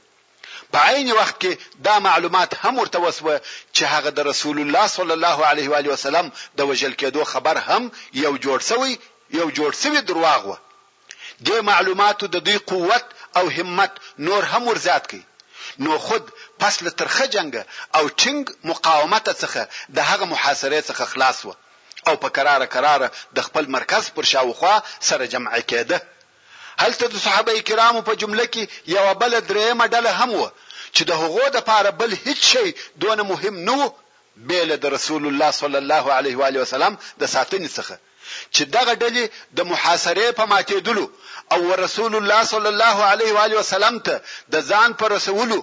په 0.72 0.78
عین 0.90 1.08
وخت 1.12 1.36
کې 1.42 1.52
دا 1.86 1.98
معلومات 2.08 2.50
هم 2.62 2.74
ورته 2.78 2.98
وسوه 3.06 3.36
چې 3.76 3.82
هغه 3.92 4.10
د 4.16 4.20
رسول 4.30 4.58
الله 4.62 4.86
صلی 4.96 5.12
الله 5.18 5.38
علیه 5.50 5.66
و 5.70 5.74
علیه 5.78 5.92
وسلم 5.92 6.26
د 6.58 6.60
وجل 6.68 6.92
کېدو 7.00 7.22
خبر 7.32 7.56
هم 7.68 7.82
یو 8.24 8.32
جوړ 8.44 8.58
سوی 8.70 8.92
یو 9.40 9.46
جوړ 9.58 9.70
سوی 9.82 10.00
درواغ 10.08 10.42
و 10.48 10.54
د 11.48 11.50
معلوماتو 11.70 12.24
د 12.34 12.36
دوی 12.46 12.58
قوت 12.72 13.04
او 13.38 13.44
همت 13.56 13.92
نور 14.26 14.42
هم 14.52 14.62
ورزات 14.68 15.04
کی 15.10 15.22
نو 15.84 15.98
خود 16.06 16.24
پس 16.60 16.74
له 16.84 16.90
ترخه 16.98 17.26
جنگ 17.34 17.52
او 17.96 18.04
ټینګ 18.20 18.44
مقاومت 18.70 19.26
څخه 19.42 19.62
د 19.96 19.98
هغه 20.10 20.24
محاصره 20.32 20.80
څخه 20.90 21.04
خلاص 21.12 21.44
و 21.46 21.54
او 22.08 22.14
په 22.22 22.28
قرار 22.36 22.60
قرار 22.74 23.00
د 23.36 23.38
خپل 23.46 23.64
مرکز 23.76 24.04
پر 24.14 24.24
شاوخوا 24.32 24.74
سره 25.08 25.24
جمع 25.32 25.58
کېده 25.70 25.98
هلته 26.82 27.04
د 27.08 27.16
صحابه 27.26 27.52
کرامو 27.68 28.00
په 28.08 28.12
جمله 28.20 28.44
کې 28.54 28.62
یو 28.96 29.06
بل 29.22 29.32
درېمه 29.50 29.84
ډله 29.94 30.10
هم 30.20 30.30
و 30.40 30.50
چې 30.96 31.02
د 31.08 31.12
هغو 31.22 31.44
د 31.52 31.58
پاره 31.68 31.90
بل 32.00 32.10
هیڅ 32.24 32.40
شی 32.52 32.68
دونه 33.02 33.22
مهم 33.32 33.54
نه 33.68 33.74
و 33.80 33.90
بیل 34.48 34.70
د 34.82 34.86
رسول 34.96 35.22
الله 35.30 35.50
صلی 35.60 35.78
الله 35.82 36.04
علیه 36.18 36.34
و 36.38 36.42
علیه 36.48 36.60
وسلم 36.64 36.92
د 37.20 37.24
ساتنې 37.34 37.68
څخه 37.78 37.94
چې 38.54 38.62
دغه 38.76 38.92
ډلې 39.02 39.24
د 39.56 39.60
محاصرې 39.70 40.28
په 40.38 40.44
ماتېدلو 40.52 41.04
او 41.54 41.60
رسول 41.84 42.12
الله 42.20 42.40
صلی 42.52 42.70
الله 42.74 42.96
علیه 43.12 43.30
و 43.34 43.38
علیه 43.44 43.58
وسلم 43.60 43.96
ته 44.06 44.14
د 44.54 44.56
ځان 44.70 44.90
پر 45.00 45.08
رسولو 45.16 45.58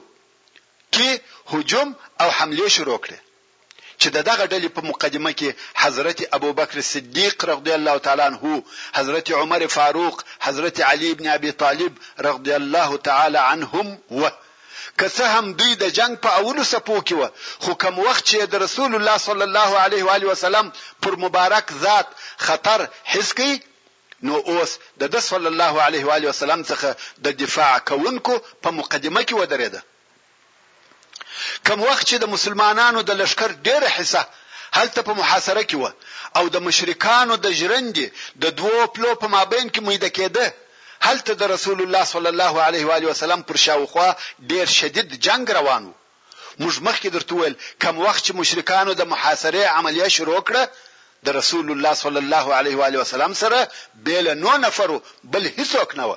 کې 0.96 1.10
هجوم 1.54 1.88
او 2.22 2.28
حمله 2.38 2.68
شروع 2.76 3.00
کړه 3.06 3.18
چې 4.02 4.10
د 4.16 4.20
دغه 4.30 4.44
ډلې 4.54 4.70
په 4.76 4.82
مقدمه 4.92 5.32
کې 5.40 5.50
حضرت 5.84 6.20
ابوبکر 6.38 6.78
صدیق 6.94 7.36
رضی 7.52 7.72
الله 7.80 7.96
تعالی 8.06 8.24
عنہ 8.32 8.44
حضرت 8.98 9.28
عمر 9.40 9.62
فاروق 9.78 10.16
حضرت 10.48 10.76
علی 10.92 11.08
ابن 11.16 11.26
ابي 11.38 11.52
طالب 11.64 11.94
رضی 12.28 12.54
الله 12.62 12.90
تعالی 13.10 13.42
عنهم 13.54 13.88
و 14.20 14.24
که 15.00 15.08
څه 15.16 15.24
هم 15.34 15.46
دوی 15.60 15.74
د 15.82 15.86
جنگ 15.98 16.14
په 16.24 16.30
اولو 16.42 16.64
سپو 16.74 16.96
کې 17.08 17.16
و 17.22 17.24
خو 17.64 17.72
کوم 17.84 17.96
وخت 18.08 18.24
چې 18.30 18.38
د 18.54 18.56
رسول 18.66 18.92
الله 18.98 19.18
صلی 19.28 19.46
الله 19.50 19.70
علیه 19.86 20.04
و 20.06 20.10
علیه 20.16 20.30
وسلم 20.32 20.72
پر 21.04 21.14
مبارک 21.24 21.74
ذات 21.86 22.08
خطر 22.48 22.80
حس 23.14 23.30
کی 23.40 23.52
نو 24.28 24.34
اوس 24.52 24.72
د 25.14 25.16
صلی 25.32 25.48
الله 25.54 25.74
علیه 25.88 26.04
و 26.08 26.12
علیه 26.18 26.30
وسلم 26.34 26.62
څخه 26.72 26.90
د 27.26 27.40
دفاع 27.44 27.74
کوونکو 27.92 28.34
په 28.64 28.70
مقدمه 28.82 29.22
کې 29.28 29.40
ودرېده 29.42 29.82
کوم 31.68 31.82
وخت 31.90 32.06
چې 32.10 32.16
د 32.20 32.26
مسلمانانو 32.36 33.00
د 33.10 33.12
لشکر 33.22 33.52
ډېره 33.68 33.90
حصہ 33.96 34.24
هلته 34.78 35.00
په 35.10 35.14
محاصره 35.20 35.64
کې 35.70 35.78
و 35.82 35.86
او 36.40 36.46
د 36.56 36.58
مشرکانو 36.68 37.34
د 37.46 37.48
ژرندې 37.60 38.06
د 38.44 38.46
دوو 38.60 38.88
پلو 38.96 39.12
په 39.24 39.28
مابین 39.36 39.68
کې 39.72 39.82
میده 39.88 40.10
کېده 40.18 40.48
هلته 41.08 41.32
د 41.36 41.44
رسول 41.54 41.80
الله 41.86 42.04
صلی 42.14 42.30
الله 42.34 42.54
علیه 42.68 42.84
و 42.88 42.92
علیه 42.98 43.10
وسلم 43.14 43.42
پر 43.48 43.56
شاوخوا 43.66 44.10
ډیر 44.52 44.66
شدید 44.80 45.08
جنگ 45.28 45.44
روان 45.60 45.84
و 45.90 45.98
موږ 46.62 46.76
مخکې 46.88 47.08
درته 47.16 47.34
ویل 47.42 47.56
کوم 47.84 47.96
وخت 48.06 48.22
چې 48.26 48.34
مشرکانو 48.42 48.92
د 48.96 49.02
محاصره 49.12 49.62
عملیه 49.80 50.08
شروع 50.18 50.40
کړه 50.48 50.64
د 51.26 51.30
رسول 51.40 51.68
الله 51.72 51.94
صلی 52.04 52.20
الله 52.26 52.46
علیه 52.58 52.76
و 52.80 52.84
علیه 52.88 53.00
وسلم 53.02 53.34
سره 53.44 53.60
بیل 54.06 54.28
نو 54.44 54.54
نفرو 54.68 54.98
بل 55.34 55.44
هیڅوک 55.58 55.90
نه 56.00 56.04
و 56.10 56.12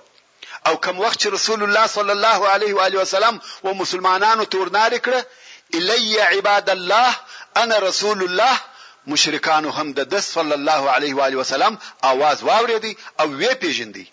او 0.66 0.76
کوم 0.80 1.00
وخت 1.04 1.18
چې 1.22 1.26
رسول 1.32 1.62
الله 1.64 1.86
صلی 1.94 2.12
الله 2.16 2.48
علیه 2.54 2.74
و 2.76 2.80
علیه 2.84 3.00
وسلم 3.00 3.40
و 3.64 3.74
مسلمانانو 3.80 4.44
تورنار 4.54 4.96
کړه 4.98 5.20
الی 5.80 6.18
عباد 6.20 6.70
الله 6.70 7.14
انا 7.62 7.78
رسول 7.86 8.22
الله 8.22 8.58
مشرکانو 9.12 9.70
هم 9.78 9.92
د 9.98 10.08
دس 10.16 10.24
صلی 10.38 10.52
الله 10.58 10.90
علیه 10.96 11.16
و 11.20 11.22
علیه 11.26 11.38
وسلم 11.42 11.78
आवाज 12.12 12.42
واوریدي 12.48 12.96
او 13.20 13.26
وی 13.40 13.54
پیژندي 13.64 14.08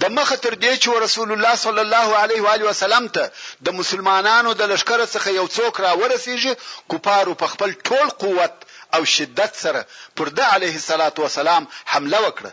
د 0.00 0.04
مخه 0.04 0.36
تر 0.36 0.50
دې 0.50 0.82
چې 0.82 0.88
رسول 1.08 1.32
الله 1.32 1.54
صلی 1.64 1.80
الله 1.86 2.16
علیه 2.24 2.42
و 2.46 2.52
علیه 2.54 2.68
وسلم 2.70 3.06
ته 3.18 3.30
د 3.68 3.80
مسلمانانو 3.80 4.54
د 4.60 4.72
لشکره 4.72 5.04
څخه 5.06 5.26
یو 5.40 5.48
څوک 5.58 5.80
را 5.84 5.92
ورسیږي 5.94 6.56
کوپارو 6.88 7.34
په 7.44 7.54
خپل 7.54 7.74
ټول 7.88 8.08
قوت 8.24 8.54
او 8.98 9.04
شدت 9.16 9.54
سره 9.66 9.84
پر 10.20 10.26
د 10.40 10.48
علیه 10.56 10.74
الصلاۃ 10.80 11.18
والسلام 11.24 11.68
حمله 11.86 12.20
وکړه 12.26 12.50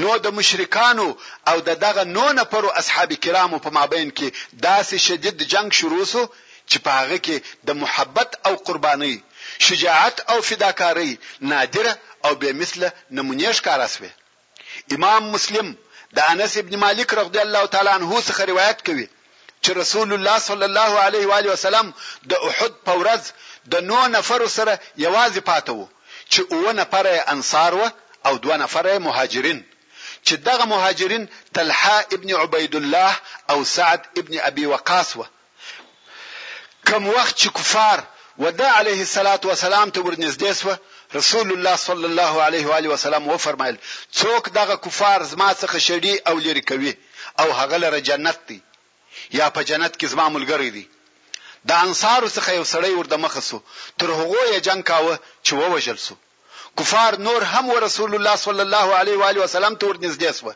نو 0.00 0.12
د 0.24 0.26
مشرکانو 0.38 1.08
او 1.50 1.56
د 1.68 1.70
دغه 1.84 2.02
نو 2.16 2.24
نفرو 2.38 2.70
اصحاب 2.80 3.10
کرامو 3.24 3.58
په 3.64 3.70
مابین 3.78 4.08
کې 4.18 4.28
داسې 4.68 4.96
شدید 5.06 5.38
جنگ 5.52 5.68
شروع 5.80 6.04
سو 6.12 6.22
چې 6.70 6.76
په 6.84 6.90
هغه 7.00 7.18
کې 7.24 7.36
د 7.66 7.70
محبت 7.82 8.30
او 8.46 8.52
قرباني 8.66 9.14
شجاعت 9.66 10.16
او 10.30 10.38
فداکاری 10.48 11.12
نادره 11.50 11.92
او 12.26 12.32
به 12.40 12.48
مثله 12.60 12.88
نمونه 13.16 13.50
ښکارا 13.58 13.86
سوه 13.96 14.10
امام 14.94 15.22
مسلم 15.34 15.66
د 16.16 16.18
انس 16.32 16.52
ابن 16.60 16.74
مالک 16.84 17.08
رضی 17.20 17.38
الله 17.46 17.64
تعالی 17.72 17.90
عنه 17.98 18.12
څخه 18.28 18.40
روایت 18.52 18.78
کوي 18.88 19.06
چې 19.62 19.70
رسول 19.82 20.10
الله 20.14 20.38
صلی 20.48 20.64
الله 20.70 20.92
علیه 21.06 21.24
و 21.28 21.32
علیه 21.38 21.52
وسلم 21.54 21.86
د 22.30 22.32
احد 22.48 22.72
په 22.86 22.92
ورځ 23.00 23.22
د 23.72 23.74
نو 23.90 23.98
نفر 24.16 24.40
سره 24.58 24.72
یوازې 25.06 25.38
پاتو 25.48 25.88
چې 26.32 26.40
اوه 26.56 26.72
نفر 26.80 27.04
انصار 27.34 27.72
وه 27.80 27.88
او 28.26 28.38
دوه 28.38 28.56
نفر 28.56 28.98
مهاجرین 28.98 29.64
چې 30.26 30.34
دغه 30.48 30.64
مهاجرین 30.64 31.28
طلحه 31.54 31.98
ابن 32.12 32.30
عبید 32.34 32.76
الله 32.76 33.16
او 33.50 33.64
سعد 33.64 34.08
ابن 34.18 34.38
ابي 34.40 34.66
وقاص 34.66 35.16
و 35.16 35.24
کوم 36.88 37.06
وخت 37.08 37.38
چې 37.38 37.48
کفار 37.58 38.04
ودا 38.38 38.68
عليه 38.70 39.00
الصلاه 39.00 39.40
والسلام 39.44 39.90
ته 39.90 40.00
ورنږدې 40.04 40.52
سو 40.52 40.76
رسول 41.14 41.52
الله 41.52 41.76
صلی 41.76 42.04
الله 42.04 42.42
علیه 42.46 42.66
و 42.66 42.72
آله 42.78 42.88
وسلم 42.94 43.28
و 43.28 43.36
فرمایل 43.46 43.78
څوک 44.20 44.48
دغه 44.58 44.76
کفار 44.76 45.22
زما 45.22 45.52
څخه 45.54 45.80
شړي 45.88 46.12
او 46.28 46.38
لری 46.38 46.60
کوي 46.60 46.96
او 47.40 47.52
هغه 47.52 47.76
لره 47.76 47.98
جنت 48.10 48.40
دی 48.48 48.60
یا 49.30 49.48
په 49.50 49.60
جنت 49.62 50.00
کې 50.00 50.04
زما 50.12 50.28
ملګری 50.34 50.70
دی 50.76 50.88
د 51.68 51.72
انصار 51.86 52.26
څخه 52.28 52.48
یو 52.50 52.64
سړی 52.64 52.90
ور 52.98 53.06
د 53.12 53.24
مخ 53.26 53.38
سو 53.50 53.60
تر 53.98 54.10
هغه 54.10 54.40
یې 54.52 54.60
جنگ 54.66 54.82
کاوه 54.82 55.14
چې 55.46 55.52
ووجل 55.60 55.98
سو 56.06 56.14
کفار 56.78 57.18
نور 57.18 57.42
هم 57.42 57.70
رسول 57.70 58.14
الله 58.14 58.36
صلی 58.36 58.60
الله 58.60 58.94
علیه 58.94 59.16
و 59.16 59.22
آله 59.22 59.40
وسلم 59.42 59.74
ته 59.74 59.86
ورنږدې 59.92 60.30
سو 60.32 60.52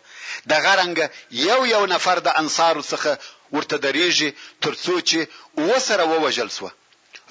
د 0.51 0.61
غرنګ 0.65 1.09
یو 1.31 1.67
یو 1.67 1.87
نفر 1.87 2.19
د 2.27 2.29
انصار 2.41 2.81
څخه 2.91 3.19
ورته 3.53 3.77
درېږي 3.85 4.31
ترڅو 4.61 5.01
چې 5.01 5.27
وسره 5.69 6.05
ووجل 6.05 6.51
سو 6.51 6.71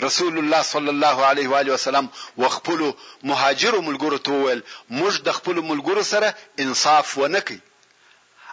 رسول 0.01 0.37
الله 0.39 0.61
صلی 0.73 0.89
الله 0.95 1.25
علیه 1.29 1.47
و 1.49 1.53
آله 1.61 1.73
وسلم 1.73 2.09
وخپل 2.37 2.93
مهاجر 3.23 3.73
او 3.75 3.81
ملګرو 3.89 4.17
ته 4.25 4.31
ویل 4.31 4.63
موږ 4.89 5.19
د 5.27 5.37
خپل 5.37 5.55
ملګرو 5.71 6.01
سره 6.13 6.35
انصاف 6.59 7.17
ونکي 7.17 7.59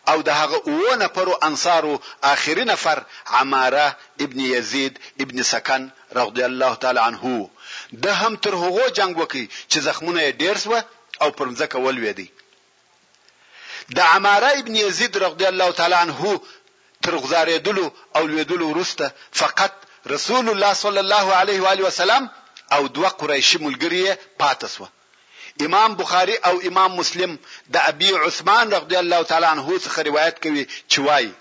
او 0.08 0.22
د 0.28 0.30
هغه 0.40 0.56
اوه 0.68 0.96
نفرو 1.04 1.38
انصارو 1.48 2.00
اخري 2.30 2.64
نفر 2.64 3.02
عماره 3.26 3.96
ابن 4.20 4.40
يزيد 4.40 4.98
ابن 5.20 5.42
سكن 5.42 5.90
رضي 6.16 6.44
الله 6.46 6.74
تعالى 6.74 7.00
عنه 7.00 7.50
د 8.02 8.06
هم 8.20 8.34
تر 8.44 8.54
هغو 8.62 8.86
جنگ 8.98 9.12
وکي 9.22 9.44
چې 9.70 9.78
زخمونه 9.86 10.20
یې 10.22 10.36
ډیر 10.42 10.56
سو 10.64 10.72
او 11.22 11.28
پر 11.38 11.46
ځکه 11.60 11.76
ولويدي 11.84 12.28
د 13.96 13.98
عماره 14.14 14.50
ابن 14.60 14.74
یزید 14.84 15.16
رضی 15.24 15.44
الله 15.52 15.70
تعالی 15.78 15.94
عنه 16.04 16.40
تر 17.04 17.14
غزارېدلو 17.24 17.84
او 18.16 18.26
لویدلو 18.26 18.68
وروسته 18.70 19.06
فقط 19.42 19.72
رسول 20.14 20.46
الله 20.50 20.72
صلی 20.84 20.98
الله 21.04 21.26
علیه 21.40 21.58
و 21.62 21.66
علیه 21.72 21.86
وسلم 21.86 22.28
او 22.74 22.86
دوه 22.88 23.08
قریشي 23.08 23.58
ملګری 23.66 24.04
پاتاسو 24.38 24.86
امام 25.66 25.90
بخاری 26.02 26.36
او 26.48 26.54
امام 26.68 26.92
مسلم 27.00 27.36
د 27.74 27.76
ابي 27.92 28.12
عثمان 28.24 28.70
رضی 28.76 28.96
الله 29.04 29.22
تعالی 29.22 29.46
عنه 29.54 29.78
څخه 29.84 29.98
روایت 30.10 30.40
کوي 30.42 30.66
چې 30.90 30.98
وایي 31.08 31.32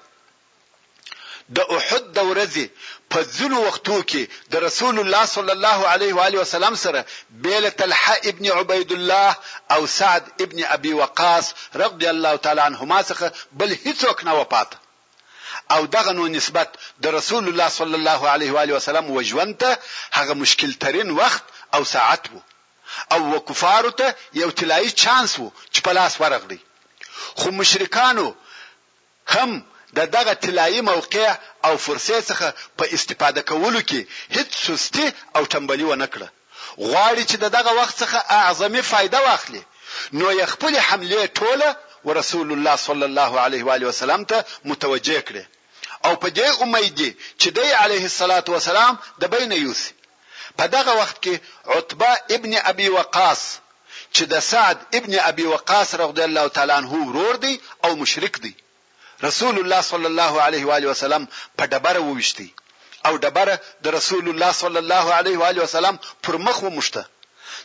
د 1.56 1.60
احد 1.78 2.04
د 2.16 2.20
ورځې 2.30 2.66
په 3.14 3.22
ځینو 3.38 3.58
وختو 3.68 3.96
کې 4.10 4.24
د 4.54 4.56
رسول 4.68 4.96
الله 5.02 5.26
صلی 5.36 5.52
الله 5.58 5.80
علیه 5.94 6.12
و 6.16 6.20
علیه 6.28 6.40
وسلم 6.44 6.76
سره 6.84 7.02
بیل 7.46 7.70
طلحه 7.80 8.16
ابن 8.30 8.46
عبید 8.60 8.92
الله 8.98 9.30
او 9.76 9.82
سعد 9.98 10.24
ابن 10.46 10.60
ابي 10.76 10.94
وقاص 11.00 11.46
رضی 11.84 12.08
الله 12.14 12.36
تعالی 12.38 12.62
عنهما 12.70 13.00
څخه 13.10 13.28
بل 13.60 13.70
هیڅوک 13.86 14.24
نه 14.28 14.34
وپات 14.42 14.70
او 15.74 15.86
دغه 15.96 16.12
نو 16.20 16.28
نسبت 16.38 16.70
د 17.04 17.06
رسول 17.18 17.48
الله 17.48 17.70
صلی 17.80 17.94
الله 18.00 18.30
علیه 18.34 18.52
و 18.56 18.60
علیه 18.64 18.76
وسلم 18.80 19.12
و 19.12 19.24
ژوندته 19.32 19.78
هغه 20.18 20.34
مشکل 20.44 20.74
ترين 20.74 21.10
وخت 21.20 21.44
او 21.76 21.84
ساعت 21.84 22.30
وو 22.32 22.42
او 23.14 23.22
وکفارو 23.36 23.92
ته 24.00 24.16
یو 24.34 24.50
طلایی 24.60 24.92
چانس 25.04 25.40
وو 25.40 25.50
چې 25.74 25.80
په 25.86 25.92
لاس 26.00 26.14
ورغلی 26.22 26.60
خو 27.40 27.52
مشرکانو 27.62 28.28
هم 29.36 29.52
د 29.98 30.00
دغه 30.16 30.34
طلایی 30.44 30.82
موقع 30.90 31.28
او 31.68 31.74
فرصت 31.86 32.22
څخه 32.32 32.48
په 32.78 32.84
استفاده 32.96 33.42
کولو 33.50 33.82
کې 33.90 34.02
هیڅ 34.36 34.50
سستی 34.68 35.06
او 35.36 35.42
تنبلی 35.54 35.86
ونه 35.92 36.08
کړه 36.14 36.28
غواړي 36.92 37.24
چې 37.30 37.38
د 37.44 37.46
دغه 37.58 37.72
وخت 37.82 37.96
څخه 38.04 38.18
اعظمي 38.42 38.82
فایده 38.92 39.20
واخلي 39.28 39.64
نو 40.20 40.28
یې 40.38 40.46
خپل 40.54 40.74
حمله 40.88 41.20
ټوله 41.40 41.68
ورسول 42.08 42.48
الله 42.56 42.76
صلی 42.88 43.06
الله 43.10 43.32
علیه 43.46 43.64
و 43.66 43.70
علیه 43.76 43.88
وسلم 43.92 44.24
ته 44.32 44.38
متوجه 44.72 45.20
کړي 45.28 45.44
او 46.06 46.14
په 46.22 46.28
دې 46.38 46.50
امید 46.64 46.96
دي 47.00 47.12
چې 47.42 47.48
دی 47.58 47.68
علیه 47.84 48.04
الصلاۃ 48.10 48.48
والسلام 48.54 48.94
د 49.22 49.24
بین 49.36 49.52
یوسف 49.66 49.94
په 50.58 50.66
دغه 50.76 50.92
وخت 51.02 51.18
کې 51.24 51.34
عتبه 51.78 52.12
ابن 52.38 52.52
ابي 52.74 52.90
وقاص 52.98 53.42
چې 54.16 54.24
د 54.34 54.36
سعد 54.52 54.78
ابن 54.98 55.14
ابي 55.30 55.44
وقاص 55.54 55.96
رضی 56.04 56.22
الله 56.30 56.48
تعالی 56.56 56.74
عنه 56.80 56.92
ورور 56.94 57.36
دی 57.46 57.54
او 57.86 57.90
مشرک 58.02 58.36
دی 58.44 58.54
رسول 59.24 59.60
الله 59.60 59.82
صلی 59.82 60.06
الله 60.06 60.34
علیه 60.42 60.66
و 60.68 60.72
آله 60.78 60.88
وسلم 60.88 61.24
په 61.58 61.64
ډبره 61.72 62.00
وويشتي 62.08 62.48
او 63.08 63.14
ډبره 63.24 63.56
د 63.84 63.88
رسول 63.98 64.26
الله 64.32 64.52
صلی 64.64 64.78
الله 64.84 65.06
علیه 65.20 65.38
و 65.38 65.44
آله 65.50 65.62
وسلم 65.68 65.96
پر 66.24 66.36
مخ 66.48 66.58
ومشته 66.68 67.02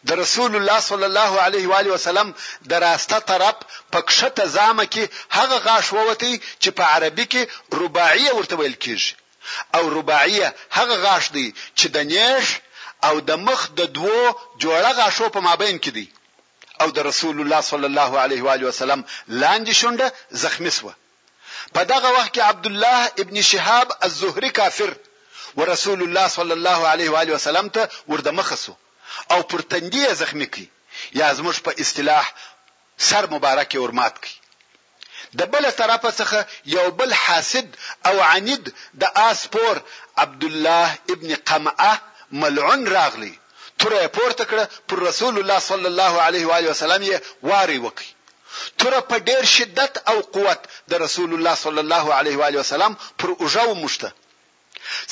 د 0.08 0.12
رسول 0.22 0.52
الله 0.58 0.80
صلی 0.90 1.04
الله 1.10 1.32
علیه 1.46 1.66
و 1.68 1.72
آله 1.80 1.90
وسلم 1.98 2.28
د 2.70 2.72
راسته 2.84 3.18
طرف 3.30 3.56
په 3.92 4.00
کښته 4.08 4.44
زامه 4.56 4.84
کې 4.92 5.04
هغه 5.36 5.56
غاښ 5.66 5.86
ووتی 5.96 6.32
چې 6.62 6.68
په 6.76 6.84
عربي 6.94 7.26
کې 7.32 7.42
رباعیه 7.82 8.30
ورته 8.38 8.54
ویل 8.60 8.76
کیږي 8.84 9.08
او 9.76 9.82
رباعیه 9.96 10.48
هغه 10.78 10.96
غاښ 11.04 11.24
دی 11.36 11.46
چې 11.78 11.86
د 11.94 11.98
نیش 12.12 12.46
او 13.06 13.14
د 13.20 13.30
مخ 13.46 13.60
د 13.78 13.82
دوو 13.96 14.20
جوړه 14.62 14.90
غاښو 14.98 15.26
په 15.34 15.40
مابین 15.48 15.76
کې 15.84 15.90
دی 15.96 16.06
او 16.80 16.90
د 16.90 16.98
رسول 17.10 17.36
الله 17.42 17.60
صلی 17.70 17.86
الله 17.90 18.10
علیه 18.24 18.42
و 18.44 18.48
آله 18.54 18.66
وسلم 18.72 19.00
لاندې 19.42 19.72
شونډه 19.80 20.10
زخمی 20.44 20.70
سوه 20.80 20.94
په 21.74 21.80
دغه 21.92 22.08
وخت 22.16 22.30
کې 22.34 22.42
عبد 22.50 22.66
الله 22.72 22.98
ابن 23.22 23.36
شهاب 23.50 23.88
الزهري 24.06 24.50
کافر 24.60 24.90
ورسول 25.58 26.00
الله 26.06 26.26
صلی 26.36 26.54
الله 26.58 26.80
علیه 26.92 27.08
و 27.14 27.16
علیه 27.22 27.32
وسلم 27.38 27.66
ته 27.76 27.82
ورده 28.08 28.30
مخسو 28.38 28.72
او 29.32 29.40
پر 29.50 29.60
تندیه 29.70 30.12
زخمی 30.22 30.46
کی 30.54 30.66
یا 31.20 31.28
زموږ 31.38 31.56
په 31.66 31.70
اصطلاح 31.84 32.26
سر 33.08 33.24
مبارک 33.34 33.70
ورمات 33.80 34.14
کی 34.24 34.34
د 35.38 35.40
بل 35.52 35.64
طرفه 35.80 36.10
څخه 36.20 36.38
یو 36.76 36.86
بل 36.98 37.10
حاسد 37.22 37.68
او 38.08 38.14
عنید 38.30 38.64
د 39.00 39.04
اسپور 39.30 39.74
عبد 40.22 40.44
الله 40.48 40.88
ابن 41.12 41.28
قمعه 41.48 41.92
ملعون 42.40 42.82
راغلی 42.96 43.34
ترې 43.80 44.06
پورته 44.18 44.44
کړ 44.50 44.58
پر 44.88 44.96
رسول 45.08 45.34
الله 45.38 45.58
صلی 45.70 45.86
الله 45.92 46.14
علیه 46.26 46.44
و 46.48 46.52
علیه 46.56 46.70
وسلم 46.72 47.02
یې 47.10 47.16
واری 47.50 47.78
وکړ 47.78 48.04
تر 48.78 48.94
په 49.10 49.16
ډیر 49.28 49.42
شدت 49.56 49.92
او 50.10 50.16
قوت 50.34 50.60
د 50.90 50.92
رسول 51.04 51.30
الله 51.36 51.54
صلی 51.64 51.80
الله 51.84 52.06
علیه 52.18 52.36
و 52.40 52.44
علیه 52.48 52.60
وسلم 52.64 52.92
پر 53.18 53.28
اوجو 53.42 53.70
مشته 53.84 54.08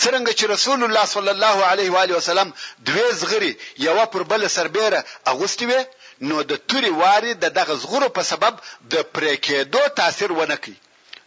څرنګه 0.00 0.32
چې 0.38 0.44
رسول 0.54 0.80
الله 0.86 1.04
صلی 1.14 1.32
الله 1.36 1.56
علیه 1.72 1.88
و 1.94 1.98
علیه 2.04 2.16
وسلم 2.20 2.48
دوی 2.86 3.04
زغری 3.20 3.52
یو 3.86 3.98
پر 4.12 4.22
بل 4.30 4.40
سربېره 4.56 5.00
اغوستي 5.32 5.66
وي 5.70 5.82
نو 6.28 6.36
د 6.50 6.52
توري 6.68 6.90
واري 7.02 7.32
د 7.34 7.44
دغه 7.58 7.74
زغرو 7.82 8.08
په 8.16 8.22
سبب 8.30 8.54
د 8.92 8.94
پرې 9.14 9.32
کېدو 9.46 9.82
تاثیر 10.00 10.30
ونکي 10.34 10.74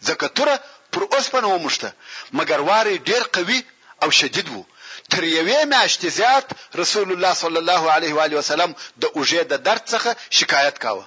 ځکه 0.08 0.26
توره 0.38 0.56
پر 0.94 1.04
اوسپنه 1.16 1.48
ومشته 1.56 1.90
مګر 2.38 2.60
واري 2.70 2.96
ډیر 3.10 3.24
قوي 3.36 3.60
او 4.04 4.10
شدید 4.20 4.48
وو 4.54 4.64
تر 5.12 5.22
یوې 5.38 5.60
میاشتې 5.74 6.08
زیات 6.20 6.46
رسول 6.82 7.08
الله 7.14 7.34
صلی 7.44 7.58
الله 7.64 7.84
علیه 7.96 8.14
و 8.16 8.20
علیه 8.26 8.38
وسلم 8.40 8.72
د 9.02 9.04
اوجه 9.18 9.42
د 9.52 9.56
درد 9.68 9.84
څخه 9.94 10.10
شکایت 10.40 10.76
کاوه 10.84 11.06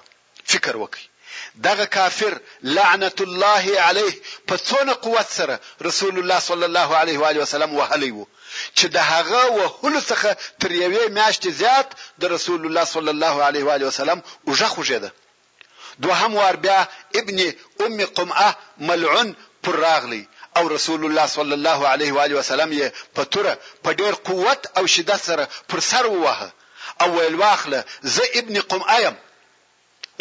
فکر 0.51 0.75
وکړي 0.83 1.07
دغه 1.65 1.83
کافر 1.97 2.33
لعنت 2.75 3.17
الله 3.27 3.65
علیه 3.87 4.11
په 4.47 4.55
څونه 4.67 4.93
قوت 5.05 5.29
سره 5.37 5.55
رسول 5.87 6.15
الله 6.19 6.39
صلی 6.49 6.65
الله 6.69 6.89
علیه 7.01 7.17
و 7.21 7.25
علیه 7.31 7.41
وسلم 7.45 7.71
وهلی 7.79 8.11
وو 8.15 8.25
چې 8.77 8.85
د 8.95 8.97
هغه 9.11 9.41
وهلو 9.59 10.01
څخه 10.11 10.29
تر 10.61 10.71
یوې 10.83 11.05
میاشتې 11.19 11.49
زیات 11.61 11.87
د 12.21 12.31
رسول 12.35 12.61
الله 12.67 12.83
صلی 12.95 13.11
الله 13.15 13.35
علیه 13.49 13.63
و 13.65 13.69
علیه 13.75 13.87
وسلم 13.87 14.19
اوجه 14.47 14.67
خوجه 14.75 15.11
دوهم 16.03 16.31
وار 16.35 16.55
بیا 16.55 16.87
ابن 17.15 17.37
ام 17.85 18.05
قمعه 18.17 18.55
ملعون 18.77 19.35
پر 19.63 19.75
راغلی 19.87 20.27
او 20.57 20.67
رسول 20.75 21.01
الله 21.05 21.25
صلی 21.27 21.53
الله 21.59 21.87
علیه 21.87 22.11
و 22.13 22.19
علیه 22.19 22.35
وسلم 22.39 22.71
یې 22.79 22.87
په 23.15 23.23
توره 23.23 23.53
په 23.83 23.89
ډیر 23.99 24.13
قوت 24.27 24.61
او 24.77 24.87
شدت 24.87 25.21
سره 25.29 25.47
پر 25.69 25.79
سر 25.79 26.05
ووهه 26.05 26.49
او 27.01 27.19
ویل 27.19 27.35
واخله 27.35 27.85
زه 28.03 28.23
ابن 28.41 28.59
قمعه 28.61 28.97
یم 29.05 29.15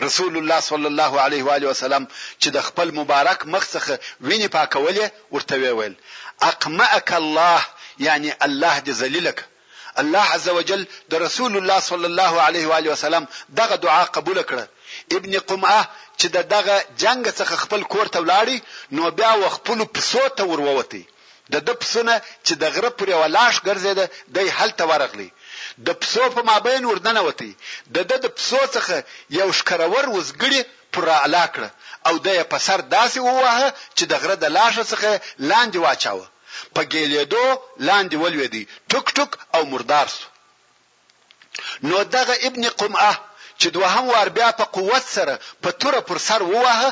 رسول 0.01 0.37
الله 0.39 0.61
صلی 0.61 0.87
الله 0.87 1.21
علیه 1.21 1.45
و 1.45 1.51
علیه 1.51 1.69
وسلم 1.69 2.07
چې 2.43 2.49
د 2.53 2.61
خپل 2.63 2.91
مبارک 2.91 3.47
مخ 3.47 3.67
څخه 3.67 3.99
ویني 4.21 4.49
پاکولې 4.49 5.11
ورته 5.33 5.73
ویل 5.77 5.95
اقمعك 6.43 7.13
الله 7.13 7.61
یعنی 7.99 8.33
الله 8.47 8.79
دې 8.81 8.91
ذلیلک 8.91 9.45
الله 10.03 10.25
عز 10.35 10.49
وجل 10.49 10.87
د 11.11 11.15
رسول 11.15 11.57
الله 11.57 11.81
صلی 11.81 12.05
الله 12.07 12.41
علیه 12.41 12.69
و 12.69 12.73
علیه 12.73 12.93
وسلم 12.93 13.27
دغه 13.57 13.77
دعا 13.77 14.05
قبول 14.05 14.43
کړه 14.43 14.65
ابن 15.17 15.39
قمعه 15.39 15.89
چې 16.19 16.27
دغه 16.27 16.85
جنگ 16.99 17.31
څخه 17.31 17.57
خپل 17.65 17.83
کور 17.83 18.07
ته 18.09 18.19
ولاړی 18.21 18.59
نو 18.93 19.11
بیا 19.11 19.35
و 19.39 19.49
خپل 19.49 19.85
پسو 19.97 20.29
ته 20.37 20.43
ورووتی 20.45 21.03
د 21.53 21.57
د 21.67 21.71
پسونه 21.81 22.21
چې 22.45 22.53
د 22.63 22.65
غره 22.75 22.91
پورې 22.99 23.13
ولاش 23.23 23.61
ګرځیده 23.69 24.05
د 24.29 24.39
هلته 24.61 24.85
ورغلی 24.91 25.31
د 25.87 25.89
پسو 26.01 26.25
په 26.37 26.43
مابین 26.51 26.83
وردنه 26.91 27.21
وتی 27.27 27.51
د 27.95 27.97
د 28.25 28.27
پسو 28.37 28.61
څخه 28.77 28.97
یو 29.39 29.49
شکرور 29.59 30.05
وزګړي 30.17 30.61
پر 30.95 31.05
علاقه 31.25 31.67
او 32.09 32.15
د 32.27 32.29
په 32.51 32.57
سر 32.67 32.79
داسې 32.97 33.19
ووهه 33.27 33.69
چې 33.97 34.05
د 34.07 34.13
غره 34.23 34.37
د 34.43 34.47
لاشه 34.59 34.85
څخه 34.93 35.11
لاندې 35.51 35.79
واچاوه 35.85 36.27
په 36.75 36.81
ګیلیدو 36.93 37.45
لاندې 37.89 38.15
ولوېدی 38.23 38.63
ټک 38.91 39.07
ټک 39.17 39.31
او 39.57 39.63
مردار 39.73 40.07
سو 40.17 40.25
نو 41.89 41.97
دغه 42.17 42.35
ابن 42.49 42.63
قمعه 42.81 43.13
چې 43.61 43.69
دوهم 43.77 44.05
وار 44.15 44.29
بیا 44.37 44.49
په 44.61 44.65
قوت 44.77 45.05
سره 45.17 45.35
په 45.63 45.71
توره 45.81 46.01
پر 46.09 46.19
سر 46.29 46.41
ووهه 46.53 46.91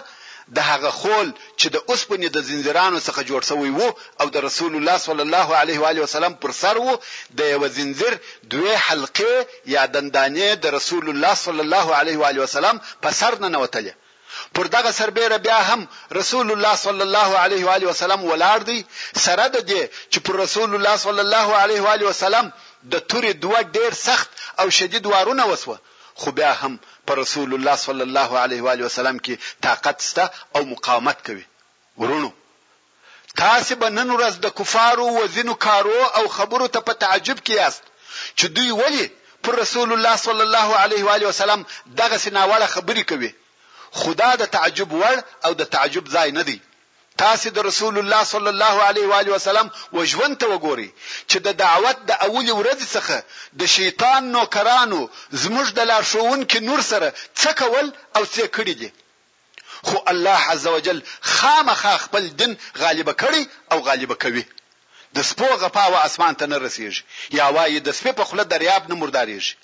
د 0.56 0.58
هغه 0.70 0.90
خول 1.00 1.28
چې 1.60 1.66
د 1.74 1.76
اوسپنې 1.90 2.28
د 2.34 2.38
زنجیرانو 2.48 2.98
څخه 3.06 3.20
جوړ 3.30 3.40
شوی 3.50 3.70
وو 3.78 3.88
او 4.20 4.26
د 4.34 4.36
رسول 4.48 4.72
الله 4.78 4.96
صلی 5.06 5.22
الله 5.26 5.48
علیه 5.60 5.78
و 5.82 5.86
علیه 5.90 6.02
وسلم 6.06 6.32
پر 6.42 6.50
سر 6.62 6.76
وو 6.84 6.94
د 7.38 7.40
یو 7.54 7.62
زنجیر 7.78 8.12
دوه 8.52 8.72
حلقې 8.86 9.34
یا 9.74 9.82
دندانې 9.94 10.48
د 10.64 10.66
رسول 10.78 11.04
الله 11.12 11.34
صلی 11.44 11.62
الله 11.66 11.86
علیه 12.00 12.16
و 12.20 12.24
علیه 12.30 12.42
وسلم 12.46 12.76
په 13.02 13.10
سر 13.20 13.32
نه 13.42 13.48
نوتلې 13.56 13.92
پر 14.54 14.64
دغه 14.76 14.90
سربېره 15.00 15.36
بیا 15.46 15.58
هم 15.68 15.80
رسول 16.20 16.46
الله 16.52 16.74
صلی 16.86 17.02
الله 17.08 17.30
علیه 17.44 17.62
و 17.66 17.70
علیه 17.76 17.88
وسلم 17.90 18.20
ولاړ 18.30 18.60
دی 18.68 18.78
سره 19.26 19.44
د 19.54 19.56
دې 19.70 19.82
چې 20.12 20.18
پر 20.26 20.32
رسول 20.44 20.70
الله 20.74 20.96
صلی 21.06 21.22
الله 21.26 21.48
علیه 21.64 21.80
و 21.84 21.90
علیه 21.94 22.08
وسلم 22.12 22.50
د 22.92 22.94
تورې 23.10 23.30
دوه 23.44 23.60
ډیر 23.76 23.92
سخت 24.08 24.28
او 24.60 24.66
شدید 24.78 25.04
وارونه 25.06 25.44
وسوه 25.52 25.76
خو 26.20 26.30
بیا 26.38 26.52
هم 26.62 26.74
په 27.06 27.12
رسول 27.22 27.50
الله 27.56 27.76
صلی 27.86 28.04
الله 28.08 28.30
علیه 28.44 28.60
و 28.64 28.68
علیه 28.74 28.84
وسلم 28.90 29.16
کې 29.24 29.34
طاقت 29.66 29.96
سته 30.10 30.24
او 30.56 30.60
مقاومت 30.72 31.18
کوي 31.26 31.44
ورونو 32.00 32.30
تاسو 33.42 33.72
به 33.80 33.88
نن 33.98 34.08
ورځ 34.18 34.34
د 34.40 34.46
کفارو 34.58 35.06
وزینو 35.20 35.54
کارو 35.66 35.98
او 36.18 36.24
خبرو 36.36 36.66
ته 36.74 36.80
په 36.86 36.92
تعجب 37.04 37.38
کې 37.46 37.52
یاست 37.62 37.82
چې 38.38 38.46
دوی 38.56 38.70
ولی 38.80 39.06
پر 39.42 39.54
رسول 39.62 39.92
الله 39.92 40.16
صلی 40.26 40.42
الله 40.48 40.68
علیه 40.84 41.02
و 41.04 41.08
علیه 41.16 41.28
وسلم 41.30 41.60
دغه 42.00 42.16
سناوړه 42.24 42.66
خبرې 42.74 43.04
کوي 43.10 43.30
خدا 44.00 44.30
د 44.42 44.44
تعجب 44.56 44.88
وړ 45.02 45.16
او 45.46 45.52
د 45.60 45.62
تعجب 45.74 46.04
ځای 46.16 46.28
نه 46.38 46.42
دی 46.48 46.58
تاسو 47.24 47.46
د 47.56 47.58
رسول 47.68 47.94
الله 48.00 48.22
صلی 48.32 48.48
الله 48.54 48.76
علیه 48.88 49.06
و 49.12 49.14
علیه 49.20 49.32
وسلم 49.36 49.68
و 49.96 49.98
ژوند 50.12 50.34
ته 50.40 50.46
وګوري 50.52 50.88
چې 51.30 51.36
د 51.46 51.48
دعوت 51.64 51.96
د 52.10 52.10
اولي 52.26 52.52
ورځ 52.60 52.80
څخه 52.96 53.16
د 53.60 53.62
شیطان 53.76 54.20
نوکرانو 54.36 55.00
زموږ 55.42 55.66
د 55.78 55.80
لارښوون 55.90 56.40
کې 56.50 56.56
نور 56.68 56.80
سره 56.90 57.08
څه 57.40 57.50
کول 57.60 57.86
او 58.16 58.22
څه 58.34 58.42
کړی 58.56 58.74
دي 58.80 58.90
خو 59.88 59.96
الله 60.12 60.40
عزوجل 60.52 60.98
خامخا 61.34 61.94
خپل 62.04 62.22
دین 62.40 62.52
غالب 62.82 63.08
کړي 63.22 63.42
او 63.72 63.78
غالب 63.88 64.10
کوي 64.24 64.44
د 65.16 65.18
سپو 65.30 65.44
غپاوه 65.60 65.98
اسمان 66.08 66.34
ته 66.40 66.44
نه 66.52 66.58
رسیږي 66.68 67.02
یا 67.38 67.46
وایي 67.56 67.80
د 67.80 67.90
سپې 67.98 68.12
په 68.18 68.24
خوله 68.28 68.42
دریاب 68.54 68.82
نه 68.90 68.94
مرداريږي 69.00 69.56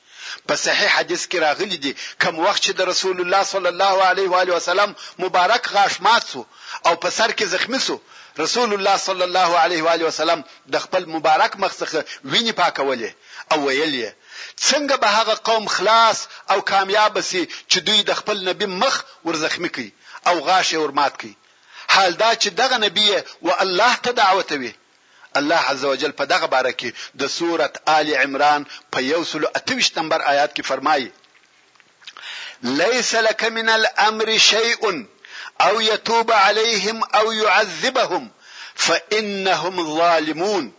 په 0.49 0.55
صحیح 0.67 0.89
حدیث 0.97 1.23
کې 1.31 1.37
راغلي 1.47 1.77
دي 1.85 1.93
کوم 2.23 2.37
وخت 2.45 2.61
چې 2.67 2.71
د 2.79 2.83
رسول 2.91 3.17
الله 3.23 3.43
صلی 3.53 3.69
الله 3.75 3.95
علیه 4.11 4.29
و 4.31 4.39
علیه 4.41 4.55
وسلم 4.59 4.91
مبارک 5.25 5.63
غاښ 5.75 5.95
مات 6.07 6.25
سو 6.31 6.43
او 6.87 6.95
په 7.03 7.09
سر 7.19 7.31
کې 7.39 7.45
زخمی 7.55 7.79
سو 7.87 7.97
رسول 8.39 8.71
الله 8.77 8.95
صلی 9.05 9.25
الله 9.27 9.51
علیه 9.65 9.81
و 9.87 9.89
علیه 9.95 10.07
وسلم 10.09 10.41
د 10.75 10.77
خپل 10.85 11.03
مبارک 11.15 11.53
مخ 11.65 11.73
څخه 11.81 11.99
ویني 12.33 12.53
پاکولې 12.61 13.11
او 13.53 13.59
ویلې 13.67 14.11
څنګه 14.69 14.97
به 15.05 15.09
هغه 15.19 15.35
قوم 15.49 15.65
خلاص 15.77 16.19
او 16.55 16.59
کامیاب 16.73 17.13
سي 17.31 17.43
چې 17.71 17.79
دوی 17.89 18.01
د 18.11 18.13
خپل 18.21 18.37
نبی 18.51 18.67
مخ 18.83 18.95
ورزخمی 19.29 19.69
کوي 19.79 19.91
او 20.31 20.35
غاښ 20.49 20.69
ورمات 20.85 21.15
کوي 21.25 21.35
حال 21.95 22.13
دا 22.23 22.31
چې 22.37 22.49
دغه 22.63 22.77
نبی 22.87 23.07
او 23.17 23.23
الله 23.67 23.95
ته 24.09 24.13
دعوت 24.23 24.53
وي 24.65 24.75
الله 25.43 25.61
عزوجل 25.73 26.13
په 26.21 26.25
دغه 26.35 26.47
باره 26.55 26.73
کې 26.83 26.91
د 27.25 27.27
سوره 27.39 27.69
آل 27.97 28.09
عمران 28.25 28.63
په 28.97 29.01
128 29.01 29.99
نمبر 29.99 30.19
آیات 30.35 30.51
کې 30.59 30.63
فرمایي 30.73 31.09
ليس 32.81 33.13
لك 33.25 33.41
من 33.59 33.67
الامر 33.79 34.29
شيء 34.51 34.83
او 35.61 35.81
يتوب 35.81 36.33
عليهم 36.33 37.03
او 37.15 37.33
يعذبهم 37.33 38.31
فانهم 38.75 39.97
ظالمون 39.99 40.73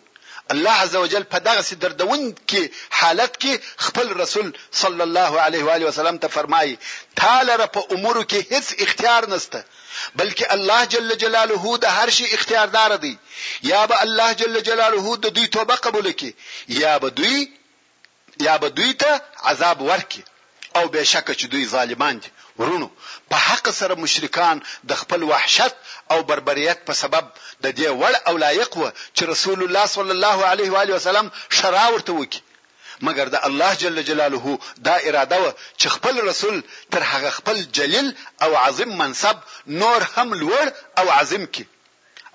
الله 0.52 0.72
عز 0.72 0.96
وجل 0.96 1.24
په 1.24 1.38
دغه 1.38 1.62
دردون 1.76 2.36
کې 2.52 2.62
حالت 2.92 3.34
کې 3.44 3.60
خپل 3.78 4.08
رسول 4.12 4.52
صلی 4.72 5.04
الله 5.04 5.42
علیه 5.42 5.64
و 5.64 5.70
علیه 5.70 5.88
وسلم 5.88 6.18
ته 6.18 6.28
فرمایي 6.28 6.78
تعالی 7.16 7.58
په 7.58 7.88
امور 7.92 8.22
کې 8.30 8.54
هیڅ 8.54 8.84
اختیار 8.86 9.28
نسته 9.30 9.64
بلکې 10.16 10.46
الله 10.56 10.84
جل 10.86 11.16
جلاله 11.26 11.78
د 11.88 12.00
هر 12.00 12.10
شي 12.20 12.30
اختیاردار 12.40 12.96
دی 12.98 13.18
یا 13.72 13.86
به 13.88 14.02
الله 14.02 14.32
جل 14.44 14.62
جلاله 14.70 15.16
د 15.26 15.36
دوی 15.40 15.48
توبه 15.58 15.76
قبول 15.76 16.12
کړي 16.14 16.34
یا 16.68 16.98
به 17.00 17.10
دوی 17.10 17.54
یا 18.50 18.58
به 18.58 18.70
دوی 18.70 18.94
ته 19.04 19.22
عذاب 19.52 19.86
ورکړي 19.92 20.24
او 20.76 20.88
به 20.88 21.04
شک 21.04 21.32
چې 21.34 21.46
دوی 21.46 21.66
ظالمان 21.76 22.20
دي 22.26 22.30
ورونو 22.60 22.88
په 23.30 23.38
حق 23.48 23.66
سره 23.80 23.94
مشرکان 24.04 24.56
د 24.90 24.92
خپل 25.02 25.22
وحشت 25.32 25.74
او 26.12 26.20
بربریت 26.30 26.80
په 26.88 26.94
سبب 27.02 27.26
د 27.64 27.66
دې 27.80 27.90
وړ 28.02 28.14
او 28.28 28.34
لایق 28.46 28.72
و 28.78 28.84
چې 29.16 29.22
رسول 29.34 29.60
الله 29.66 29.86
صلی 29.96 30.14
الله 30.18 30.38
علیه 30.52 30.70
و 30.74 30.78
علیه 30.84 30.96
وسلم 31.00 31.28
شرا 31.58 31.86
ورته 31.94 32.14
وکي 32.22 32.42
مګر 33.06 33.26
د 33.32 33.38
الله 33.48 33.72
جل 33.84 33.98
جلاله 34.10 34.46
دا 34.88 34.96
اراده 35.08 35.38
و 35.44 35.46
چې 35.80 35.88
خپل 35.96 36.16
رسول 36.30 36.56
تر 36.94 37.02
هغه 37.12 37.30
خپل 37.38 37.58
جلیل 37.78 38.08
او 38.44 38.52
عظیم 38.68 38.92
منصب 39.02 39.38
نور 39.82 40.00
هم 40.16 40.28
لوړ 40.42 40.66
او 41.00 41.06
عظیم 41.20 41.46
کی 41.54 41.66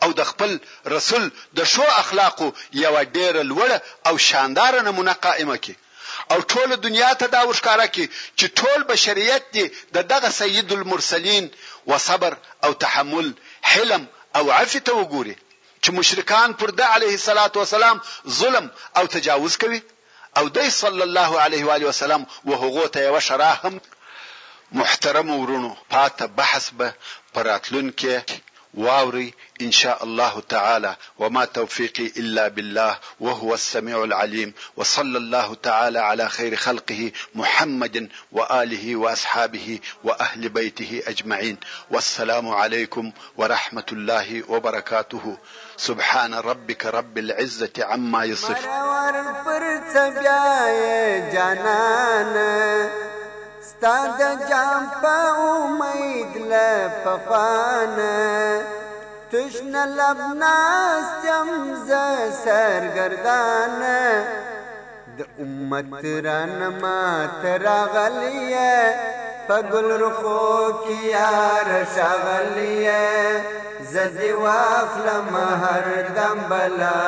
او 0.02 0.08
د 0.18 0.22
خپل 0.30 0.50
رسول 0.96 1.24
د 1.58 1.68
شو 1.72 1.84
اخلاقو 2.02 2.48
یو 2.84 2.94
ډیر 3.16 3.34
لوړ 3.50 3.70
او 4.08 4.14
شاندار 4.28 4.74
نمونه 4.88 5.12
قائمه 5.26 5.56
کی 5.64 5.74
او 6.30 6.38
ټول 6.52 6.70
دنیا 6.86 7.10
ته 7.22 7.26
دا 7.36 7.40
ورښکاره 7.48 7.86
کی 7.94 8.04
چې 8.38 8.46
ټول 8.60 8.80
بشریت 8.90 9.44
دی 9.54 9.64
د 9.96 10.10
دغه 10.12 10.28
سید 10.40 10.72
المرسلین 10.78 11.44
وصبر 11.92 12.32
او 12.68 12.72
تحمل 12.84 13.28
حلم 13.70 14.02
او 14.40 14.44
عفو 14.60 14.80
ته 14.90 15.00
وګوري 15.00 15.36
چې 15.82 15.88
مشرکان 16.00 16.48
پر 16.60 16.70
د 16.82 16.92
علیه 16.98 17.14
الصلاۃ 17.20 17.52
والسلام 17.62 17.96
ظلم 18.40 18.66
او 19.00 19.04
تجاوز 19.16 19.54
کوي 19.64 19.80
او 20.40 20.44
دی 20.60 20.68
صلی 20.82 21.02
الله 21.08 21.30
علیه 21.46 21.64
و 21.70 21.74
علیه 21.78 21.88
وسلم 21.92 22.22
وهغه 22.52 22.86
ته 22.94 23.00
یو 23.08 23.18
شراهم 23.30 23.80
محترم 24.82 25.30
ورونو 25.34 25.74
پاته 25.96 26.26
بحث 26.40 26.70
به 26.82 26.94
پراتلون 27.34 27.92
کې 28.02 28.41
واوري 28.74 29.34
ان 29.62 29.72
شاء 29.72 30.04
الله 30.04 30.40
تعالى 30.48 30.96
وما 31.18 31.44
توفيقي 31.44 32.06
الا 32.06 32.48
بالله 32.48 32.98
وهو 33.20 33.54
السميع 33.54 34.04
العليم 34.04 34.52
وصلى 34.76 35.18
الله 35.18 35.54
تعالى 35.54 35.98
على 35.98 36.28
خير 36.28 36.56
خلقه 36.56 37.12
محمد 37.34 38.08
واله 38.32 38.96
واصحابه 38.96 39.78
واهل 40.04 40.48
بيته 40.48 41.02
اجمعين 41.06 41.56
والسلام 41.90 42.48
عليكم 42.48 43.12
ورحمه 43.36 43.84
الله 43.92 44.42
وبركاته 44.48 45.38
سبحان 45.76 46.34
ربك 46.34 46.86
رب 46.86 47.18
العزه 47.18 47.72
عما 47.78 48.24
يصفون 48.24 48.62
ستاد 53.78 54.20
جام 54.50 54.84
په 55.02 55.16
امید 55.50 56.32
له 56.50 56.68
پخوانه 57.04 58.12
تشن 59.32 59.74
لب 59.98 60.18
ناستم 60.42 61.48
ز 61.86 61.90
سرګردانه 62.44 64.00
د 65.16 65.18
امت 65.42 66.04
رانما 66.26 67.02
ترغلیه 67.42 68.76
پګل 69.48 69.88
رخو 70.02 70.46
کی 70.84 70.98
یار 71.16 71.68
شغلیه 71.94 73.02
زدی 73.92 74.32
واخلم 74.44 75.28
هر 75.62 75.86
دم 76.16 76.36
بلا 76.50 76.98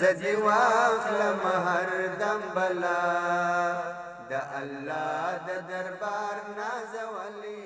زدي 0.00 0.34
واخل 0.46 1.20
مہر 1.42 1.88
دم 2.20 2.40
بلا 2.54 3.06
د 4.30 4.32
الله 4.60 5.30
د 5.46 5.48
دربار 5.70 6.36
نازولې 6.58 7.59